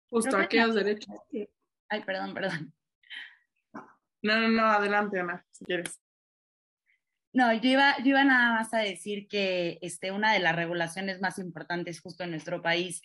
Justo 0.09 0.37
aquellos 0.37 0.75
derechos. 0.75 1.15
Ay, 1.89 2.03
perdón, 2.03 2.33
perdón. 2.33 2.73
No, 4.21 4.41
no, 4.41 4.49
no, 4.49 4.65
adelante, 4.65 5.19
Ana, 5.19 5.45
si 5.51 5.65
quieres. 5.65 6.01
No, 7.33 7.53
yo 7.53 7.69
iba, 7.69 7.97
yo 7.99 8.07
iba 8.07 8.23
nada 8.23 8.53
más 8.53 8.73
a 8.73 8.79
decir 8.79 9.27
que 9.27 9.77
este, 9.81 10.11
una 10.11 10.33
de 10.33 10.39
las 10.39 10.55
regulaciones 10.55 11.21
más 11.21 11.37
importantes 11.37 12.01
justo 12.01 12.23
en 12.23 12.31
nuestro 12.31 12.61
país 12.61 13.01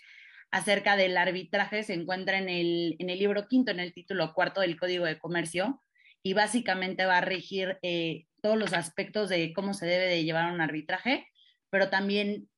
acerca 0.53 0.97
del 0.97 1.17
arbitraje 1.17 1.83
se 1.83 1.95
encuentra 1.95 2.39
en 2.39 2.49
el, 2.49 2.95
en 2.99 3.11
el 3.11 3.19
libro 3.19 3.49
quinto, 3.49 3.73
en 3.73 3.81
el 3.81 3.93
título 3.93 4.35
cuarto 4.35 4.61
del 4.61 4.79
Código 4.79 5.07
de 5.07 5.19
Comercio, 5.19 5.83
y 6.23 6.35
básicamente 6.35 7.07
va 7.07 7.19
a 7.19 7.23
regir 7.23 7.79
eh, 7.83 8.27
todos 8.43 8.57
los 8.57 8.75
aspectos 8.75 9.29
de 9.29 9.53
cómo 9.53 9.75
se 9.75 9.87
debe 9.87 10.07
de 10.07 10.25
llevar 10.25 10.53
un 10.53 10.61
arbitraje, 10.61 11.27
pero 11.71 11.89
también 11.89 12.49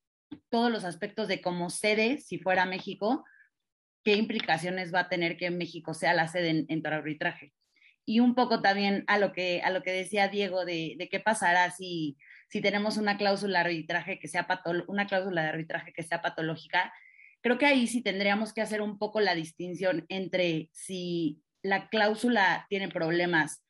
todos 0.50 0.70
los 0.70 0.84
aspectos 0.84 1.28
de 1.28 1.40
cómo 1.40 1.70
sede, 1.70 2.18
si 2.18 2.38
fuera 2.38 2.66
México, 2.66 3.24
qué 4.02 4.16
implicaciones 4.16 4.92
va 4.92 5.00
a 5.00 5.08
tener 5.08 5.36
que 5.36 5.50
México 5.50 5.94
sea 5.94 6.14
la 6.14 6.26
sede 6.28 6.50
en, 6.50 6.66
en 6.68 6.86
arbitraje. 6.86 7.54
Y 8.04 8.20
un 8.20 8.34
poco 8.34 8.60
también 8.60 9.04
a 9.06 9.18
lo 9.18 9.32
que, 9.32 9.62
a 9.62 9.70
lo 9.70 9.82
que 9.82 9.92
decía 9.92 10.28
Diego 10.28 10.64
de, 10.64 10.96
de 10.98 11.08
qué 11.08 11.20
pasará 11.20 11.70
si, 11.70 12.18
si 12.48 12.60
tenemos 12.60 12.98
una 12.98 13.16
cláusula 13.16 13.60
arbitraje 13.60 14.18
que 14.18 14.28
sea 14.28 14.46
una 14.88 15.06
cláusula 15.06 15.42
de 15.42 15.48
arbitraje 15.48 15.92
que 15.92 16.02
sea 16.02 16.20
patológica, 16.20 16.92
creo 17.44 17.58
que 17.58 17.66
ahí 17.66 17.86
sí 17.86 18.00
tendríamos 18.00 18.54
que 18.54 18.62
hacer 18.62 18.80
un 18.80 18.98
poco 18.98 19.20
la 19.20 19.34
distinción 19.34 20.06
entre 20.08 20.70
si 20.72 21.42
la 21.62 21.90
cláusula 21.90 22.66
tiene 22.70 22.88
problemas 22.88 23.62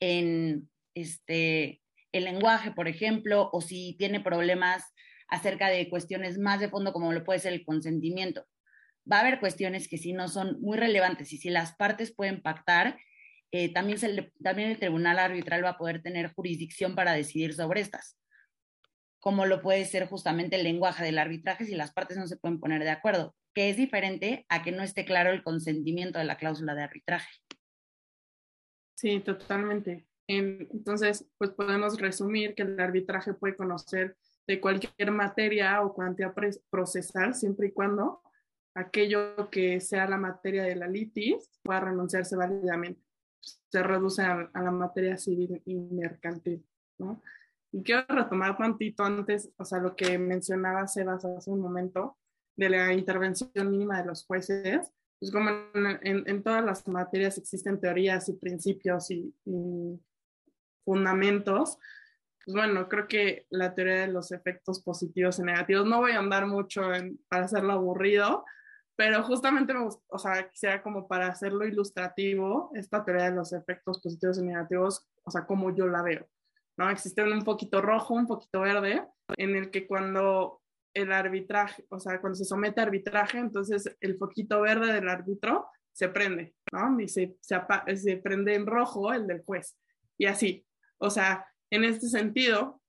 en 0.00 0.68
este 0.94 1.80
el 2.12 2.24
lenguaje, 2.24 2.72
por 2.72 2.88
ejemplo, 2.88 3.48
o 3.54 3.62
si 3.62 3.96
tiene 3.98 4.20
problemas 4.20 4.84
acerca 5.28 5.70
de 5.70 5.88
cuestiones 5.88 6.38
más 6.38 6.60
de 6.60 6.68
fondo 6.68 6.92
como 6.92 7.10
lo 7.10 7.24
puede 7.24 7.38
ser 7.38 7.54
el 7.54 7.64
consentimiento. 7.64 8.44
Va 9.10 9.16
a 9.16 9.20
haber 9.20 9.40
cuestiones 9.40 9.88
que 9.88 9.96
si 9.96 10.12
no 10.12 10.28
son 10.28 10.60
muy 10.60 10.76
relevantes 10.76 11.32
y 11.32 11.38
si 11.38 11.48
las 11.48 11.74
partes 11.74 12.14
pueden 12.14 12.42
pactar, 12.42 12.98
eh, 13.50 13.72
también, 13.72 13.98
también 14.42 14.68
el 14.68 14.78
tribunal 14.78 15.18
arbitral 15.18 15.64
va 15.64 15.70
a 15.70 15.78
poder 15.78 16.02
tener 16.02 16.34
jurisdicción 16.34 16.94
para 16.94 17.14
decidir 17.14 17.54
sobre 17.54 17.80
estas, 17.80 18.18
como 19.22 19.46
lo 19.46 19.62
puede 19.62 19.84
ser 19.84 20.08
justamente 20.08 20.56
el 20.56 20.64
lenguaje 20.64 21.04
del 21.04 21.16
arbitraje 21.16 21.64
si 21.64 21.76
las 21.76 21.92
partes 21.92 22.18
no 22.18 22.26
se 22.26 22.36
pueden 22.36 22.58
poner 22.58 22.82
de 22.82 22.90
acuerdo, 22.90 23.36
que 23.54 23.70
es 23.70 23.76
diferente 23.76 24.44
a 24.48 24.64
que 24.64 24.72
no 24.72 24.82
esté 24.82 25.04
claro 25.04 25.30
el 25.30 25.44
consentimiento 25.44 26.18
de 26.18 26.24
la 26.24 26.36
cláusula 26.36 26.74
de 26.74 26.82
arbitraje. 26.82 27.30
Sí, 28.96 29.20
totalmente. 29.20 30.08
Entonces, 30.26 31.24
pues 31.38 31.50
podemos 31.50 32.00
resumir 32.00 32.56
que 32.56 32.64
el 32.64 32.80
arbitraje 32.80 33.32
puede 33.32 33.54
conocer 33.54 34.16
de 34.48 34.60
cualquier 34.60 35.12
materia 35.12 35.80
o 35.82 35.94
cuantía 35.94 36.34
procesal, 36.68 37.36
siempre 37.36 37.68
y 37.68 37.72
cuando 37.72 38.22
aquello 38.74 39.50
que 39.50 39.80
sea 39.80 40.08
la 40.08 40.16
materia 40.16 40.64
de 40.64 40.74
la 40.74 40.88
litis 40.88 41.48
pueda 41.62 41.78
renunciarse 41.78 42.34
válidamente. 42.34 43.00
Se 43.70 43.84
reduce 43.84 44.22
a, 44.22 44.50
la 44.52 44.70
materia 44.72 45.16
civil 45.16 45.62
y 45.64 45.76
mercantil, 45.76 46.66
¿no? 46.98 47.22
Y 47.72 47.82
quiero 47.82 48.04
retomar 48.08 48.56
tantito 48.56 49.02
antes, 49.02 49.50
o 49.56 49.64
sea, 49.64 49.80
lo 49.80 49.96
que 49.96 50.18
mencionaba 50.18 50.86
Sebas 50.86 51.24
hace 51.24 51.50
un 51.50 51.60
momento, 51.60 52.18
de 52.56 52.68
la 52.68 52.92
intervención 52.92 53.50
mínima 53.70 54.00
de 54.00 54.06
los 54.06 54.24
jueces, 54.26 54.90
pues 55.18 55.32
como 55.32 55.50
en, 55.74 56.42
todas 56.42 56.64
las 56.64 56.86
materias 56.88 57.38
existen 57.38 57.80
teorías 57.80 58.28
y 58.28 58.34
principios 58.34 59.10
y, 59.10 59.34
fundamentos, 60.84 61.78
pues 62.44 62.56
bueno, 62.56 62.88
creo 62.88 63.06
que 63.06 63.46
la 63.50 63.72
teoría 63.72 64.00
de 64.00 64.08
los 64.08 64.32
efectos 64.32 64.82
positivos 64.82 65.38
y 65.38 65.42
negativos, 65.42 65.86
no 65.86 66.00
voy 66.00 66.10
a 66.10 66.18
andar 66.18 66.46
mucho 66.46 66.92
en, 66.92 67.20
para 67.28 67.44
hacerlo 67.44 67.72
aburrido, 67.72 68.44
pero 68.96 69.22
justamente 69.22 69.74
me 69.74 69.86
o 69.86 70.18
sea, 70.18 70.50
quisiera 70.50 70.82
como 70.82 71.06
para 71.06 71.28
hacerlo 71.28 71.64
ilustrativo, 71.64 72.72
esta 72.74 73.04
teoría 73.04 73.30
de 73.30 73.36
los 73.36 73.52
efectos 73.52 74.00
positivos 74.00 74.38
y 74.38 74.42
negativos, 74.42 75.06
o 75.22 75.30
sea, 75.30 75.46
como 75.46 75.72
yo 75.72 75.86
la 75.86 76.02
veo, 76.02 76.28
¿no? 76.76 76.90
Existe 76.90 77.22
un 77.22 77.44
poquito 77.44 77.80
rojo, 77.80 78.14
un 78.14 78.26
poquito 78.26 78.60
verde, 78.60 79.04
en 79.36 79.56
el 79.56 79.70
que 79.70 79.86
cuando 79.86 80.60
el 80.94 81.12
arbitraje, 81.12 81.86
o 81.88 81.98
sea, 81.98 82.20
cuando 82.20 82.36
se 82.36 82.44
somete 82.44 82.80
a 82.80 82.84
arbitraje, 82.84 83.38
entonces 83.38 83.96
el 84.00 84.16
poquito 84.16 84.60
verde 84.60 84.92
del 84.92 85.08
árbitro 85.08 85.66
se 85.92 86.08
prende, 86.08 86.54
¿no? 86.72 87.00
Y 87.00 87.08
se, 87.08 87.36
se, 87.40 87.60
se 87.96 88.16
prende 88.18 88.54
en 88.54 88.66
rojo 88.66 89.12
el 89.12 89.26
del 89.26 89.42
juez. 89.42 89.76
Y 90.18 90.26
así, 90.26 90.66
o 90.98 91.10
sea, 91.10 91.46
en 91.70 91.84
este 91.84 92.08
sentido, 92.08 92.80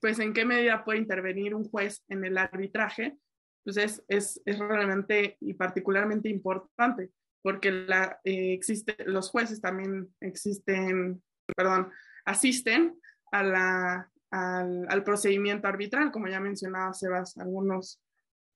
pues 0.00 0.18
en 0.18 0.32
qué 0.32 0.44
medida 0.44 0.84
puede 0.84 0.98
intervenir 0.98 1.54
un 1.54 1.64
juez 1.64 2.04
en 2.08 2.24
el 2.24 2.36
arbitraje, 2.36 3.16
pues 3.64 3.76
es, 3.78 4.04
es, 4.08 4.40
es 4.44 4.58
realmente 4.58 5.38
y 5.40 5.54
particularmente 5.54 6.28
importante, 6.28 7.10
porque 7.42 7.70
la, 7.70 8.20
eh, 8.24 8.58
los 9.06 9.30
jueces 9.30 9.60
también 9.60 10.14
existen, 10.20 11.22
perdón, 11.56 11.90
asisten 12.24 12.98
a 13.32 13.42
la, 13.42 14.10
al, 14.30 15.04
procedimiento 15.04 15.68
arbitral, 15.68 16.10
como 16.10 16.28
ya 16.28 16.40
mencionaba 16.40 16.92
Sebas, 16.92 17.36
algunos, 17.38 18.00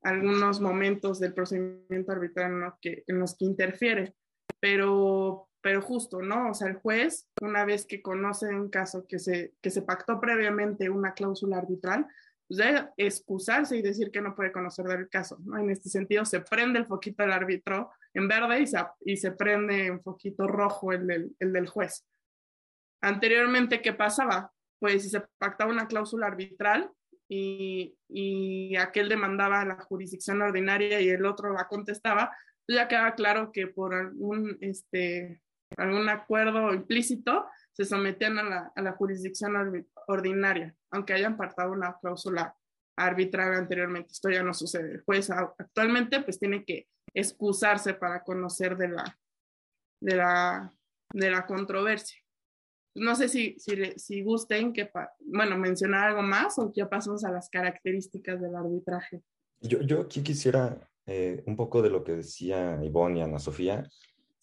algunos 0.03 0.61
momentos 0.61 1.21
del 1.21 1.35
procedimiento 1.35 2.13
arbitral 2.13 2.53
en 2.53 2.61
los 2.61 2.75
que, 2.81 3.05
en 3.07 3.19
los 3.19 3.37
que 3.37 3.45
interfiere, 3.45 4.15
pero, 4.61 5.49
pero 5.61 5.83
justo, 5.83 6.21
¿no? 6.21 6.51
O 6.51 6.55
sea, 6.55 6.69
el 6.69 6.77
juez, 6.77 7.29
una 7.41 7.65
vez 7.65 7.87
que 7.87 8.03
conoce 8.03 8.47
un 8.49 8.71
caso 8.71 9.07
que 9.09 9.19
se, 9.19 9.55
que 9.61 9.71
se 9.71 9.83
pactó 9.83 10.21
previamente 10.21 10.91
una 10.91 11.13
cláusula 11.13 11.59
arbitral, 11.59 12.07
pues 12.49 12.59
debe 12.59 12.89
excusarse 12.97 13.77
y 13.77 13.83
decir 13.83 14.11
que 14.11 14.23
no 14.23 14.35
puede 14.35 14.53
conocer 14.53 14.87
del 14.87 15.09
caso. 15.09 15.39
En 15.59 15.71
este 15.71 15.91
sentido, 15.91 16.25
se 16.25 16.41
prende 16.41 16.79
el 16.79 16.87
foquito 16.87 17.23
del 17.23 17.33
árbitro 17.33 17.91
en 18.15 18.27
verde 18.27 18.61
y 18.63 18.67
se, 18.67 18.79
y 19.05 19.17
se 19.19 19.33
prende 19.33 19.87
en 19.87 20.03
foquito 20.03 20.47
rojo 20.47 20.93
el 20.93 21.07
del, 21.07 21.37
el 21.39 21.53
del 21.53 21.69
juez. 21.69 22.07
Anteriormente, 23.01 23.81
¿qué 23.81 23.93
pasaba? 23.93 24.53
pues 24.79 25.03
si 25.03 25.11
se 25.11 25.21
pactaba 25.39 25.73
una 25.73 25.89
cláusula 25.89 26.27
arbitral 26.27 26.91
y, 27.29 27.95
aquel 28.79 29.09
demandaba 29.09 29.65
la 29.65 29.77
jurisdicción 29.83 30.41
ordinaria 30.41 31.01
y 31.01 31.09
el 31.09 31.27
otro 31.27 31.53
la 31.53 31.69
contestaba, 31.69 32.35
pues 32.67 32.79
ya 32.79 32.89
quedaba 32.89 33.15
claro 33.15 33.51
que 33.53 33.67
por 33.67 33.95
algún, 33.95 34.57
este, 34.61 35.43
algún 35.77 36.09
acuerdo 36.09 36.73
implícito 36.73 37.47
se 37.73 37.85
sometían 37.85 38.39
a 38.39 38.43
la, 38.43 38.73
a 38.75 38.83
la 38.83 38.93
jurisdicción 38.93 39.87
ordinaria, 40.07 40.75
aunque 40.91 41.13
hayan 41.13 41.37
pactado 41.37 41.73
una 41.73 41.97
cláusula 42.01 42.55
arbitral 42.97 43.55
anteriormente. 43.55 44.13
Esto 44.13 44.31
ya 44.31 44.43
no 44.43 44.55
sucede. 44.55 44.93
El 44.93 45.03
juez 45.03 45.31
actualmente 45.31 46.21
pues 46.23 46.39
tiene 46.39 46.65
que 46.65 46.89
excusarse 47.15 47.95
para 47.95 48.23
conocer 48.23 48.77
de 48.77 48.89
la, 48.89 49.19
de 50.01 50.17
la, 50.17 50.73
de 51.13 51.31
la 51.31 51.47
controversia. 51.47 52.23
No 52.99 53.15
sé 53.15 53.29
si, 53.29 53.57
si, 53.59 54.23
gusten 54.23 54.73
que, 54.73 54.91
bueno, 55.21 55.57
mencionar 55.57 56.09
algo 56.09 56.23
más 56.23 56.59
o 56.59 56.73
ya 56.75 56.89
pasamos 56.89 57.25
a 57.25 57.31
las 57.31 57.49
características 57.49 58.41
del 58.41 58.55
arbitraje. 58.55 59.23
Yo, 59.61 59.81
yo 59.83 60.03
aquí 60.03 60.23
quisiera 60.23 60.79
eh, 61.07 61.43
un 61.47 61.57
poco 61.57 61.83
de 61.83 61.91
lo 61.91 62.05
que 62.05 62.13
decía 62.13 62.79
Ivonne 62.83 63.21
y 63.21 63.23
Ana 63.23 63.39
Sofía 63.39 63.89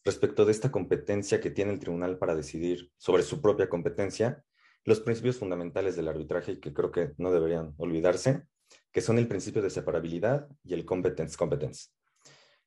respecto 0.03 0.45
de 0.45 0.51
esta 0.51 0.71
competencia 0.71 1.41
que 1.41 1.49
tiene 1.49 1.73
el 1.73 1.79
tribunal 1.79 2.17
para 2.17 2.35
decidir 2.35 2.91
sobre 2.97 3.23
su 3.23 3.41
propia 3.41 3.67
competencia, 3.67 4.43
los 4.83 4.99
principios 4.99 5.37
fundamentales 5.37 5.95
del 5.95 6.07
arbitraje 6.07 6.59
que 6.59 6.73
creo 6.73 6.91
que 6.91 7.13
no 7.17 7.31
deberían 7.31 7.73
olvidarse, 7.77 8.43
que 8.91 9.01
son 9.01 9.17
el 9.17 9.27
principio 9.27 9.61
de 9.61 9.71
separabilidad 9.71 10.47
y 10.63 10.75
el 10.75 10.85
competence 10.85 11.35
competence. 11.35 11.89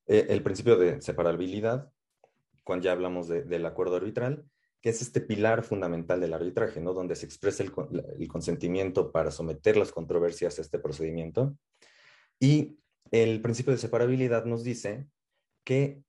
Eh, 0.06 0.26
el 0.30 0.42
principio 0.42 0.76
de 0.76 1.00
separabilidad, 1.00 1.90
cuando 2.64 2.84
ya 2.84 2.92
hablamos 2.92 3.28
del 3.28 3.66
acuerdo 3.66 3.96
arbitral, 3.96 4.44
que 4.80 4.90
es 4.90 5.02
este 5.02 5.20
pilar 5.20 5.64
fundamental 5.64 6.20
del 6.20 6.34
arbitraje, 6.34 6.80
¿no? 6.80 6.92
Donde 6.92 7.16
se 7.16 7.26
expresa 7.26 7.64
el, 7.64 7.72
consentimiento 8.28 9.10
para 9.10 9.30
someter 9.30 9.76
las 9.76 9.90
controversias 9.90 10.58
a 10.58 10.62
este 10.62 10.78
procedimiento. 10.78 11.56
Y 12.38 12.78
el 13.10 13.40
principio 13.42 13.72
de 13.72 13.78
separabilidad 13.78 14.44
nos 14.44 14.62
dice 14.62 15.06
que 15.64 16.02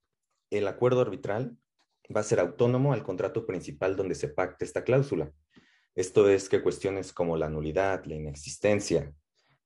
el 0.51 0.67
acuerdo 0.67 1.01
arbitral 1.01 1.57
va 2.15 2.21
a 2.21 2.23
ser 2.23 2.39
autónomo 2.39 2.93
al 2.93 3.03
contrato 3.03 3.45
principal 3.45 3.95
donde 3.95 4.15
se 4.15 4.27
pacte 4.27 4.65
esta 4.65 4.83
cláusula. 4.83 5.31
Esto 5.95 6.29
es 6.29 6.47
que 6.47 6.61
cuestiones 6.61 7.11
como 7.11 7.37
la 7.37 7.49
nulidad, 7.49 8.05
la 8.05 8.15
inexistencia, 8.15 9.11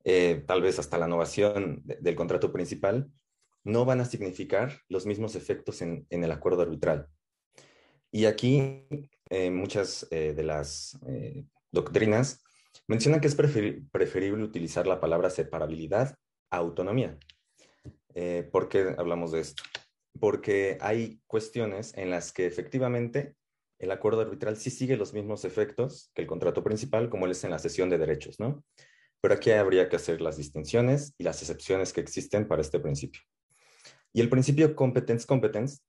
eh, 0.06 0.44
tal 0.48 0.62
vez 0.62 0.80
hasta 0.80 0.98
la 0.98 1.08
innovación 1.08 1.82
del 1.84 2.16
contrato 2.16 2.52
principal, 2.54 3.10
no 3.66 3.86
van 3.86 4.02
a 4.02 4.06
significar 4.06 4.80
los 4.90 5.06
mismos 5.06 5.36
efectos 5.36 5.82
en 5.82 6.06
el 6.10 6.32
acuerdo 6.32 6.62
arbitral. 6.62 7.10
Y 8.16 8.26
aquí 8.26 8.86
eh, 9.32 9.50
muchas 9.50 10.06
eh, 10.12 10.34
de 10.36 10.44
las 10.44 11.00
eh, 11.08 11.46
doctrinas 11.72 12.44
mencionan 12.88 13.20
que 13.20 13.28
es 13.28 13.34
preferible 13.34 14.44
utilizar 14.44 14.86
la 14.86 15.00
palabra 15.00 15.32
separabilidad 15.32 16.16
a 16.52 16.58
autonomía. 16.58 17.18
¿Por 18.52 18.70
qué 18.70 18.94
hablamos 19.00 19.32
de 19.32 19.40
esto? 19.40 19.64
Porque 20.20 20.78
hay 20.80 21.20
cuestiones 21.26 21.98
en 21.98 22.12
las 22.12 22.32
que 22.32 22.46
efectivamente 22.46 23.36
el 23.80 23.90
acuerdo 23.90 24.22
arbitral 24.22 24.58
sí 24.58 24.70
sigue 24.70 24.96
los 24.96 25.14
mismos 25.14 25.46
efectos 25.46 26.12
que 26.14 26.22
el 26.22 26.28
contrato 26.28 26.64
principal, 26.64 27.10
como 27.10 27.26
es 27.26 27.44
en 27.44 27.50
la 27.50 27.58
cesión 27.58 27.90
de 27.90 27.98
derechos, 27.98 28.40
¿no? 28.40 28.64
Pero 29.22 29.34
aquí 29.34 29.50
habría 29.50 29.90
que 29.90 29.96
hacer 29.96 30.22
las 30.22 30.38
distinciones 30.38 31.16
y 31.18 31.24
las 31.24 31.42
excepciones 31.42 31.92
que 31.92 32.02
existen 32.02 32.48
para 32.48 32.62
este 32.62 32.80
principio. 32.80 33.22
Y 34.14 34.22
el 34.22 34.30
principio 34.30 34.76
competence-competence 34.76 35.80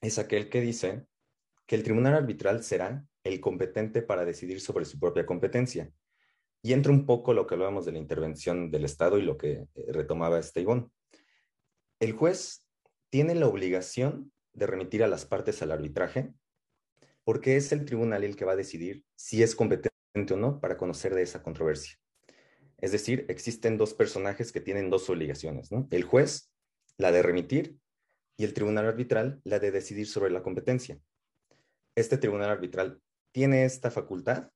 es 0.00 0.18
aquel 0.20 0.48
que 0.48 0.60
dice 0.60 1.04
que 1.66 1.76
el 1.76 1.82
tribunal 1.82 2.14
arbitral 2.14 2.62
será 2.62 3.04
el 3.22 3.40
competente 3.40 4.02
para 4.02 4.24
decidir 4.24 4.60
sobre 4.60 4.84
su 4.84 4.98
propia 4.98 5.26
competencia. 5.26 5.90
Y 6.62 6.72
entra 6.72 6.92
un 6.92 7.06
poco 7.06 7.34
lo 7.34 7.46
que 7.46 7.54
hablábamos 7.54 7.84
de 7.84 7.92
la 7.92 7.98
intervención 7.98 8.70
del 8.70 8.84
Estado 8.84 9.18
y 9.18 9.22
lo 9.22 9.36
que 9.36 9.52
eh, 9.52 9.68
retomaba 9.88 10.38
este 10.38 10.64
El 12.00 12.12
juez 12.12 12.66
tiene 13.10 13.34
la 13.34 13.46
obligación 13.46 14.32
de 14.52 14.66
remitir 14.66 15.02
a 15.02 15.08
las 15.08 15.26
partes 15.26 15.62
al 15.62 15.72
arbitraje 15.72 16.32
porque 17.24 17.56
es 17.56 17.72
el 17.72 17.84
tribunal 17.84 18.22
el 18.24 18.36
que 18.36 18.44
va 18.44 18.52
a 18.52 18.56
decidir 18.56 19.04
si 19.16 19.42
es 19.42 19.54
competente 19.54 20.34
o 20.34 20.36
no 20.36 20.60
para 20.60 20.76
conocer 20.76 21.14
de 21.14 21.22
esa 21.22 21.42
controversia. 21.42 21.96
Es 22.78 22.92
decir, 22.92 23.24
existen 23.28 23.78
dos 23.78 23.94
personajes 23.94 24.52
que 24.52 24.60
tienen 24.60 24.90
dos 24.90 25.08
obligaciones, 25.08 25.70
El 25.90 26.04
juez, 26.04 26.50
la 26.98 27.12
de 27.12 27.22
remitir, 27.22 27.78
y 28.36 28.44
el 28.44 28.52
tribunal 28.52 28.86
arbitral, 28.86 29.40
la 29.44 29.58
de 29.58 29.70
decidir 29.70 30.06
sobre 30.06 30.30
la 30.30 30.42
competencia 30.42 31.00
este 31.96 32.18
tribunal 32.18 32.50
arbitral 32.50 33.00
tiene 33.32 33.64
esta 33.64 33.90
facultad, 33.90 34.50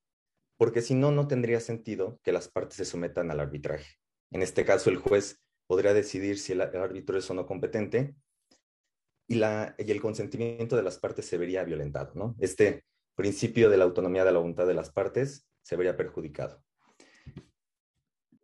porque 0.57 0.83
si 0.83 0.95
no, 0.95 1.13
no 1.13 1.29
tendría 1.29 1.61
sentido 1.61 2.21
que 2.23 2.33
las 2.33 2.49
partes 2.49 2.77
se 2.77 2.85
sometan 2.85 3.31
al 3.31 3.41
arbitraje. 3.41 3.97
En 4.31 4.43
este 4.43 4.65
caso, 4.65 4.91
el 4.91 4.97
juez 4.97 5.41
podría 5.67 5.95
decidir 5.95 6.39
si 6.39 6.53
el 6.53 6.61
árbitro 6.61 7.19
es 7.19 7.31
o 7.31 7.35
no 7.35 7.47
competente 7.47 8.15
y, 9.29 9.41
el 9.43 10.01
consentimiento 10.01 10.75
de 10.77 10.83
las 10.83 10.99
partes 10.99 11.27
se 11.27 11.39
vería 11.39 11.63
violentado. 11.65 12.35
Este 12.41 12.85
principio 13.15 13.69
de 13.69 13.77
la 13.77 13.85
autonomía 13.85 14.25
de 14.25 14.33
la 14.33 14.39
voluntad 14.39 14.67
de 14.67 14.75
las 14.75 14.91
partes 14.91 15.47
se 15.63 15.77
vería 15.77 15.97
perjudicado. 15.97 16.63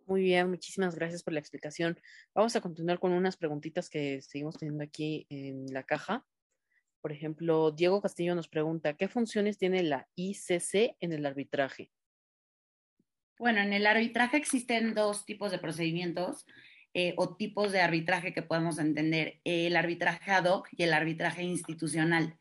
Muy 0.07 0.21
bien, 0.21 0.51
muchísimas 0.51 0.95
gracias 0.95 1.23
por 1.23 1.33
la 1.33 1.41
explicación. 1.41 1.99
Vamos 2.35 2.55
a 2.57 2.61
continuar 2.61 2.99
con 2.99 3.13
unas 3.13 3.39
preguntitas 3.39 3.89
que 3.89 4.21
seguimos 4.21 4.59
teniendo 4.59 4.85
aquí 4.85 5.27
en 5.31 5.73
la 5.73 5.85
caja. 5.85 6.27
Por 7.05 7.13
ejemplo, 7.13 7.71
Diego 7.71 8.01
Castillo 8.01 8.35
nos 8.35 8.49
pregunta, 8.49 8.95
¿qué 8.95 9.09
funciones 9.09 9.59
tiene 9.59 9.83
la 9.83 10.09
ICC 10.15 10.97
en 11.01 11.13
el 11.13 11.27
arbitraje? 11.27 11.91
Bueno, 13.39 13.61
en 13.61 13.75
el 13.75 13.87
arbitraje 13.87 14.39
existen 14.39 14.95
dos 14.95 15.27
tipos 15.27 15.51
de 15.51 15.59
procedimientos 15.59 16.47
eh, 16.95 17.13
o 17.19 17.37
tipos 17.37 17.73
de 17.73 17.83
arbitraje 17.83 18.33
que 18.33 18.41
podemos 18.41 18.79
entender, 18.79 19.39
el 19.45 19.77
arbitraje 19.77 20.31
ad 20.31 20.47
hoc 20.47 20.69
y 20.73 20.83
el 20.83 20.95
arbitraje 20.95 21.43
institucional. 21.43 22.39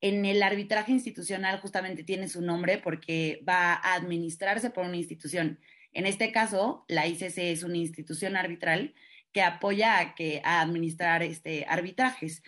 En 0.00 0.24
el 0.24 0.42
arbitraje 0.42 0.90
institucional 0.90 1.60
justamente 1.60 2.04
tiene 2.04 2.28
su 2.28 2.40
nombre 2.40 2.78
porque 2.78 3.44
va 3.46 3.74
a 3.74 3.96
administrarse 3.96 4.70
por 4.70 4.86
una 4.86 4.96
institución. 4.96 5.60
En 5.92 6.06
este 6.06 6.32
caso, 6.32 6.86
la 6.88 7.06
ICC 7.06 7.36
es 7.36 7.62
una 7.62 7.76
institución 7.76 8.34
arbitral 8.34 8.94
que 9.34 9.42
apoya 9.42 9.98
a, 9.98 10.14
que, 10.14 10.40
a 10.42 10.62
administrar 10.62 11.22
este, 11.22 11.66
arbitrajes 11.68 12.42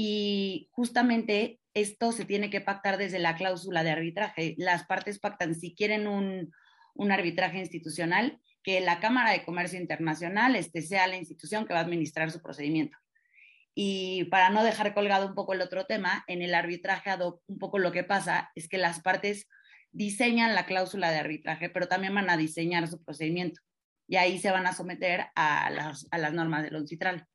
y 0.00 0.68
justamente 0.70 1.58
esto 1.74 2.12
se 2.12 2.24
tiene 2.24 2.50
que 2.50 2.60
pactar 2.60 2.98
desde 2.98 3.18
la 3.18 3.34
cláusula 3.34 3.82
de 3.82 3.90
arbitraje. 3.90 4.54
Las 4.56 4.86
partes 4.86 5.18
pactan 5.18 5.56
si 5.56 5.74
quieren 5.74 6.06
un, 6.06 6.52
arbitraje 7.10 7.58
institucional, 7.58 8.40
que 8.62 8.80
la 8.80 9.00
Cámara 9.00 9.32
de 9.32 9.44
Comercio 9.44 9.76
Internacional 9.76 10.54
este, 10.54 10.82
sea 10.82 11.08
la 11.08 11.16
institución 11.16 11.66
que 11.66 11.72
va 11.72 11.80
a 11.80 11.82
administrar 11.82 12.30
su 12.30 12.40
procedimiento. 12.40 12.96
Y 13.74 14.26
para 14.26 14.50
no 14.50 14.62
dejar 14.62 14.94
colgado 14.94 15.26
un 15.26 15.34
poco 15.34 15.52
el 15.52 15.62
otro 15.62 15.84
tema, 15.84 16.22
en 16.28 16.42
el 16.42 16.54
arbitraje 16.54 17.10
un 17.48 17.58
poco 17.58 17.80
lo 17.80 17.90
que 17.90 18.04
pasa 18.04 18.52
es 18.54 18.68
que 18.68 18.78
las 18.78 19.00
partes 19.00 19.48
diseñan 19.90 20.54
la 20.54 20.64
cláusula 20.64 21.10
de 21.10 21.18
arbitraje, 21.18 21.70
pero 21.70 21.88
también 21.88 22.14
van 22.14 22.30
a 22.30 22.36
diseñar 22.36 22.86
su 22.86 23.02
procedimiento. 23.02 23.60
Y 24.06 24.14
ahí 24.14 24.38
se 24.38 24.52
van 24.52 24.68
a 24.68 24.74
someter 24.74 25.26
a 25.34 25.70
las, 25.70 26.06
a 26.12 26.18
las 26.18 26.32
normas 26.32 26.62
del 26.62 26.76
ONCITRAL 26.76 27.26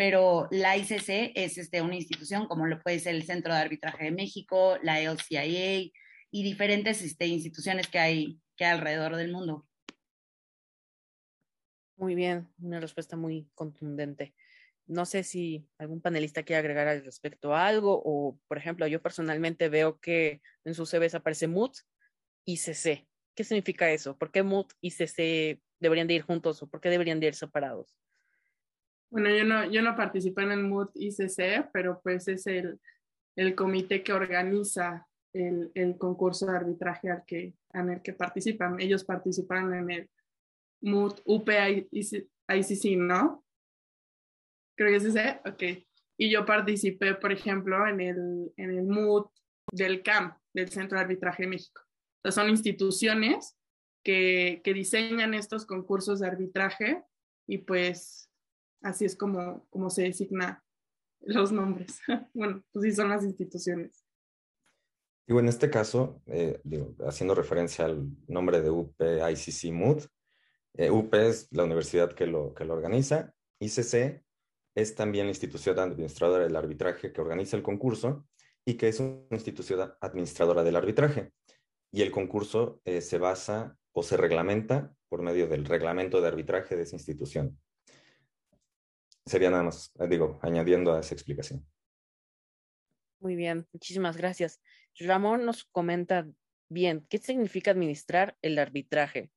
pero 0.00 0.48
la 0.50 0.78
ICC 0.78 1.32
es 1.34 1.58
este, 1.58 1.82
una 1.82 1.94
institución 1.94 2.48
como 2.48 2.66
lo 2.66 2.80
puede 2.80 3.00
ser 3.00 3.14
el 3.14 3.24
Centro 3.24 3.52
de 3.52 3.60
Arbitraje 3.60 4.04
de 4.04 4.10
México, 4.10 4.78
la 4.82 4.98
LCIA 4.98 5.92
y 6.30 6.42
diferentes 6.42 7.02
este, 7.02 7.26
instituciones 7.26 7.86
que 7.86 7.98
hay, 7.98 8.40
que 8.56 8.64
alrededor 8.64 9.16
del 9.16 9.30
mundo. 9.30 9.68
Muy 11.98 12.14
bien, 12.14 12.48
una 12.62 12.80
respuesta 12.80 13.14
muy 13.18 13.50
contundente. 13.54 14.34
No 14.86 15.04
sé 15.04 15.22
si 15.22 15.68
algún 15.76 16.00
panelista 16.00 16.44
quiere 16.44 16.60
agregar 16.60 16.88
al 16.88 17.04
respecto 17.04 17.54
a 17.54 17.66
algo 17.66 18.00
o, 18.02 18.40
por 18.48 18.56
ejemplo, 18.56 18.86
yo 18.86 19.02
personalmente 19.02 19.68
veo 19.68 20.00
que 20.00 20.40
en 20.64 20.72
sus 20.72 20.88
CVs 20.88 21.16
aparece 21.16 21.46
MUT 21.46 21.76
y 22.46 22.56
CC. 22.56 23.06
¿Qué 23.34 23.44
significa 23.44 23.90
eso? 23.90 24.16
¿Por 24.16 24.32
qué 24.32 24.42
MUT 24.42 24.72
y 24.80 24.92
CC 24.92 25.60
deberían 25.78 26.06
de 26.06 26.14
ir 26.14 26.22
juntos 26.22 26.62
o 26.62 26.70
por 26.70 26.80
qué 26.80 26.88
deberían 26.88 27.20
de 27.20 27.26
ir 27.26 27.34
separados? 27.34 27.94
Bueno, 29.10 29.28
yo 29.30 29.44
no, 29.44 29.70
yo 29.70 29.82
no 29.82 29.96
participé 29.96 30.42
en 30.42 30.52
el 30.52 30.62
MUD 30.62 30.90
ICC, 30.94 31.70
pero 31.72 32.00
pues 32.00 32.28
es 32.28 32.46
el, 32.46 32.80
el 33.36 33.54
comité 33.56 34.04
que 34.04 34.12
organiza 34.12 35.06
el, 35.32 35.72
el, 35.74 35.98
concurso 35.98 36.46
de 36.46 36.56
arbitraje 36.56 37.10
al 37.10 37.24
que, 37.24 37.54
en 37.72 37.90
el 37.90 38.02
que 38.02 38.12
participan. 38.12 38.80
Ellos 38.80 39.04
participan 39.04 39.74
en 39.74 39.90
el 39.90 40.10
MUD 40.82 41.20
UPICC, 41.24 42.96
¿no? 42.96 43.44
Creo 44.76 44.90
que 44.90 44.96
es 44.96 45.04
ese, 45.04 45.40
ok. 45.44 45.62
Y 46.16 46.30
yo 46.30 46.44
participé, 46.46 47.14
por 47.14 47.32
ejemplo, 47.32 47.86
en 47.86 48.00
el, 48.00 48.52
en 48.56 48.70
el 48.70 48.84
MUD 48.84 49.26
del 49.72 50.02
CAM, 50.02 50.36
del 50.54 50.68
Centro 50.68 50.98
de 50.98 51.04
Arbitraje 51.04 51.42
de 51.44 51.48
México. 51.48 51.82
Entonces, 52.18 52.40
son 52.40 52.50
instituciones 52.50 53.56
que, 54.04 54.60
que 54.62 54.72
diseñan 54.72 55.34
estos 55.34 55.66
concursos 55.66 56.20
de 56.20 56.26
arbitraje 56.28 57.02
y 57.46 57.58
pues 57.58 58.29
Así 58.82 59.04
es 59.04 59.16
como, 59.16 59.66
como 59.70 59.90
se 59.90 60.02
designa 60.02 60.64
los 61.20 61.52
nombres. 61.52 62.00
bueno, 62.34 62.62
pues 62.72 62.84
sí 62.84 62.92
son 62.92 63.10
las 63.10 63.24
instituciones. 63.24 64.04
Digo, 65.26 65.40
en 65.40 65.48
este 65.48 65.70
caso, 65.70 66.22
eh, 66.26 66.60
digo, 66.64 66.94
haciendo 67.06 67.34
referencia 67.34 67.84
al 67.84 68.08
nombre 68.26 68.60
de 68.60 68.70
UP 68.70 68.94
ICC 69.00 69.72
MUD, 69.72 70.04
eh, 70.74 70.90
UP 70.90 71.14
es 71.14 71.46
la 71.52 71.64
universidad 71.64 72.12
que 72.12 72.26
lo, 72.26 72.54
que 72.54 72.64
lo 72.64 72.74
organiza, 72.74 73.32
ICC 73.60 74.24
es 74.74 74.94
también 74.94 75.26
la 75.26 75.30
institución 75.30 75.78
administradora 75.78 76.44
del 76.44 76.56
arbitraje 76.56 77.12
que 77.12 77.20
organiza 77.20 77.56
el 77.56 77.62
concurso 77.62 78.26
y 78.64 78.74
que 78.74 78.88
es 78.88 78.98
una 78.98 79.24
institución 79.30 79.92
administradora 80.00 80.64
del 80.64 80.76
arbitraje. 80.76 81.32
Y 81.92 82.02
el 82.02 82.10
concurso 82.10 82.80
eh, 82.84 83.00
se 83.00 83.18
basa 83.18 83.76
o 83.92 84.02
se 84.02 84.16
reglamenta 84.16 84.94
por 85.08 85.22
medio 85.22 85.48
del 85.48 85.64
reglamento 85.64 86.20
de 86.20 86.28
arbitraje 86.28 86.76
de 86.76 86.82
esa 86.82 86.96
institución 86.96 87.58
sería 89.26 89.50
nada 89.50 89.64
más, 89.64 89.92
eh, 90.00 90.06
digo, 90.08 90.38
añadiendo 90.42 90.94
a 90.94 91.00
esa 91.00 91.14
explicación. 91.14 91.66
Muy 93.20 93.36
bien, 93.36 93.66
muchísimas 93.72 94.16
gracias. 94.16 94.60
Ramón 94.98 95.44
nos 95.44 95.64
comenta 95.64 96.26
bien, 96.68 97.06
¿qué 97.08 97.18
significa 97.18 97.70
administrar 97.70 98.36
el 98.42 98.58
arbitraje? 98.58 99.30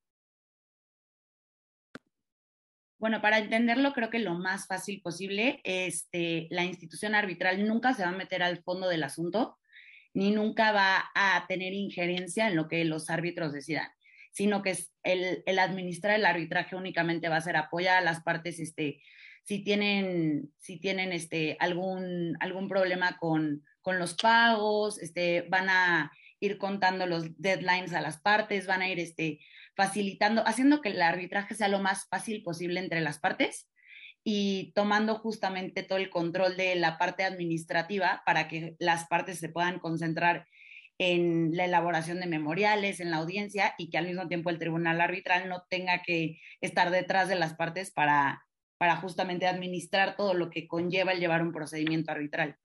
Bueno, 2.97 3.21
para 3.21 3.39
entenderlo, 3.39 3.91
creo 3.91 4.09
que 4.09 4.19
lo 4.19 4.35
más 4.35 4.65
fácil 4.67 5.01
posible, 5.01 5.59
este, 5.65 6.47
la 6.51 6.63
institución 6.63 7.15
arbitral 7.15 7.67
nunca 7.67 7.93
se 7.93 8.03
va 8.03 8.09
a 8.09 8.17
meter 8.17 8.41
al 8.41 8.63
fondo 8.63 8.87
del 8.87 9.03
asunto, 9.03 9.57
ni 10.13 10.31
nunca 10.31 10.71
va 10.71 11.11
a 11.13 11.45
tener 11.47 11.73
injerencia 11.73 12.47
en 12.47 12.55
lo 12.55 12.69
que 12.69 12.85
los 12.85 13.09
árbitros 13.09 13.51
decidan, 13.51 13.89
sino 14.31 14.61
que 14.61 14.77
el, 15.03 15.43
el 15.45 15.59
administrar 15.59 16.15
el 16.15 16.25
arbitraje 16.25 16.77
únicamente 16.77 17.27
va 17.27 17.37
a 17.37 17.41
ser 17.41 17.57
apoyar 17.57 17.97
a 17.97 18.05
las 18.05 18.23
partes 18.23 18.59
este, 18.59 19.01
si 19.43 19.63
tienen, 19.63 20.51
si 20.57 20.79
tienen 20.79 21.11
este, 21.11 21.57
algún, 21.59 22.37
algún 22.39 22.67
problema 22.67 23.17
con, 23.17 23.63
con 23.81 23.99
los 23.99 24.15
pagos, 24.15 24.99
este, 24.99 25.45
van 25.49 25.69
a 25.69 26.11
ir 26.39 26.57
contando 26.57 27.05
los 27.05 27.39
deadlines 27.39 27.93
a 27.93 28.01
las 28.01 28.19
partes, 28.19 28.67
van 28.67 28.81
a 28.81 28.89
ir 28.89 28.99
este, 28.99 29.39
facilitando, 29.75 30.45
haciendo 30.45 30.81
que 30.81 30.89
el 30.89 31.01
arbitraje 31.01 31.55
sea 31.55 31.67
lo 31.67 31.79
más 31.79 32.07
fácil 32.09 32.43
posible 32.43 32.79
entre 32.79 33.01
las 33.01 33.19
partes 33.19 33.69
y 34.23 34.71
tomando 34.73 35.15
justamente 35.15 35.83
todo 35.83 35.97
el 35.97 36.09
control 36.09 36.55
de 36.55 36.75
la 36.75 36.97
parte 36.97 37.23
administrativa 37.23 38.23
para 38.25 38.47
que 38.47 38.75
las 38.79 39.07
partes 39.07 39.39
se 39.39 39.49
puedan 39.49 39.79
concentrar 39.79 40.47
en 40.97 41.55
la 41.55 41.65
elaboración 41.65 42.19
de 42.19 42.27
memoriales, 42.27 42.99
en 42.99 43.11
la 43.11 43.17
audiencia 43.17 43.73
y 43.77 43.89
que 43.89 43.97
al 43.97 44.07
mismo 44.07 44.27
tiempo 44.27 44.49
el 44.49 44.59
tribunal 44.59 45.01
arbitral 45.01 45.49
no 45.49 45.63
tenga 45.69 46.01
que 46.03 46.39
estar 46.61 46.91
detrás 46.91 47.27
de 47.27 47.35
las 47.35 47.55
partes 47.55 47.91
para 47.91 48.41
para 48.83 48.97
justamente 48.97 49.47
administrar 49.47 50.17
todo 50.17 50.33
lo 50.33 50.49
que 50.49 50.67
conlleva 50.67 51.13
el 51.13 51.21
llevar 51.21 51.41
un 51.41 51.53
procedimiento 51.53 52.11
arbitral. 52.11 52.57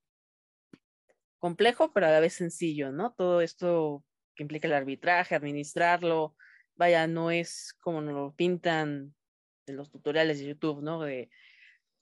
Complejo, 1.39 1.93
pero 1.93 2.07
a 2.07 2.11
la 2.11 2.19
vez 2.19 2.33
sencillo, 2.33 2.91
¿no? 2.91 3.13
Todo 3.13 3.41
esto 3.41 4.03
que 4.35 4.43
implica 4.43 4.67
el 4.67 4.75
arbitraje, 4.75 5.37
administrarlo, 5.37 6.35
vaya, 6.75 7.07
no 7.07 7.31
es 7.31 7.73
como 7.81 8.01
nos 8.01 8.15
lo 8.15 8.35
pintan 8.35 9.15
en 9.67 9.77
los 9.77 9.93
tutoriales 9.93 10.41
de 10.41 10.47
YouTube, 10.47 10.83
¿no? 10.83 11.03
De 11.03 11.31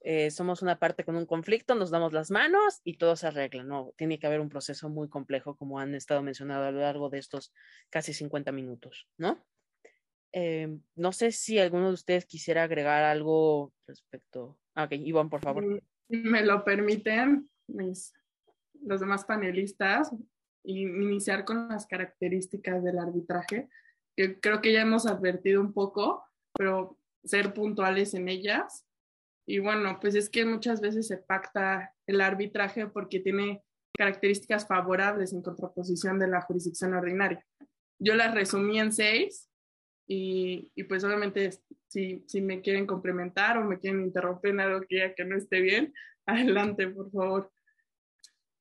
eh, 0.00 0.30
somos 0.30 0.62
una 0.62 0.78
parte 0.78 1.04
con 1.04 1.16
un 1.16 1.26
conflicto, 1.26 1.74
nos 1.74 1.90
damos 1.90 2.14
las 2.14 2.30
manos 2.30 2.80
y 2.84 2.96
todo 2.96 3.16
se 3.16 3.26
arregla, 3.26 3.64
¿no? 3.64 3.92
Tiene 3.98 4.18
que 4.18 4.26
haber 4.26 4.40
un 4.40 4.48
proceso 4.48 4.88
muy 4.88 5.10
complejo, 5.10 5.58
como 5.58 5.78
han 5.78 5.94
estado 5.94 6.22
mencionando 6.22 6.64
a 6.64 6.70
lo 6.70 6.80
largo 6.80 7.10
de 7.10 7.18
estos 7.18 7.52
casi 7.90 8.14
50 8.14 8.50
minutos, 8.50 9.10
¿no? 9.18 9.44
Eh, 10.38 10.68
no 10.96 11.12
sé 11.12 11.32
si 11.32 11.58
alguno 11.58 11.88
de 11.88 11.94
ustedes 11.94 12.26
quisiera 12.26 12.64
agregar 12.64 13.04
algo 13.04 13.72
respecto. 13.86 14.58
Ah, 14.74 14.84
ok, 14.84 14.92
Iván, 14.92 15.30
por 15.30 15.40
favor. 15.40 15.82
Si 16.10 16.16
me 16.18 16.44
lo 16.44 16.62
permiten, 16.62 17.48
los 17.66 19.00
demás 19.00 19.24
panelistas, 19.24 20.14
iniciar 20.62 21.46
con 21.46 21.68
las 21.68 21.86
características 21.86 22.84
del 22.84 22.98
arbitraje, 22.98 23.70
que 24.14 24.38
creo 24.38 24.60
que 24.60 24.74
ya 24.74 24.82
hemos 24.82 25.06
advertido 25.06 25.62
un 25.62 25.72
poco, 25.72 26.22
pero 26.52 26.98
ser 27.24 27.54
puntuales 27.54 28.12
en 28.12 28.28
ellas. 28.28 28.86
Y 29.48 29.60
bueno, 29.60 29.96
pues 30.02 30.14
es 30.16 30.28
que 30.28 30.44
muchas 30.44 30.82
veces 30.82 31.06
se 31.06 31.16
pacta 31.16 31.94
el 32.06 32.20
arbitraje 32.20 32.86
porque 32.88 33.20
tiene 33.20 33.62
características 33.96 34.66
favorables 34.66 35.32
en 35.32 35.40
contraposición 35.40 36.18
de 36.18 36.28
la 36.28 36.42
jurisdicción 36.42 36.92
ordinaria. 36.92 37.42
Yo 37.98 38.14
las 38.16 38.34
resumí 38.34 38.78
en 38.78 38.92
seis 38.92 39.48
y, 40.06 40.70
y, 40.74 40.84
pues 40.84 41.02
obviamente 41.02 41.50
si, 41.88 42.22
si 42.26 42.40
me 42.40 42.60
quieren 42.60 42.86
complementar 42.86 43.58
o 43.58 43.64
me 43.64 43.78
quieren 43.78 44.02
interrumpir 44.02 44.52
en 44.52 44.60
algo 44.60 44.80
que 44.88 44.98
ya 44.98 45.14
que 45.14 45.24
no 45.24 45.36
esté 45.36 45.60
bien, 45.60 45.92
adelante, 46.26 46.88
por 46.88 47.10
favor. 47.10 47.52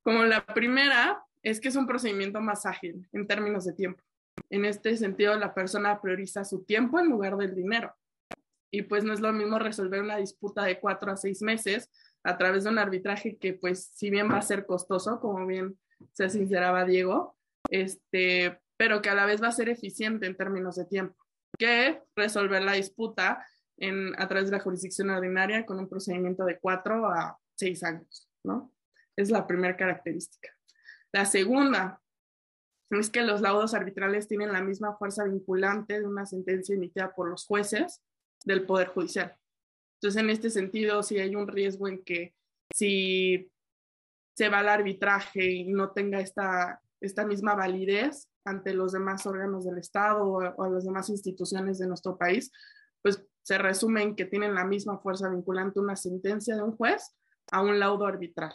Como 0.01 0.23
la 0.23 0.45
primera 0.45 1.23
es 1.43 1.59
que 1.59 1.67
es 1.67 1.75
un 1.75 1.87
procedimiento 1.87 2.41
más 2.41 2.65
ágil 2.65 3.07
en 3.13 3.27
términos 3.27 3.65
de 3.65 3.73
tiempo. 3.73 4.01
En 4.49 4.65
este 4.65 4.97
sentido, 4.97 5.35
la 5.37 5.53
persona 5.53 6.01
prioriza 6.01 6.43
su 6.43 6.63
tiempo 6.63 6.99
en 6.99 7.09
lugar 7.09 7.37
del 7.37 7.55
dinero. 7.55 7.95
Y 8.71 8.83
pues 8.83 9.03
no 9.03 9.13
es 9.13 9.19
lo 9.19 9.31
mismo 9.31 9.59
resolver 9.59 10.01
una 10.01 10.17
disputa 10.17 10.63
de 10.63 10.79
cuatro 10.79 11.11
a 11.11 11.17
seis 11.17 11.41
meses 11.41 11.89
a 12.23 12.37
través 12.37 12.63
de 12.63 12.71
un 12.71 12.79
arbitraje 12.79 13.37
que 13.37 13.53
pues 13.53 13.85
si 13.93 14.09
bien 14.09 14.29
va 14.29 14.37
a 14.37 14.41
ser 14.41 14.65
costoso, 14.65 15.19
como 15.19 15.45
bien 15.45 15.77
se 16.11 16.29
sinceraba 16.29 16.83
Diego, 16.83 17.37
este, 17.69 18.59
pero 18.75 19.01
que 19.01 19.09
a 19.09 19.15
la 19.15 19.25
vez 19.25 19.41
va 19.41 19.47
a 19.47 19.53
ser 19.53 19.69
eficiente 19.69 20.25
en 20.25 20.35
términos 20.35 20.75
de 20.75 20.85
tiempo 20.85 21.24
que 21.57 22.01
resolver 22.15 22.61
la 22.61 22.73
disputa 22.73 23.45
en, 23.77 24.19
a 24.19 24.27
través 24.27 24.49
de 24.49 24.57
la 24.57 24.63
jurisdicción 24.63 25.09
ordinaria 25.09 25.65
con 25.65 25.79
un 25.79 25.89
procedimiento 25.89 26.45
de 26.45 26.59
cuatro 26.59 27.07
a 27.07 27.37
seis 27.55 27.83
años, 27.83 28.29
¿no? 28.43 28.73
Es 29.15 29.29
la 29.29 29.47
primera 29.47 29.75
característica. 29.75 30.49
La 31.11 31.25
segunda 31.25 32.01
es 32.89 33.09
que 33.09 33.23
los 33.23 33.41
laudos 33.41 33.73
arbitrales 33.73 34.27
tienen 34.27 34.51
la 34.51 34.61
misma 34.61 34.95
fuerza 34.97 35.23
vinculante 35.23 35.99
de 35.99 36.05
una 36.05 36.25
sentencia 36.25 36.75
emitida 36.75 37.13
por 37.13 37.29
los 37.29 37.45
jueces 37.45 38.01
del 38.43 38.65
Poder 38.65 38.89
Judicial. 38.89 39.35
Entonces, 39.95 40.21
en 40.21 40.29
este 40.29 40.49
sentido, 40.49 41.01
si 41.03 41.19
hay 41.19 41.35
un 41.35 41.47
riesgo 41.47 41.87
en 41.87 42.03
que 42.03 42.35
si 42.73 43.51
se 44.35 44.49
va 44.49 44.59
al 44.59 44.69
arbitraje 44.69 45.45
y 45.45 45.63
no 45.65 45.91
tenga 45.91 46.19
esta, 46.19 46.81
esta 46.99 47.25
misma 47.25 47.55
validez, 47.55 48.29
ante 48.45 48.73
los 48.73 48.93
demás 48.93 49.25
órganos 49.25 49.65
del 49.65 49.79
Estado 49.79 50.23
o, 50.25 50.69
las 50.69 50.85
demás 50.85 51.09
instituciones 51.09 51.79
de 51.79 51.87
nuestro 51.87 52.17
país, 52.17 52.51
pues 53.01 53.23
se 53.41 53.57
resume 53.57 54.03
en 54.03 54.15
que 54.15 54.25
tienen 54.25 54.55
la 54.55 54.65
misma 54.65 54.99
fuerza 54.99 55.29
vinculante 55.29 55.79
una 55.79 55.95
sentencia 55.95 56.55
de 56.55 56.63
un 56.63 56.77
juez 56.77 57.15
a 57.51 57.61
un 57.61 57.79
laudo 57.79 58.05
arbitral. 58.05 58.53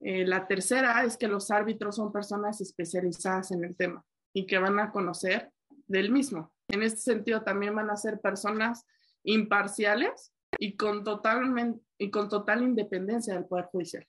Eh, 0.00 0.26
la 0.26 0.46
tercera 0.46 1.04
es 1.04 1.16
que 1.16 1.28
los 1.28 1.50
árbitros 1.50 1.96
son 1.96 2.12
personas 2.12 2.60
especializadas 2.60 3.52
en 3.52 3.64
el 3.64 3.76
tema 3.76 4.04
y 4.32 4.46
que 4.46 4.58
van 4.58 4.78
a 4.80 4.90
conocer 4.90 5.52
del 5.86 6.10
mismo. 6.10 6.52
En 6.68 6.82
este 6.82 7.00
sentido, 7.00 7.42
también 7.42 7.74
van 7.74 7.90
a 7.90 7.96
ser 7.96 8.20
personas 8.20 8.84
imparciales 9.22 10.32
y 10.58 10.76
con, 10.76 11.04
totalmente, 11.04 11.84
y 11.98 12.10
con 12.10 12.28
total 12.28 12.62
independencia 12.62 13.34
del 13.34 13.46
Poder 13.46 13.66
Judicial. 13.66 14.06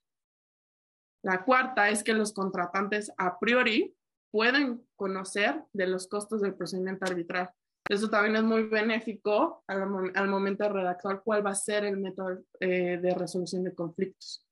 La 1.24 1.46
cuarta 1.46 1.90
es 1.90 2.04
que 2.04 2.14
los 2.14 2.34
contratantes 2.34 3.12
a 3.18 3.40
priori 3.40 3.96
pueden 4.34 4.84
conocer 4.96 5.64
de 5.74 5.86
los 5.86 6.08
costos 6.08 6.42
del 6.42 6.56
procedimiento 6.56 7.06
arbitral. 7.06 7.52
Eso 7.88 8.10
también 8.10 8.36
es 8.36 8.44
muy 8.44 8.64
benéfico 8.64 9.64
al, 9.68 9.88
momento 10.28 10.64
de 10.64 10.70
redactar 10.72 11.22
cuál 11.24 11.46
va 11.46 11.52
a 11.52 11.56
ser 11.56 11.86
el 11.86 11.98
método 11.98 12.44
eh, 12.60 12.98
de 13.00 13.14
resolución 13.14 13.64
de 13.64 13.76
conflictos. 13.76 14.44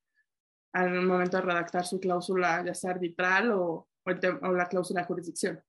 Al 0.74 1.02
momento 1.02 1.38
de 1.38 1.44
redactar 1.44 1.84
su 1.88 2.00
cláusula, 2.00 2.64
ya 2.64 2.76
sea 2.76 2.92
arbitral 2.92 3.54
o, 3.54 3.88
la 4.06 4.68
cláusula 4.68 5.02
de 5.02 5.08
jurisdicción. 5.08 5.64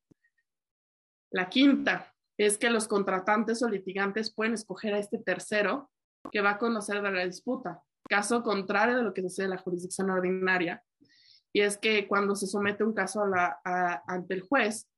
La 1.30 1.48
quinta 1.48 2.14
es 2.36 2.58
que 2.58 2.68
los 2.68 2.86
contratantes 2.88 3.62
o 3.62 3.68
litigantes 3.68 4.34
pueden 4.34 4.52
escoger 4.52 4.92
a 4.92 4.98
este 4.98 5.18
tercero 5.18 5.90
que 6.30 6.42
va 6.42 6.50
a 6.50 6.58
conocer 6.58 7.00
de 7.00 7.10
la 7.12 7.24
disputa. 7.24 7.82
Caso 8.10 8.42
contrario 8.42 8.98
de 8.98 9.04
lo 9.04 9.14
que 9.14 9.22
sucede 9.22 9.44
en 9.44 9.50
la 9.52 9.58
jurisdicción 9.58 10.10
ordinaria, 10.10 10.84
y 11.52 11.60
es 11.60 11.76
que 11.76 12.08
cuando 12.08 12.34
se 12.34 12.46
somete 12.46 12.84
un 12.84 12.94
caso 12.94 13.22
a 13.22 13.28
la, 13.28 14.02
ante 14.06 14.34
el 14.34 14.42
juez, 14.42 14.88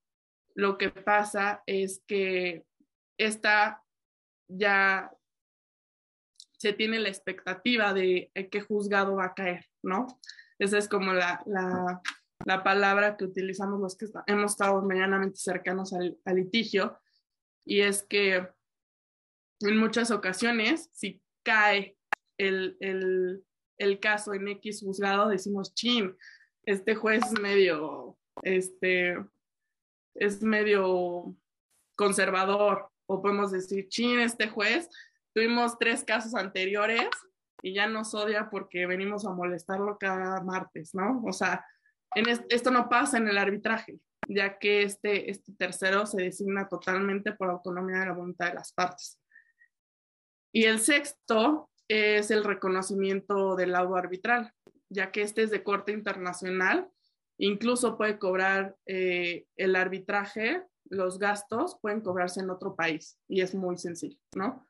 lo 0.54 0.78
que 0.78 0.90
pasa 0.90 1.62
es 1.66 2.02
que 2.06 2.64
esta 3.18 3.82
ya 4.48 5.10
se 6.58 6.72
tiene 6.72 6.98
la 7.00 7.08
expectativa 7.08 7.92
de 7.92 8.30
qué 8.50 8.60
juzgado 8.60 9.16
va 9.16 9.26
a 9.26 9.34
caer, 9.34 9.66
¿no? 9.82 10.06
Esa 10.58 10.78
es 10.78 10.88
como 10.88 11.12
la, 11.12 11.42
la, 11.46 12.00
la 12.44 12.62
palabra 12.62 13.16
que 13.16 13.24
utilizamos 13.24 13.80
los 13.80 13.96
que 13.96 14.06
hemos 14.26 14.52
estado 14.52 14.80
medianamente 14.82 15.36
cercanos 15.38 15.92
al, 15.92 16.16
al, 16.24 16.36
litigio, 16.36 16.98
y 17.66 17.80
es 17.80 18.02
que 18.02 18.48
en 19.60 19.76
muchas 19.78 20.10
ocasiones, 20.10 20.90
si 20.92 21.20
cae 21.42 21.96
el, 22.38 22.76
el, 22.80 23.44
el 23.78 24.00
caso 24.00 24.34
en 24.34 24.48
X 24.48 24.80
juzgado, 24.80 25.28
decimos, 25.28 25.74
chin, 25.74 26.16
este 26.66 26.94
juez 26.94 27.22
medio, 27.40 28.16
este, 28.42 29.16
es 30.14 30.42
medio 30.42 31.34
conservador, 31.96 32.90
o 33.06 33.20
podemos 33.22 33.52
decir, 33.52 33.88
chin, 33.88 34.20
este 34.20 34.48
juez, 34.48 34.88
tuvimos 35.34 35.78
tres 35.78 36.04
casos 36.04 36.34
anteriores 36.34 37.08
y 37.62 37.74
ya 37.74 37.86
nos 37.86 38.14
odia 38.14 38.48
porque 38.50 38.86
venimos 38.86 39.26
a 39.26 39.32
molestarlo 39.32 39.98
cada 39.98 40.42
martes, 40.42 40.94
¿no? 40.94 41.22
O 41.24 41.32
sea, 41.32 41.64
en 42.14 42.26
esto 42.28 42.70
no 42.70 42.88
pasa 42.88 43.18
en 43.18 43.28
el 43.28 43.38
arbitraje, 43.38 43.98
ya 44.28 44.58
que 44.58 44.82
este, 44.82 45.30
este 45.30 45.52
tercero 45.54 46.06
se 46.06 46.22
designa 46.22 46.68
totalmente 46.68 47.32
por 47.32 47.50
autonomía 47.50 48.00
de 48.00 48.06
la 48.06 48.12
voluntad 48.12 48.48
de 48.48 48.54
las 48.54 48.72
partes. 48.72 49.20
Y 50.52 50.64
el 50.64 50.78
sexto 50.78 51.70
es 51.88 52.30
el 52.30 52.44
reconocimiento 52.44 53.56
del 53.56 53.72
laudo 53.72 53.96
arbitral, 53.96 54.52
ya 54.88 55.10
que 55.10 55.22
este 55.22 55.42
es 55.42 55.50
de 55.50 55.62
corte 55.62 55.92
internacional, 55.92 56.88
incluso 57.38 57.96
puede 57.96 58.18
cobrar 58.18 58.76
eh, 58.86 59.46
el 59.56 59.76
arbitraje, 59.76 60.62
los 60.90 61.18
gastos 61.18 61.78
pueden 61.80 62.00
cobrarse 62.00 62.40
en 62.40 62.50
otro 62.50 62.76
país 62.76 63.18
y 63.28 63.40
es 63.40 63.54
muy 63.54 63.78
sencillo, 63.78 64.18
¿no? 64.34 64.66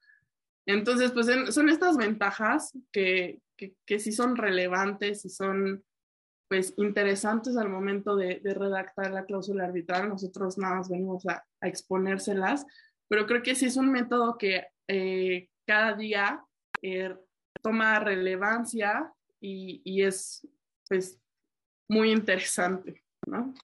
Entonces, 0.66 1.10
pues 1.12 1.26
son 1.52 1.68
estas 1.68 1.96
ventajas 1.96 2.72
que, 2.90 3.40
que, 3.56 3.98
sí 3.98 4.12
son 4.12 4.36
relevantes 4.36 5.24
y 5.24 5.28
son 5.28 5.84
pues 6.48 6.72
interesantes 6.78 7.56
al 7.56 7.68
momento 7.68 8.16
de, 8.16 8.40
redactar 8.42 9.10
la 9.10 9.26
cláusula 9.26 9.64
arbitral. 9.64 10.08
Nosotros 10.08 10.56
nada 10.56 10.76
más 10.76 10.88
venimos 10.88 11.26
a, 11.26 11.44
a 11.60 11.68
exponérselas, 11.68 12.64
pero 13.08 13.26
creo 13.26 13.42
que 13.42 13.54
sí 13.54 13.66
es 13.66 13.76
un 13.76 13.90
método 13.90 14.38
que 14.38 14.66
eh, 14.88 15.50
cada 15.66 15.94
día 15.94 16.42
eh, 16.82 17.14
toma 17.62 17.98
relevancia 18.00 19.12
y, 19.44 20.02
es 20.02 20.46
pues 20.88 21.20
muy 21.88 22.10
interesante, 22.10 23.02
¿no? 23.26 23.54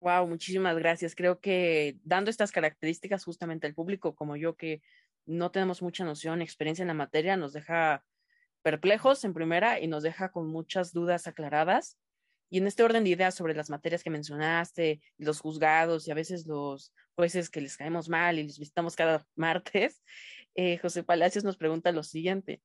Wow, 0.00 0.26
muchísimas 0.26 0.76
gracias. 0.76 1.14
Creo 1.14 1.40
que 1.40 1.98
dando 2.02 2.30
estas 2.30 2.52
características 2.52 3.24
justamente 3.24 3.66
al 3.66 3.74
público 3.74 4.14
como 4.14 4.36
yo 4.36 4.56
que 4.56 4.82
no 5.26 5.50
tenemos 5.50 5.82
mucha 5.82 6.04
noción, 6.04 6.42
experiencia 6.42 6.82
en 6.82 6.88
la 6.88 6.94
materia, 6.94 7.36
nos 7.36 7.52
deja 7.52 8.04
perplejos 8.62 9.24
en 9.24 9.34
primera 9.34 9.80
y 9.80 9.86
nos 9.86 10.02
deja 10.02 10.30
con 10.30 10.48
muchas 10.48 10.92
dudas 10.92 11.26
aclaradas. 11.26 11.98
Y 12.50 12.58
en 12.58 12.66
este 12.66 12.82
orden 12.82 13.04
de 13.04 13.10
ideas 13.10 13.34
sobre 13.34 13.54
las 13.54 13.70
materias 13.70 14.02
que 14.02 14.10
mencionaste, 14.10 15.00
los 15.18 15.40
juzgados 15.40 16.08
y 16.08 16.10
a 16.10 16.14
veces 16.14 16.46
los 16.46 16.92
jueces 17.14 17.48
que 17.48 17.60
les 17.60 17.76
caemos 17.76 18.08
mal 18.08 18.38
y 18.38 18.42
los 18.46 18.58
visitamos 18.58 18.96
cada 18.96 19.24
martes, 19.36 20.02
eh, 20.54 20.78
José 20.78 21.02
Palacios 21.02 21.44
nos 21.44 21.56
pregunta 21.56 21.92
lo 21.92 22.02
siguiente. 22.02 22.60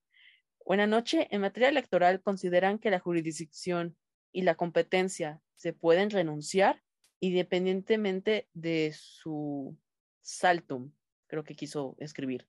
Buenas 0.66 0.90
noches. 0.90 1.28
En 1.30 1.42
materia 1.42 1.70
electoral, 1.70 2.24
¿consideran 2.24 2.80
que 2.80 2.90
la 2.90 3.00
jurisdicción 3.00 3.96
y 4.32 4.42
la 4.42 4.56
competencia 4.56 5.40
se 5.54 5.74
pueden 5.74 6.10
renunciar 6.10 6.82
independientemente 7.20 8.48
de 8.56 8.92
su 8.98 9.78
saltum? 10.24 10.92
Creo 11.28 11.44
que 11.44 11.56
quiso 11.56 11.96
escribir. 12.00 12.48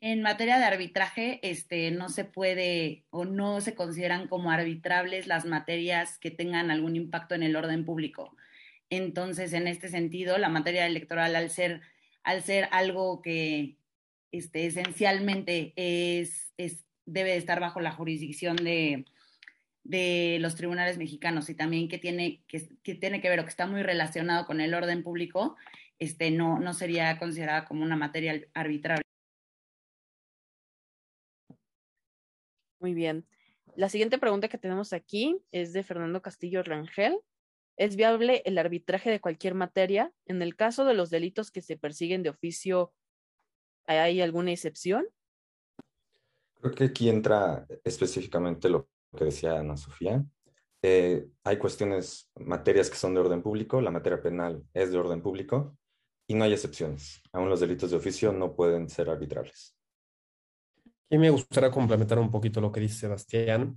En 0.00 0.20
materia 0.20 0.58
de 0.58 0.64
arbitraje, 0.64 1.40
este, 1.42 1.90
no 1.92 2.10
se 2.10 2.26
puede 2.26 3.06
o 3.08 3.24
no 3.24 3.62
se 3.62 3.74
consideran 3.74 4.28
como 4.28 4.50
arbitrables 4.50 5.26
las 5.26 5.46
materias 5.46 6.18
que 6.18 6.30
tengan 6.30 6.70
algún 6.70 6.94
impacto 6.94 7.34
en 7.34 7.42
el 7.42 7.56
orden 7.56 7.86
público. 7.86 8.36
Entonces, 8.90 9.54
en 9.54 9.66
este 9.66 9.88
sentido, 9.88 10.36
la 10.36 10.50
materia 10.50 10.84
electoral, 10.84 11.36
al 11.36 11.48
ser, 11.48 11.80
al 12.22 12.42
ser 12.42 12.68
algo 12.70 13.22
que 13.22 13.78
este, 14.32 14.66
esencialmente 14.66 15.72
es, 15.76 16.52
es, 16.56 16.84
debe 17.06 17.36
estar 17.36 17.60
bajo 17.60 17.80
la 17.80 17.92
jurisdicción 17.92 18.56
de, 18.56 19.04
de 19.84 20.38
los 20.40 20.54
tribunales 20.54 20.98
mexicanos 20.98 21.48
y 21.50 21.54
también 21.54 21.88
que 21.88 21.98
tiene 21.98 22.42
que, 22.46 22.60
tiene 22.94 23.20
que 23.20 23.28
ver 23.28 23.40
o 23.40 23.44
que 23.44 23.50
está 23.50 23.66
muy 23.66 23.82
relacionado 23.82 24.46
con 24.46 24.60
el 24.60 24.74
orden 24.74 25.02
público, 25.02 25.56
este, 25.98 26.30
no, 26.30 26.58
no 26.58 26.72
sería 26.72 27.18
considerada 27.18 27.64
como 27.64 27.82
una 27.82 27.96
materia 27.96 28.40
arbitrable. 28.54 29.02
Muy 32.80 32.94
bien. 32.94 33.24
La 33.76 33.88
siguiente 33.88 34.18
pregunta 34.18 34.48
que 34.48 34.58
tenemos 34.58 34.92
aquí 34.92 35.40
es 35.52 35.72
de 35.72 35.82
Fernando 35.82 36.20
Castillo 36.20 36.62
Rangel. 36.62 37.18
¿Es 37.76 37.96
viable 37.96 38.42
el 38.44 38.58
arbitraje 38.58 39.10
de 39.10 39.20
cualquier 39.20 39.54
materia? 39.54 40.12
En 40.26 40.42
el 40.42 40.56
caso 40.56 40.84
de 40.84 40.94
los 40.94 41.08
delitos 41.08 41.50
que 41.50 41.62
se 41.62 41.76
persiguen 41.76 42.22
de 42.22 42.30
oficio, 42.30 42.92
¿hay 43.86 44.20
alguna 44.20 44.52
excepción? 44.52 45.06
Creo 46.60 46.74
que 46.74 46.84
aquí 46.84 47.08
entra 47.08 47.66
específicamente 47.84 48.68
lo 48.68 48.88
que 49.16 49.24
decía 49.24 49.58
Ana 49.58 49.76
Sofía. 49.76 50.24
Eh, 50.82 51.28
hay 51.44 51.56
cuestiones, 51.58 52.30
materias 52.36 52.90
que 52.90 52.96
son 52.96 53.14
de 53.14 53.20
orden 53.20 53.42
público, 53.42 53.80
la 53.80 53.90
materia 53.90 54.20
penal 54.20 54.64
es 54.74 54.90
de 54.90 54.98
orden 54.98 55.22
público 55.22 55.76
y 56.26 56.34
no 56.34 56.44
hay 56.44 56.52
excepciones. 56.52 57.22
Aún 57.32 57.48
los 57.48 57.60
delitos 57.60 57.90
de 57.90 57.96
oficio 57.96 58.32
no 58.32 58.54
pueden 58.54 58.88
ser 58.88 59.08
arbitrables. 59.08 59.76
Y 61.08 61.18
me 61.18 61.30
gustaría 61.30 61.70
complementar 61.70 62.18
un 62.18 62.30
poquito 62.30 62.60
lo 62.60 62.72
que 62.72 62.80
dice 62.80 63.00
Sebastián. 63.00 63.76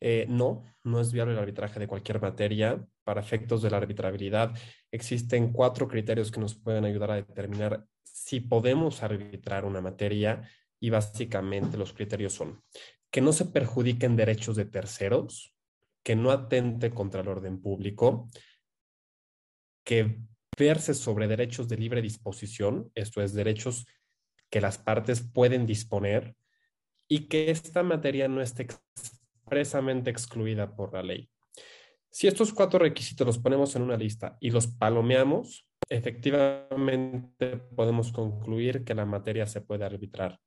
Eh, 0.00 0.26
no, 0.28 0.64
no 0.84 1.00
es 1.00 1.12
viable 1.12 1.34
el 1.34 1.38
arbitraje 1.38 1.78
de 1.78 1.86
cualquier 1.86 2.20
materia. 2.20 2.84
Para 3.04 3.20
efectos 3.20 3.62
de 3.62 3.70
la 3.70 3.78
arbitrabilidad, 3.78 4.56
existen 4.90 5.52
cuatro 5.52 5.88
criterios 5.88 6.30
que 6.30 6.40
nos 6.40 6.54
pueden 6.54 6.84
ayudar 6.84 7.10
a 7.10 7.16
determinar 7.16 7.84
si 8.02 8.40
podemos 8.40 9.02
arbitrar 9.02 9.64
una 9.64 9.80
materia 9.80 10.48
y 10.78 10.90
básicamente 10.90 11.76
los 11.76 11.92
criterios 11.92 12.32
son 12.32 12.62
que 13.10 13.20
no 13.20 13.32
se 13.32 13.46
perjudiquen 13.46 14.16
derechos 14.16 14.56
de 14.56 14.64
terceros, 14.64 15.54
que 16.04 16.16
no 16.16 16.30
atente 16.30 16.90
contra 16.90 17.20
el 17.20 17.28
orden 17.28 17.60
público, 17.60 18.28
que 19.84 20.20
verse 20.56 20.94
sobre 20.94 21.26
derechos 21.26 21.68
de 21.68 21.76
libre 21.76 22.02
disposición, 22.02 22.90
esto 22.94 23.22
es, 23.22 23.34
derechos 23.34 23.86
que 24.48 24.60
las 24.60 24.78
partes 24.78 25.20
pueden 25.20 25.66
disponer, 25.66 26.36
y 27.08 27.26
que 27.26 27.50
esta 27.50 27.82
materia 27.82 28.28
no 28.28 28.40
esté 28.40 28.68
expresamente 29.50 30.10
excluida 30.10 30.76
por 30.76 30.94
la 30.94 31.02
ley. 31.02 31.28
Si 32.08 32.28
estos 32.28 32.52
cuatro 32.52 32.78
requisitos 32.78 33.26
los 33.26 33.38
ponemos 33.38 33.74
en 33.74 33.82
una 33.82 33.96
lista 33.96 34.36
y 34.40 34.50
los 34.50 34.68
palomeamos, 34.68 35.66
efectivamente 35.88 37.56
podemos 37.74 38.12
concluir 38.12 38.84
que 38.84 38.94
la 38.94 39.06
materia 39.06 39.46
se 39.46 39.60
puede 39.60 39.84
arbitrar. 39.84 40.38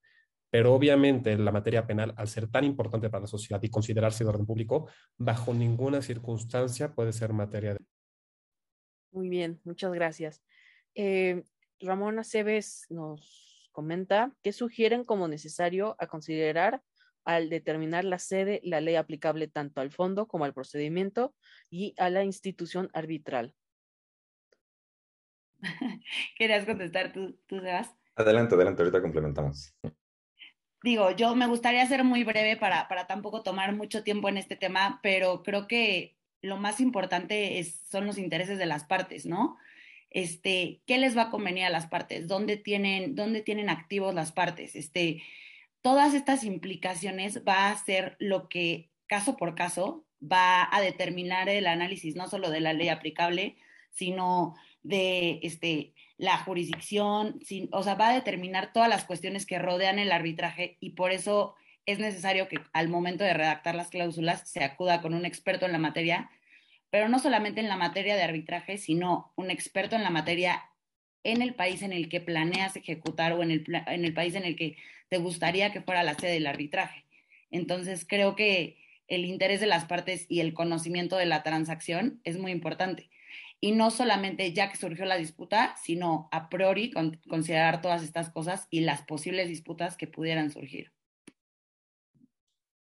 Pero 0.50 0.74
obviamente 0.74 1.38
la 1.38 1.52
materia 1.52 1.86
penal, 1.86 2.14
al 2.16 2.28
ser 2.28 2.50
tan 2.50 2.64
importante 2.64 3.10
para 3.10 3.22
la 3.22 3.28
sociedad 3.28 3.62
y 3.62 3.70
considerarse 3.70 4.24
de 4.24 4.30
orden 4.30 4.46
público, 4.46 4.88
bajo 5.18 5.54
ninguna 5.54 6.02
circunstancia 6.02 6.94
puede 6.94 7.12
ser 7.12 7.34
materia 7.34 7.74
de... 7.74 7.80
Muy 9.12 9.28
bien, 9.28 9.60
muchas 9.66 9.92
gracias. 9.94 10.42
Eh, 10.96 11.44
Ramón 11.80 12.20
Aceves 12.20 12.86
nos 12.90 13.70
comenta 13.72 14.34
que 14.44 14.54
sugieren 14.54 15.04
como 15.04 15.28
necesario 15.28 15.96
a 16.00 16.08
considerar 16.08 16.82
al 17.26 17.50
determinar 17.50 18.04
la 18.04 18.20
sede 18.20 18.62
la 18.64 18.82
ley 18.82 18.96
aplicable 18.96 19.48
tanto 19.48 19.82
al 19.82 19.92
fondo 19.92 20.28
como 20.28 20.46
al 20.46 20.54
procedimiento 20.54 21.34
y 21.70 21.94
a 21.98 22.10
la 22.10 22.24
institución 22.24 22.90
arbitral. 22.94 23.54
¿Querías 26.38 26.66
contestar 26.66 27.14
tú, 27.14 27.40
tú 27.48 27.60
Sebas? 27.60 27.94
Adelante, 28.16 28.56
adelante, 28.56 28.82
ahorita 28.82 29.02
complementamos 29.02 29.74
digo, 30.84 31.12
yo 31.12 31.34
me 31.36 31.48
gustaría 31.48 31.86
ser 31.88 32.04
muy 32.04 32.24
breve 32.24 32.58
para, 32.58 32.88
para 32.88 33.08
tampoco 33.08 33.42
tomar 33.42 33.74
mucho 33.74 34.04
tiempo 34.04 34.30
en 34.30 34.38
este 34.38 34.56
tema, 34.56 35.00
pero 35.02 35.42
creo 35.42 35.68
que 35.68 36.18
lo 36.42 36.58
más 36.58 36.82
importante 36.82 37.60
es, 37.60 37.80
son 37.90 38.06
los 38.06 38.18
intereses 38.18 38.60
de 38.60 38.66
las 38.66 38.84
partes, 38.84 39.26
¿no? 39.26 39.58
Este, 40.10 40.82
¿qué 40.86 40.98
les 40.98 41.18
va 41.18 41.24
a 41.24 41.30
convenir 41.32 41.64
a 41.64 41.70
las 41.70 41.88
partes? 41.88 42.28
¿Dónde 42.28 42.58
tienen, 42.58 43.16
dónde 43.16 43.42
tienen 43.42 43.70
activos 43.70 44.14
las 44.14 44.34
partes? 44.34 44.76
Este, 44.76 45.24
todas 45.84 46.16
estas 46.16 46.44
implicaciones 46.44 47.44
va 47.48 47.70
a 47.70 47.78
ser 47.78 48.16
lo 48.18 48.50
que 48.50 48.90
caso 49.06 49.38
por 49.38 49.54
caso 49.54 50.08
va 50.20 50.68
a 50.72 50.82
determinar 50.82 51.50
el 51.50 51.68
análisis 51.68 52.16
no 52.16 52.28
solo 52.28 52.50
de 52.50 52.62
la 52.62 52.74
ley 52.74 52.88
aplicable, 52.88 53.58
sino 53.92 54.56
de 54.82 55.40
este, 55.44 55.94
la 56.18 56.38
jurisdicción, 56.38 57.40
sin, 57.44 57.70
o 57.74 57.84
sea, 57.84 57.96
va 57.96 58.10
a 58.10 58.14
determinar 58.16 58.72
todas 58.74 58.90
las 58.90 59.04
cuestiones 59.04 59.46
que 59.46 59.60
rodean 59.60 60.00
el 60.00 60.12
arbitraje 60.12 60.78
y 60.80 60.92
por 60.92 61.12
eso 61.12 61.56
es 61.86 62.00
necesario 62.00 62.48
que 62.48 62.62
al 62.72 62.88
momento 62.88 63.26
de 63.26 63.34
redactar 63.34 63.76
las 63.76 63.90
cláusulas 63.90 64.50
se 64.50 64.64
acuda 64.64 65.02
con 65.02 65.14
un 65.14 65.26
experto 65.26 65.66
en 65.66 65.74
la 65.74 65.80
materia, 65.80 66.30
pero 66.90 67.10
no 67.10 67.20
solamente 67.20 67.60
en 67.60 67.68
la 67.68 67.76
materia 67.76 68.16
de 68.16 68.24
arbitraje, 68.24 68.78
sino 68.78 69.34
un 69.36 69.52
experto 69.52 69.98
en 69.98 70.04
la 70.04 70.10
materia 70.10 70.64
en 71.24 71.42
el 71.42 71.56
país 71.56 71.82
en 71.82 71.94
el 71.94 72.10
que 72.10 72.22
planeas 72.22 72.76
ejecutar 72.76 73.34
o 73.34 73.44
en 73.44 73.52
el, 73.52 73.66
en 73.88 74.06
el 74.06 74.14
país 74.14 74.36
en 74.36 74.46
el 74.46 74.56
que 74.56 74.78
te 75.14 75.20
gustaría 75.20 75.72
que 75.72 75.84
fuera 75.84 76.02
la 76.02 76.16
sede 76.16 76.32
del 76.32 76.48
arbitraje. 76.48 77.06
Entonces, 77.52 78.04
creo 78.04 78.36
que 78.36 78.80
el 79.08 79.26
interés 79.26 79.60
de 79.60 79.68
las 79.68 79.86
partes 79.86 80.26
y 80.28 80.40
el 80.40 80.56
conocimiento 80.56 81.18
de 81.18 81.28
la 81.28 81.44
transacción 81.44 82.20
es 82.24 82.40
muy 82.40 82.52
importante. 82.52 83.12
Y 83.62 83.74
no 83.74 83.92
solamente 83.92 84.52
ya 84.54 84.72
que 84.72 84.78
surgió 84.78 85.06
la 85.06 85.18
disputa, 85.18 85.76
sino 85.84 86.30
a 86.32 86.50
priori 86.50 86.92
considerar 87.30 87.80
todas 87.80 88.02
estas 88.02 88.32
cosas 88.32 88.66
y 88.72 88.80
las 88.80 89.04
posibles 89.04 89.50
disputas 89.50 89.98
que 89.98 90.08
pudieran 90.08 90.50
surgir. 90.50 90.92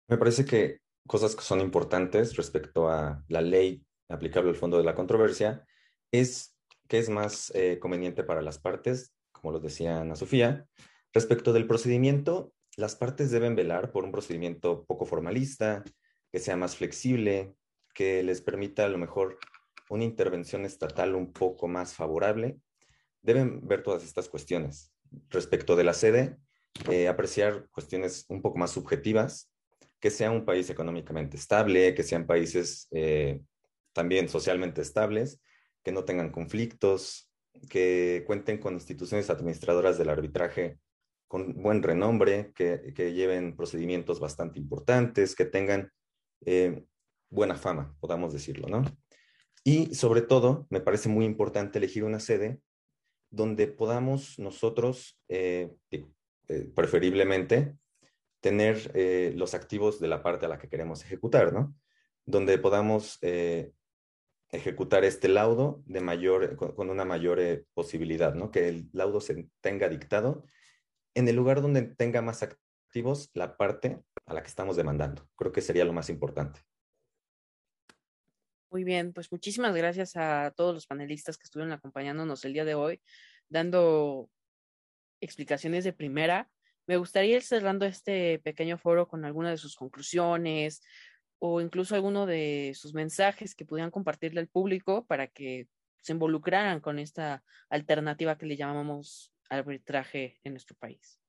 Me 0.09 0.17
parece 0.17 0.43
que 0.43 0.79
cosas 1.07 1.37
que 1.37 1.43
son 1.43 1.61
importantes 1.61 2.35
respecto 2.35 2.89
a 2.89 3.23
la 3.29 3.39
ley 3.39 3.81
aplicable 4.09 4.49
al 4.49 4.57
fondo 4.57 4.77
de 4.77 4.83
la 4.83 4.93
controversia 4.95 5.65
es 6.11 6.53
que 6.89 6.97
es 6.97 7.07
más 7.07 7.49
eh, 7.55 7.79
conveniente 7.79 8.25
para 8.25 8.41
las 8.41 8.59
partes, 8.59 9.13
como 9.31 9.53
lo 9.53 9.61
decía 9.61 10.01
Ana 10.01 10.17
Sofía. 10.17 10.67
Respecto 11.11 11.53
del 11.53 11.65
procedimiento, 11.65 12.53
las 12.77 12.95
partes 12.95 13.31
deben 13.31 13.55
velar 13.55 13.91
por 13.91 14.03
un 14.03 14.11
procedimiento 14.11 14.85
poco 14.85 15.05
formalista, 15.05 15.83
que 16.31 16.39
sea 16.39 16.55
más 16.55 16.75
flexible, 16.75 17.55
que 17.93 18.21
les 18.21 18.41
permita 18.41 18.85
a 18.85 18.89
lo 18.89 18.97
mejor 18.97 19.39
una 19.89 20.03
intervención 20.03 20.65
estatal 20.65 21.15
un 21.15 21.33
poco 21.33 21.67
más 21.67 21.93
favorable. 21.95 22.59
Deben 23.21 23.67
ver 23.67 23.81
todas 23.81 24.03
estas 24.03 24.29
cuestiones. 24.29 24.93
Respecto 25.29 25.75
de 25.75 25.83
la 25.83 25.93
sede, 25.93 26.37
eh, 26.91 27.07
apreciar 27.07 27.67
cuestiones 27.71 28.25
un 28.29 28.43
poco 28.43 28.59
más 28.59 28.71
subjetivas, 28.71 29.51
que 29.99 30.11
sea 30.11 30.29
un 30.29 30.45
país 30.45 30.69
económicamente 30.69 31.37
estable, 31.37 31.95
que 31.95 32.03
sean 32.03 32.27
países 32.27 32.87
eh, 32.91 33.41
también 33.93 34.29
socialmente 34.29 34.81
estables, 34.81 35.41
que 35.83 35.91
no 35.91 36.05
tengan 36.05 36.31
conflictos, 36.31 37.31
que 37.67 38.23
cuenten 38.27 38.59
con 38.59 38.75
instituciones 38.75 39.29
administradoras 39.31 39.97
del 39.97 40.09
arbitraje 40.09 40.77
con 41.29 41.53
buen 41.61 41.81
renombre, 41.81 42.51
que, 42.53 43.13
lleven 43.13 43.55
procedimientos 43.55 44.19
bastante 44.19 44.59
importantes, 44.59 45.33
que 45.33 45.45
tengan 45.45 45.93
eh, 46.45 46.83
buena 47.29 47.55
fama, 47.55 47.95
podamos 48.01 48.33
decirlo, 48.33 48.67
¿no? 48.67 48.83
Y 49.63 49.95
sobre 49.95 50.21
todo, 50.21 50.67
me 50.69 50.81
parece 50.81 51.07
muy 51.07 51.23
importante 51.23 51.77
elegir 51.77 52.03
una 52.03 52.19
sede 52.19 52.59
donde 53.29 53.67
podamos 53.67 54.37
nosotros, 54.39 55.17
eh, 55.29 55.71
preferiblemente, 56.75 57.77
tener 58.41 58.91
eh, 58.93 59.33
los 59.35 59.53
activos 59.53 59.99
de 59.99 60.07
la 60.07 60.23
parte 60.23 60.45
a 60.45 60.49
la 60.49 60.57
que 60.57 60.69
queremos 60.69 61.03
ejecutar, 61.03 61.53
¿no? 61.53 61.75
Donde 62.25 62.57
podamos 62.57 63.17
eh, 63.21 63.71
ejecutar 64.51 65.03
este 65.03 65.27
laudo 65.27 65.83
de 65.85 66.01
mayor, 66.01 66.55
con, 66.55 66.89
una 66.89 67.05
mayor 67.05 67.39
eh, 67.39 67.65
posibilidad, 67.73 68.33
¿no? 68.33 68.51
Que 68.51 68.69
el 68.69 68.89
laudo 68.93 69.19
se 69.21 69.49
tenga 69.61 69.89
dictado 69.89 70.45
en 71.13 71.27
el 71.27 71.35
lugar 71.35 71.61
donde 71.61 71.83
tenga 71.83 72.21
más 72.21 72.43
activos 72.43 73.29
la 73.33 73.57
parte 73.57 74.01
a 74.25 74.33
la 74.33 74.41
que 74.41 74.47
estamos 74.47 74.75
demandando. 74.75 75.27
Creo 75.35 75.51
que 75.51 75.61
sería 75.61 75.85
lo 75.85 75.93
más 75.93 76.09
importante. 76.09 76.61
Muy 78.71 78.83
bien, 78.83 79.13
pues 79.13 79.31
muchísimas 79.31 79.75
gracias 79.75 80.15
a 80.15 80.53
todos 80.55 80.75
los 80.75 80.85
panelistas 80.85 81.37
que 81.37 81.45
estuvieron 81.45 81.73
acompañándonos 81.73 82.45
el 82.45 82.53
día 82.53 82.65
de 82.65 82.75
hoy, 82.75 83.01
dando 83.49 84.29
explicaciones 85.19 85.83
de 85.83 85.93
primera 85.93 86.49
me 86.89 86.97
gustaría 86.97 87.35
ir 87.35 87.43
cerrando 87.43 87.85
este 87.85 88.39
pequeño 88.39 88.79
foro 88.79 89.07
con 89.07 89.23
alguna 89.23 89.51
de 89.51 89.57
sus 89.57 89.75
conclusiones 89.75 90.81
o 91.37 91.61
incluso 91.61 91.93
alguno 91.93 92.25
de 92.25 92.73
sus 92.73 92.95
mensajes 92.95 93.53
que 93.53 93.63
pudieran 93.63 93.91
compartirle 93.91 94.39
al 94.39 94.47
público 94.47 95.05
para 95.05 95.27
que 95.27 95.67
se 96.01 96.13
involucraran 96.13 96.79
con 96.79 96.97
esta 96.97 97.43
alternativa 97.69 98.39
que 98.39 98.47
le 98.47 98.57
llamamos 98.57 99.31
arbitraje 99.49 100.39
en 100.43 100.53
nuestro 100.53 100.75
país. 100.77 101.19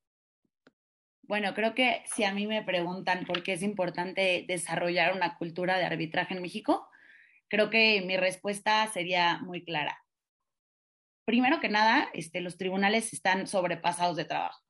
Bueno, 1.23 1.55
creo 1.55 1.75
que 1.75 2.03
si 2.07 2.25
a 2.25 2.35
mí 2.35 2.47
me 2.47 2.63
preguntan 2.63 3.25
por 3.25 3.43
qué 3.43 3.53
es 3.53 3.63
importante 3.63 4.45
desarrollar 4.49 5.15
una 5.15 5.37
cultura 5.37 5.79
de 5.79 5.85
arbitraje 5.85 6.35
en 6.35 6.43
México, 6.43 6.89
creo 7.49 7.71
que 7.71 8.03
mi 8.03 8.17
respuesta 8.17 8.87
sería 8.89 9.39
muy 9.39 9.65
clara. 9.65 10.03
Primero 11.25 11.61
que 11.61 11.69
nada, 11.69 12.11
este, 12.15 12.41
los 12.41 12.57
tribunales 12.57 13.13
están 13.13 13.47
sobrepasados 13.47 14.17
de 14.17 14.25
trabajo. 14.25 14.61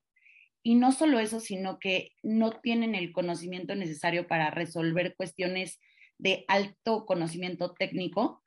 Y 0.63 0.75
no 0.75 0.93
solo 0.93 1.19
eso, 1.19 1.41
sino 1.41 1.79
que 1.79 2.13
no 2.23 2.61
tienen 2.61 2.95
el 2.95 3.13
conocimiento 3.13 3.75
necesario 3.75 4.27
para 4.27 4.51
resolver 4.51 5.15
cuestiones 5.17 5.81
de 6.19 6.45
alto 6.49 7.07
conocimiento 7.07 7.73
técnico. 7.73 8.43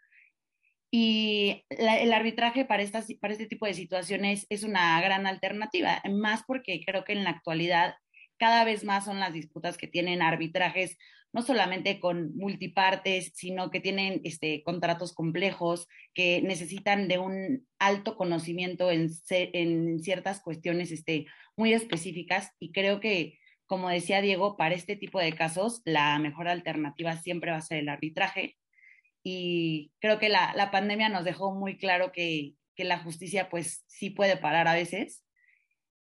Y 0.95 1.65
el 1.69 2.13
arbitraje 2.13 2.65
para, 2.65 2.83
para 3.19 3.33
este 3.33 3.47
tipo 3.47 3.65
de 3.65 3.73
situaciones 3.73 4.45
es 4.49 4.61
una 4.61 5.01
gran 5.01 5.25
alternativa, 5.25 5.99
más 6.11 6.43
porque 6.45 6.83
creo 6.85 7.03
que 7.03 7.13
en 7.13 7.23
la 7.23 7.31
actualidad 7.31 7.95
cada 8.37 8.63
vez 8.63 8.83
más 8.83 9.05
son 9.05 9.19
las 9.19 9.33
disputas 9.33 9.75
que 9.75 9.87
tienen 9.87 10.21
arbitrajes 10.21 10.99
no 11.31 11.41
solamente 11.41 11.99
con 11.99 12.35
multipartes, 12.35 13.31
sino 13.33 13.71
que 13.71 13.79
tienen 13.79 14.21
este, 14.23 14.61
contratos 14.61 15.15
complejos, 15.15 15.87
que 16.13 16.43
necesitan 16.43 17.07
de 17.07 17.17
un 17.17 17.67
alto 17.79 18.15
conocimiento 18.15 18.91
en, 18.91 19.09
en 19.29 19.99
ciertas 19.99 20.41
cuestiones 20.41 20.91
este, 20.91 21.25
muy 21.57 21.73
específicas. 21.73 22.51
Y 22.59 22.71
creo 22.71 22.99
que, 22.99 23.39
como 23.65 23.89
decía 23.89 24.21
Diego, 24.21 24.57
para 24.57 24.75
este 24.75 24.95
tipo 24.95 25.19
de 25.19 25.33
casos, 25.33 25.81
la 25.85 26.19
mejor 26.19 26.47
alternativa 26.47 27.17
siempre 27.17 27.49
va 27.49 27.57
a 27.57 27.61
ser 27.61 27.79
el 27.79 27.89
arbitraje. 27.89 28.57
Y 29.23 29.91
creo 29.99 30.19
que 30.19 30.29
la, 30.29 30.53
la 30.55 30.69
pandemia 30.69 31.09
nos 31.09 31.23
dejó 31.23 31.53
muy 31.53 31.77
claro 31.77 32.11
que, 32.11 32.55
que 32.75 32.83
la 32.83 32.99
justicia, 32.99 33.49
pues, 33.49 33.83
sí 33.87 34.09
puede 34.09 34.37
parar 34.37 34.67
a 34.67 34.73
veces. 34.73 35.23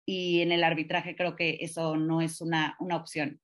Y 0.06 0.40
en 0.40 0.52
el 0.52 0.64
arbitraje 0.64 1.16
creo 1.16 1.36
que 1.36 1.58
eso 1.60 1.96
no 1.96 2.20
es 2.20 2.40
una, 2.40 2.76
una 2.80 2.96
opción. 2.96 3.40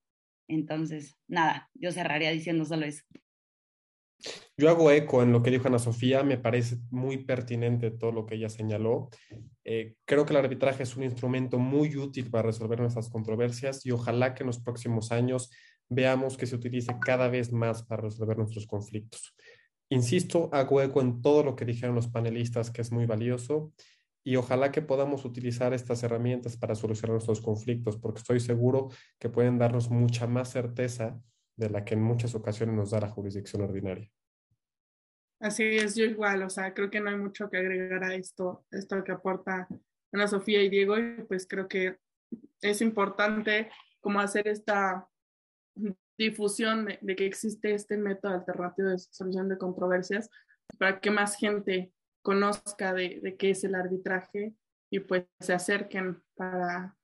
Entonces, 0.49 1.17
nada, 1.27 1.71
yo 1.75 1.93
cerraría 1.93 2.31
diciendo 2.31 2.65
solo 2.65 2.87
eso. 2.87 3.03
Yo 4.57 4.71
hago 4.71 4.91
eco 4.91 5.23
en 5.23 5.33
lo 5.33 5.43
que 5.43 5.51
dijo 5.51 5.69
Ana 5.69 5.79
Sofía, 5.79 6.23
me 6.23 6.39
parece 6.39 6.79
muy 6.91 7.19
pertinente 7.19 7.91
todo 7.91 8.13
lo 8.13 8.27
que 8.27 8.37
ella 8.37 8.49
señaló. 8.49 9.11
Eh, 9.65 9.97
creo 10.07 10.25
que 10.25 10.33
el 10.33 10.39
arbitraje 10.39 10.83
es 10.83 10.97
un 10.97 11.03
instrumento 11.05 11.59
muy 11.59 11.97
útil 11.97 12.31
para 12.31 12.47
resolver 12.47 12.81
nuestras 12.81 13.11
controversias 13.11 13.85
y 13.85 13.91
ojalá 13.91 14.35
que 14.35 14.43
en 14.43 14.49
los 14.49 14.61
próximos 14.61 15.13
años 15.13 15.51
veamos 15.89 16.37
que 16.37 16.47
se 16.47 16.57
utilice 16.57 16.97
cada 17.01 17.29
vez 17.29 17.53
más 17.53 17.83
para 17.83 18.03
resolver 18.03 18.39
nuestros 18.39 18.67
conflictos. 18.67 19.35
Insisto, 19.89 20.51
hago 20.53 20.83
eco 20.83 21.01
en 21.01 21.23
todo 21.23 21.45
lo 21.45 21.55
que 21.55 21.65
dijeron 21.65 21.95
los 21.95 22.09
panelistas, 22.09 22.71
que 22.71 22.83
es 22.83 22.91
muy 22.91 23.07
valioso 23.07 23.73
y 24.25 24.35
ojalá 24.35 24.73
que 24.73 24.83
podamos 24.83 25.25
utilizar 25.25 25.73
estas 25.73 26.03
herramientas 26.03 26.57
para 26.57 26.75
solucionar 26.75 27.13
nuestros 27.13 27.41
conflictos, 27.41 27.97
porque 27.97 28.19
estoy 28.19 28.41
seguro 28.41 28.89
que 29.21 29.29
pueden 29.29 29.57
darnos 29.57 29.89
mucha 29.89 30.27
más 30.27 30.51
certeza 30.51 31.21
de 31.57 31.71
la 31.71 31.85
que 31.85 31.95
en 31.95 32.03
muchas 32.03 32.35
ocasiones 32.35 32.75
nos 32.75 32.91
da 32.91 32.99
la 33.01 33.09
jurisdicción 33.09 33.63
ordinaria. 33.63 34.11
Así 35.39 35.63
es, 35.63 35.95
yo 35.95 36.05
igual, 36.05 36.43
o 36.43 36.51
sea, 36.51 36.75
creo 36.75 36.91
que 36.91 36.99
no 36.99 37.11
hay 37.11 37.17
mucho 37.17 37.49
que 37.49 37.59
agregar 37.59 38.03
a 38.03 38.17
esto, 38.17 38.65
esto 38.73 39.05
que 39.05 39.13
aporta 39.13 39.69
Ana 40.13 40.27
Sofía 40.27 40.61
y 40.61 40.71
Diego, 40.71 40.99
y 40.99 41.23
pues 41.29 41.47
creo 41.47 41.69
que 41.69 41.99
es 42.61 42.81
importante 42.81 43.71
como 44.01 44.19
hacer 44.19 44.49
esta 44.49 45.09
difusión 46.19 46.87
de, 46.87 46.99
de 47.01 47.17
que 47.17 47.27
existe 47.27 47.75
este 47.75 47.97
método 47.97 48.35
alternativo 48.35 48.89
de 48.89 48.99
solución 48.99 49.49
de 49.49 49.59
controversias 49.59 50.31
para 50.79 51.01
que 51.01 51.11
más 51.11 51.37
gente 51.37 51.93
conozca 52.27 52.93
de, 52.93 53.37
qué 53.39 53.51
es 53.51 53.63
el 53.63 53.77
arbitraje 53.77 54.53
y 54.91 54.99
pues 54.99 55.27
se 55.39 55.53
acerquen 55.53 56.21
para, 56.35 56.97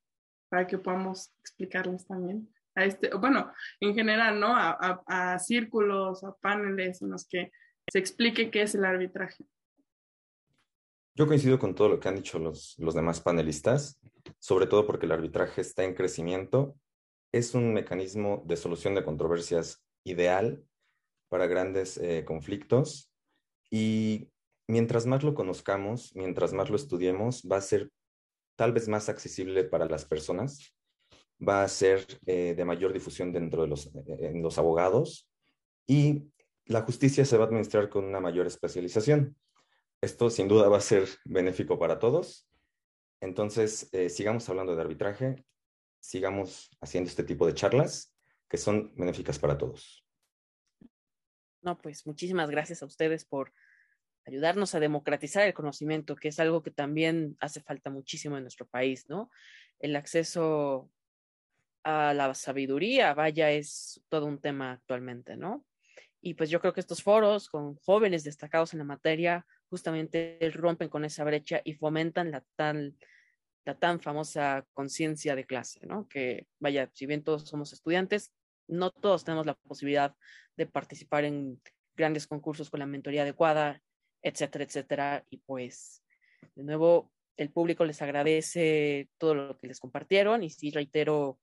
para 0.48 0.66
que 0.66 0.78
podamos 0.78 1.32
explicarles 1.40 2.04
también 2.06 2.52
a 2.74 2.84
este, 2.84 3.14
bueno, 3.14 3.52
en 3.80 3.94
general, 3.94 4.40
¿no? 4.40 4.48
A, 4.52 5.38
círculos, 5.38 6.24
a 6.24 6.34
paneles 6.36 7.02
en 7.02 7.10
los 7.10 7.28
que 7.28 7.52
se 7.88 7.98
explique 8.00 8.50
qué 8.50 8.62
es 8.62 8.74
el 8.74 8.84
arbitraje. 8.84 9.44
Yo 11.14 11.26
coincido 11.26 11.58
con 11.58 11.74
todo 11.74 11.90
lo 11.90 12.00
que 12.00 12.08
han 12.08 12.16
dicho 12.16 12.40
los, 12.40 12.74
los 12.78 12.94
demás 12.94 13.20
panelistas, 13.20 14.00
sobre 14.40 14.66
todo 14.66 14.86
porque 14.86 15.06
el 15.06 15.12
arbitraje 15.12 15.60
está 15.60 15.84
en 15.84 15.94
crecimiento. 15.94 16.74
Es 17.32 17.54
un 17.54 17.72
mecanismo 17.72 18.42
de 18.46 18.56
solución 18.56 18.94
de 18.94 19.04
controversias 19.04 19.82
ideal 20.04 20.62
para 21.30 21.46
grandes 21.46 21.96
eh, 21.96 22.26
conflictos 22.26 23.10
y 23.70 24.28
mientras 24.68 25.06
más 25.06 25.22
lo 25.22 25.32
conozcamos, 25.34 26.14
mientras 26.14 26.52
más 26.52 26.68
lo 26.68 26.76
estudiemos, 26.76 27.48
va 27.50 27.56
a 27.56 27.62
ser 27.62 27.90
tal 28.54 28.72
vez 28.74 28.86
más 28.86 29.08
accesible 29.08 29.64
para 29.64 29.86
las 29.86 30.04
personas, 30.04 30.76
va 31.40 31.64
a 31.64 31.68
ser 31.68 32.06
eh, 32.26 32.52
de 32.54 32.64
mayor 32.66 32.92
difusión 32.92 33.32
dentro 33.32 33.62
de 33.62 33.68
los, 33.68 33.86
eh, 33.86 34.18
en 34.20 34.42
los 34.42 34.58
abogados 34.58 35.26
y 35.86 36.30
la 36.66 36.82
justicia 36.82 37.24
se 37.24 37.38
va 37.38 37.44
a 37.44 37.46
administrar 37.46 37.88
con 37.88 38.04
una 38.04 38.20
mayor 38.20 38.46
especialización. 38.46 39.38
Esto 40.02 40.28
sin 40.28 40.48
duda 40.48 40.68
va 40.68 40.76
a 40.76 40.82
ser 40.82 41.08
benéfico 41.24 41.78
para 41.78 41.98
todos. 41.98 42.46
Entonces, 43.20 43.88
sigamos 44.08 44.48
hablando 44.48 44.74
de 44.74 44.82
arbitraje, 44.82 45.44
sigamos 46.02 46.70
haciendo 46.80 47.08
este 47.08 47.24
tipo 47.24 47.46
de 47.46 47.54
charlas 47.54 48.14
que 48.48 48.58
son 48.58 48.94
benéficas 48.96 49.38
para 49.38 49.56
todos. 49.56 50.04
No, 51.62 51.78
pues 51.78 52.06
muchísimas 52.06 52.50
gracias 52.50 52.82
a 52.82 52.86
ustedes 52.86 53.24
por 53.24 53.52
ayudarnos 54.26 54.74
a 54.74 54.80
democratizar 54.80 55.46
el 55.46 55.54
conocimiento, 55.54 56.16
que 56.16 56.28
es 56.28 56.38
algo 56.40 56.62
que 56.62 56.70
también 56.70 57.36
hace 57.40 57.60
falta 57.60 57.90
muchísimo 57.90 58.36
en 58.36 58.42
nuestro 58.42 58.66
país, 58.66 59.08
¿no? 59.08 59.30
El 59.78 59.96
acceso 59.96 60.90
a 61.84 62.14
la 62.14 62.34
sabiduría, 62.34 63.14
vaya, 63.14 63.50
es 63.50 64.02
todo 64.08 64.26
un 64.26 64.40
tema 64.40 64.72
actualmente, 64.72 65.36
¿no? 65.36 65.64
Y 66.20 66.34
pues 66.34 66.50
yo 66.50 66.60
creo 66.60 66.72
que 66.72 66.80
estos 66.80 67.02
foros 67.02 67.48
con 67.48 67.76
jóvenes 67.76 68.22
destacados 68.22 68.72
en 68.72 68.78
la 68.78 68.84
materia 68.84 69.46
justamente 69.68 70.38
rompen 70.52 70.88
con 70.88 71.04
esa 71.04 71.24
brecha 71.24 71.60
y 71.64 71.74
fomentan 71.74 72.30
la 72.30 72.44
tan, 72.54 72.96
la 73.64 73.78
tan 73.78 74.00
famosa 74.00 74.66
conciencia 74.72 75.36
de 75.36 75.44
clase, 75.44 75.86
¿no? 75.86 76.08
Que 76.08 76.46
vaya, 76.58 76.90
si 76.94 77.06
bien 77.06 77.22
todos 77.22 77.48
somos 77.48 77.72
estudiantes, 77.72 78.32
no 78.68 78.90
todos 78.90 79.24
tenemos 79.24 79.46
la 79.46 79.54
posibilidad 79.54 80.14
de 80.56 80.66
participar 80.66 81.24
en 81.24 81.60
grandes 81.94 82.26
concursos 82.26 82.70
con 82.70 82.80
la 82.80 82.86
mentoría 82.86 83.22
adecuada, 83.22 83.82
etcétera, 84.22 84.64
etcétera. 84.64 85.26
Y 85.30 85.38
pues, 85.38 86.02
de 86.54 86.64
nuevo, 86.64 87.12
el 87.36 87.50
público 87.50 87.84
les 87.84 88.02
agradece 88.02 89.08
todo 89.18 89.34
lo 89.34 89.58
que 89.58 89.68
les 89.68 89.80
compartieron 89.80 90.42
y 90.42 90.50
sí 90.50 90.70
reitero 90.70 91.38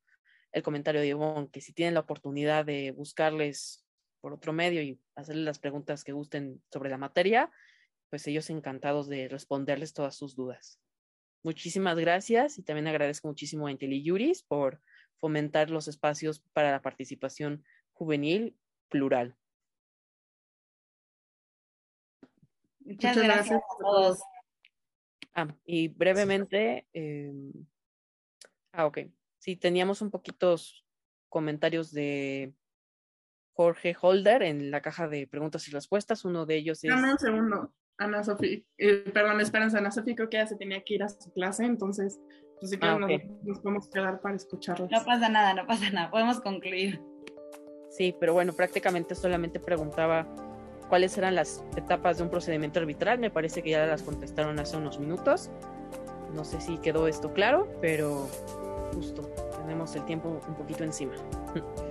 el 0.52 0.64
comentario 0.64 1.02
de 1.02 1.08
Ivonne, 1.08 1.50
que 1.52 1.62
si 1.62 1.74
tienen 1.74 1.94
la 1.94 2.00
oportunidad 2.02 2.66
de 2.66 2.92
buscarles 2.92 3.86
por 4.22 4.34
otro 4.34 4.52
medio 4.52 4.82
y 4.82 5.00
hacerles 5.16 5.46
las 5.46 5.60
preguntas 5.60 6.04
que 6.04 6.12
gusten 6.12 6.62
sobre 6.72 6.90
la 6.90 6.98
materia, 6.98 7.52
pues 8.10 8.26
ellos 8.28 8.50
encantados 8.50 9.08
de 9.08 9.28
responderles 9.28 9.94
todas 9.94 10.16
sus 10.16 10.36
dudas. 10.36 10.80
Muchísimas 11.44 11.98
gracias 11.98 12.58
y 12.58 12.64
también 12.64 12.88
agradezco 12.88 13.28
muchísimo 13.28 13.68
a 13.68 13.72
IntelliJuris 13.72 14.44
por 14.44 14.82
fomentar 15.18 15.70
los 15.70 15.88
espacios 15.88 16.42
para 16.54 16.72
la 16.72 16.82
participación 16.82 17.64
juvenil 17.94 18.58
plural. 18.90 19.38
Muchas, 22.80 23.18
gracias, 23.18 23.62
a 23.62 23.84
todos. 23.84 24.20
Ah, 25.34 25.48
y 25.66 25.90
brevemente, 25.90 26.88
eh, 26.94 27.32
ah, 28.74 28.88
ok. 28.88 29.00
Sí, 29.38 29.56
teníamos 29.56 30.02
un 30.02 30.10
poquitos 30.10 30.86
comentarios 31.30 31.92
de 31.92 32.54
Jorge 33.54 33.96
Holder 34.02 34.42
en 34.44 34.72
la 34.72 34.82
caja 34.82 35.08
de 35.08 35.28
preguntas 35.28 35.68
y 35.68 35.72
respuestas. 35.72 36.26
Uno 36.26 36.46
de 36.46 36.56
ellos 36.56 36.84
es. 36.84 36.90
Dame 36.90 37.12
un 37.12 37.20
segundo, 37.20 37.74
Ana 38.00 38.24
Sofía. 38.24 38.60
Eh, 38.78 39.12
perdón, 39.14 39.42
Esperanza, 39.42 39.78
Ana 39.78 39.92
Sofía 39.92 40.16
creo 40.16 40.30
que 40.30 40.38
ya 40.38 40.48
se 40.48 40.56
tenía 40.56 40.82
que 40.84 40.96
ir 40.96 41.04
a 41.04 41.10
su 41.10 41.32
clase, 41.32 41.66
entonces, 41.66 42.20
pues 42.60 42.72
si 42.72 42.80
ah, 42.82 42.98
nos, 43.44 43.60
podemos 43.60 43.90
quedar 43.90 44.22
para 44.22 44.36
escucharlos. 44.36 44.90
No 44.90 45.04
pasa 45.06 45.30
nada, 45.30 45.54
no 45.54 45.68
pasa 45.68 45.90
nada, 45.92 46.10
podemos 46.10 46.40
concluir. 46.40 47.02
Sí, 47.92 48.16
pero 48.20 48.34
bueno, 48.34 48.54
prácticamente 48.54 49.16
solamente 49.16 49.60
preguntaba 49.60 50.28
cuáles 50.88 51.18
eran 51.18 51.36
las 51.36 51.64
etapas 51.76 52.18
de 52.18 52.24
un 52.24 52.30
procedimiento 52.30 52.80
arbitral. 52.80 53.20
Me 53.20 53.30
parece 53.30 53.62
que 53.62 53.72
ya 53.72 53.86
las 53.86 54.04
contestaron 54.04 54.60
hace 54.60 54.78
unos 54.78 55.00
minutos. 55.00 55.50
No 56.34 56.46
sé 56.46 56.62
si 56.62 56.78
quedó 56.78 57.08
esto 57.08 57.34
claro, 57.34 57.68
pero 57.82 58.28
justo 58.94 59.24
tenemos 59.62 59.96
el 59.96 60.06
tiempo 60.06 60.40
un 60.48 60.56
poquito 60.56 60.84
encima. 60.84 61.14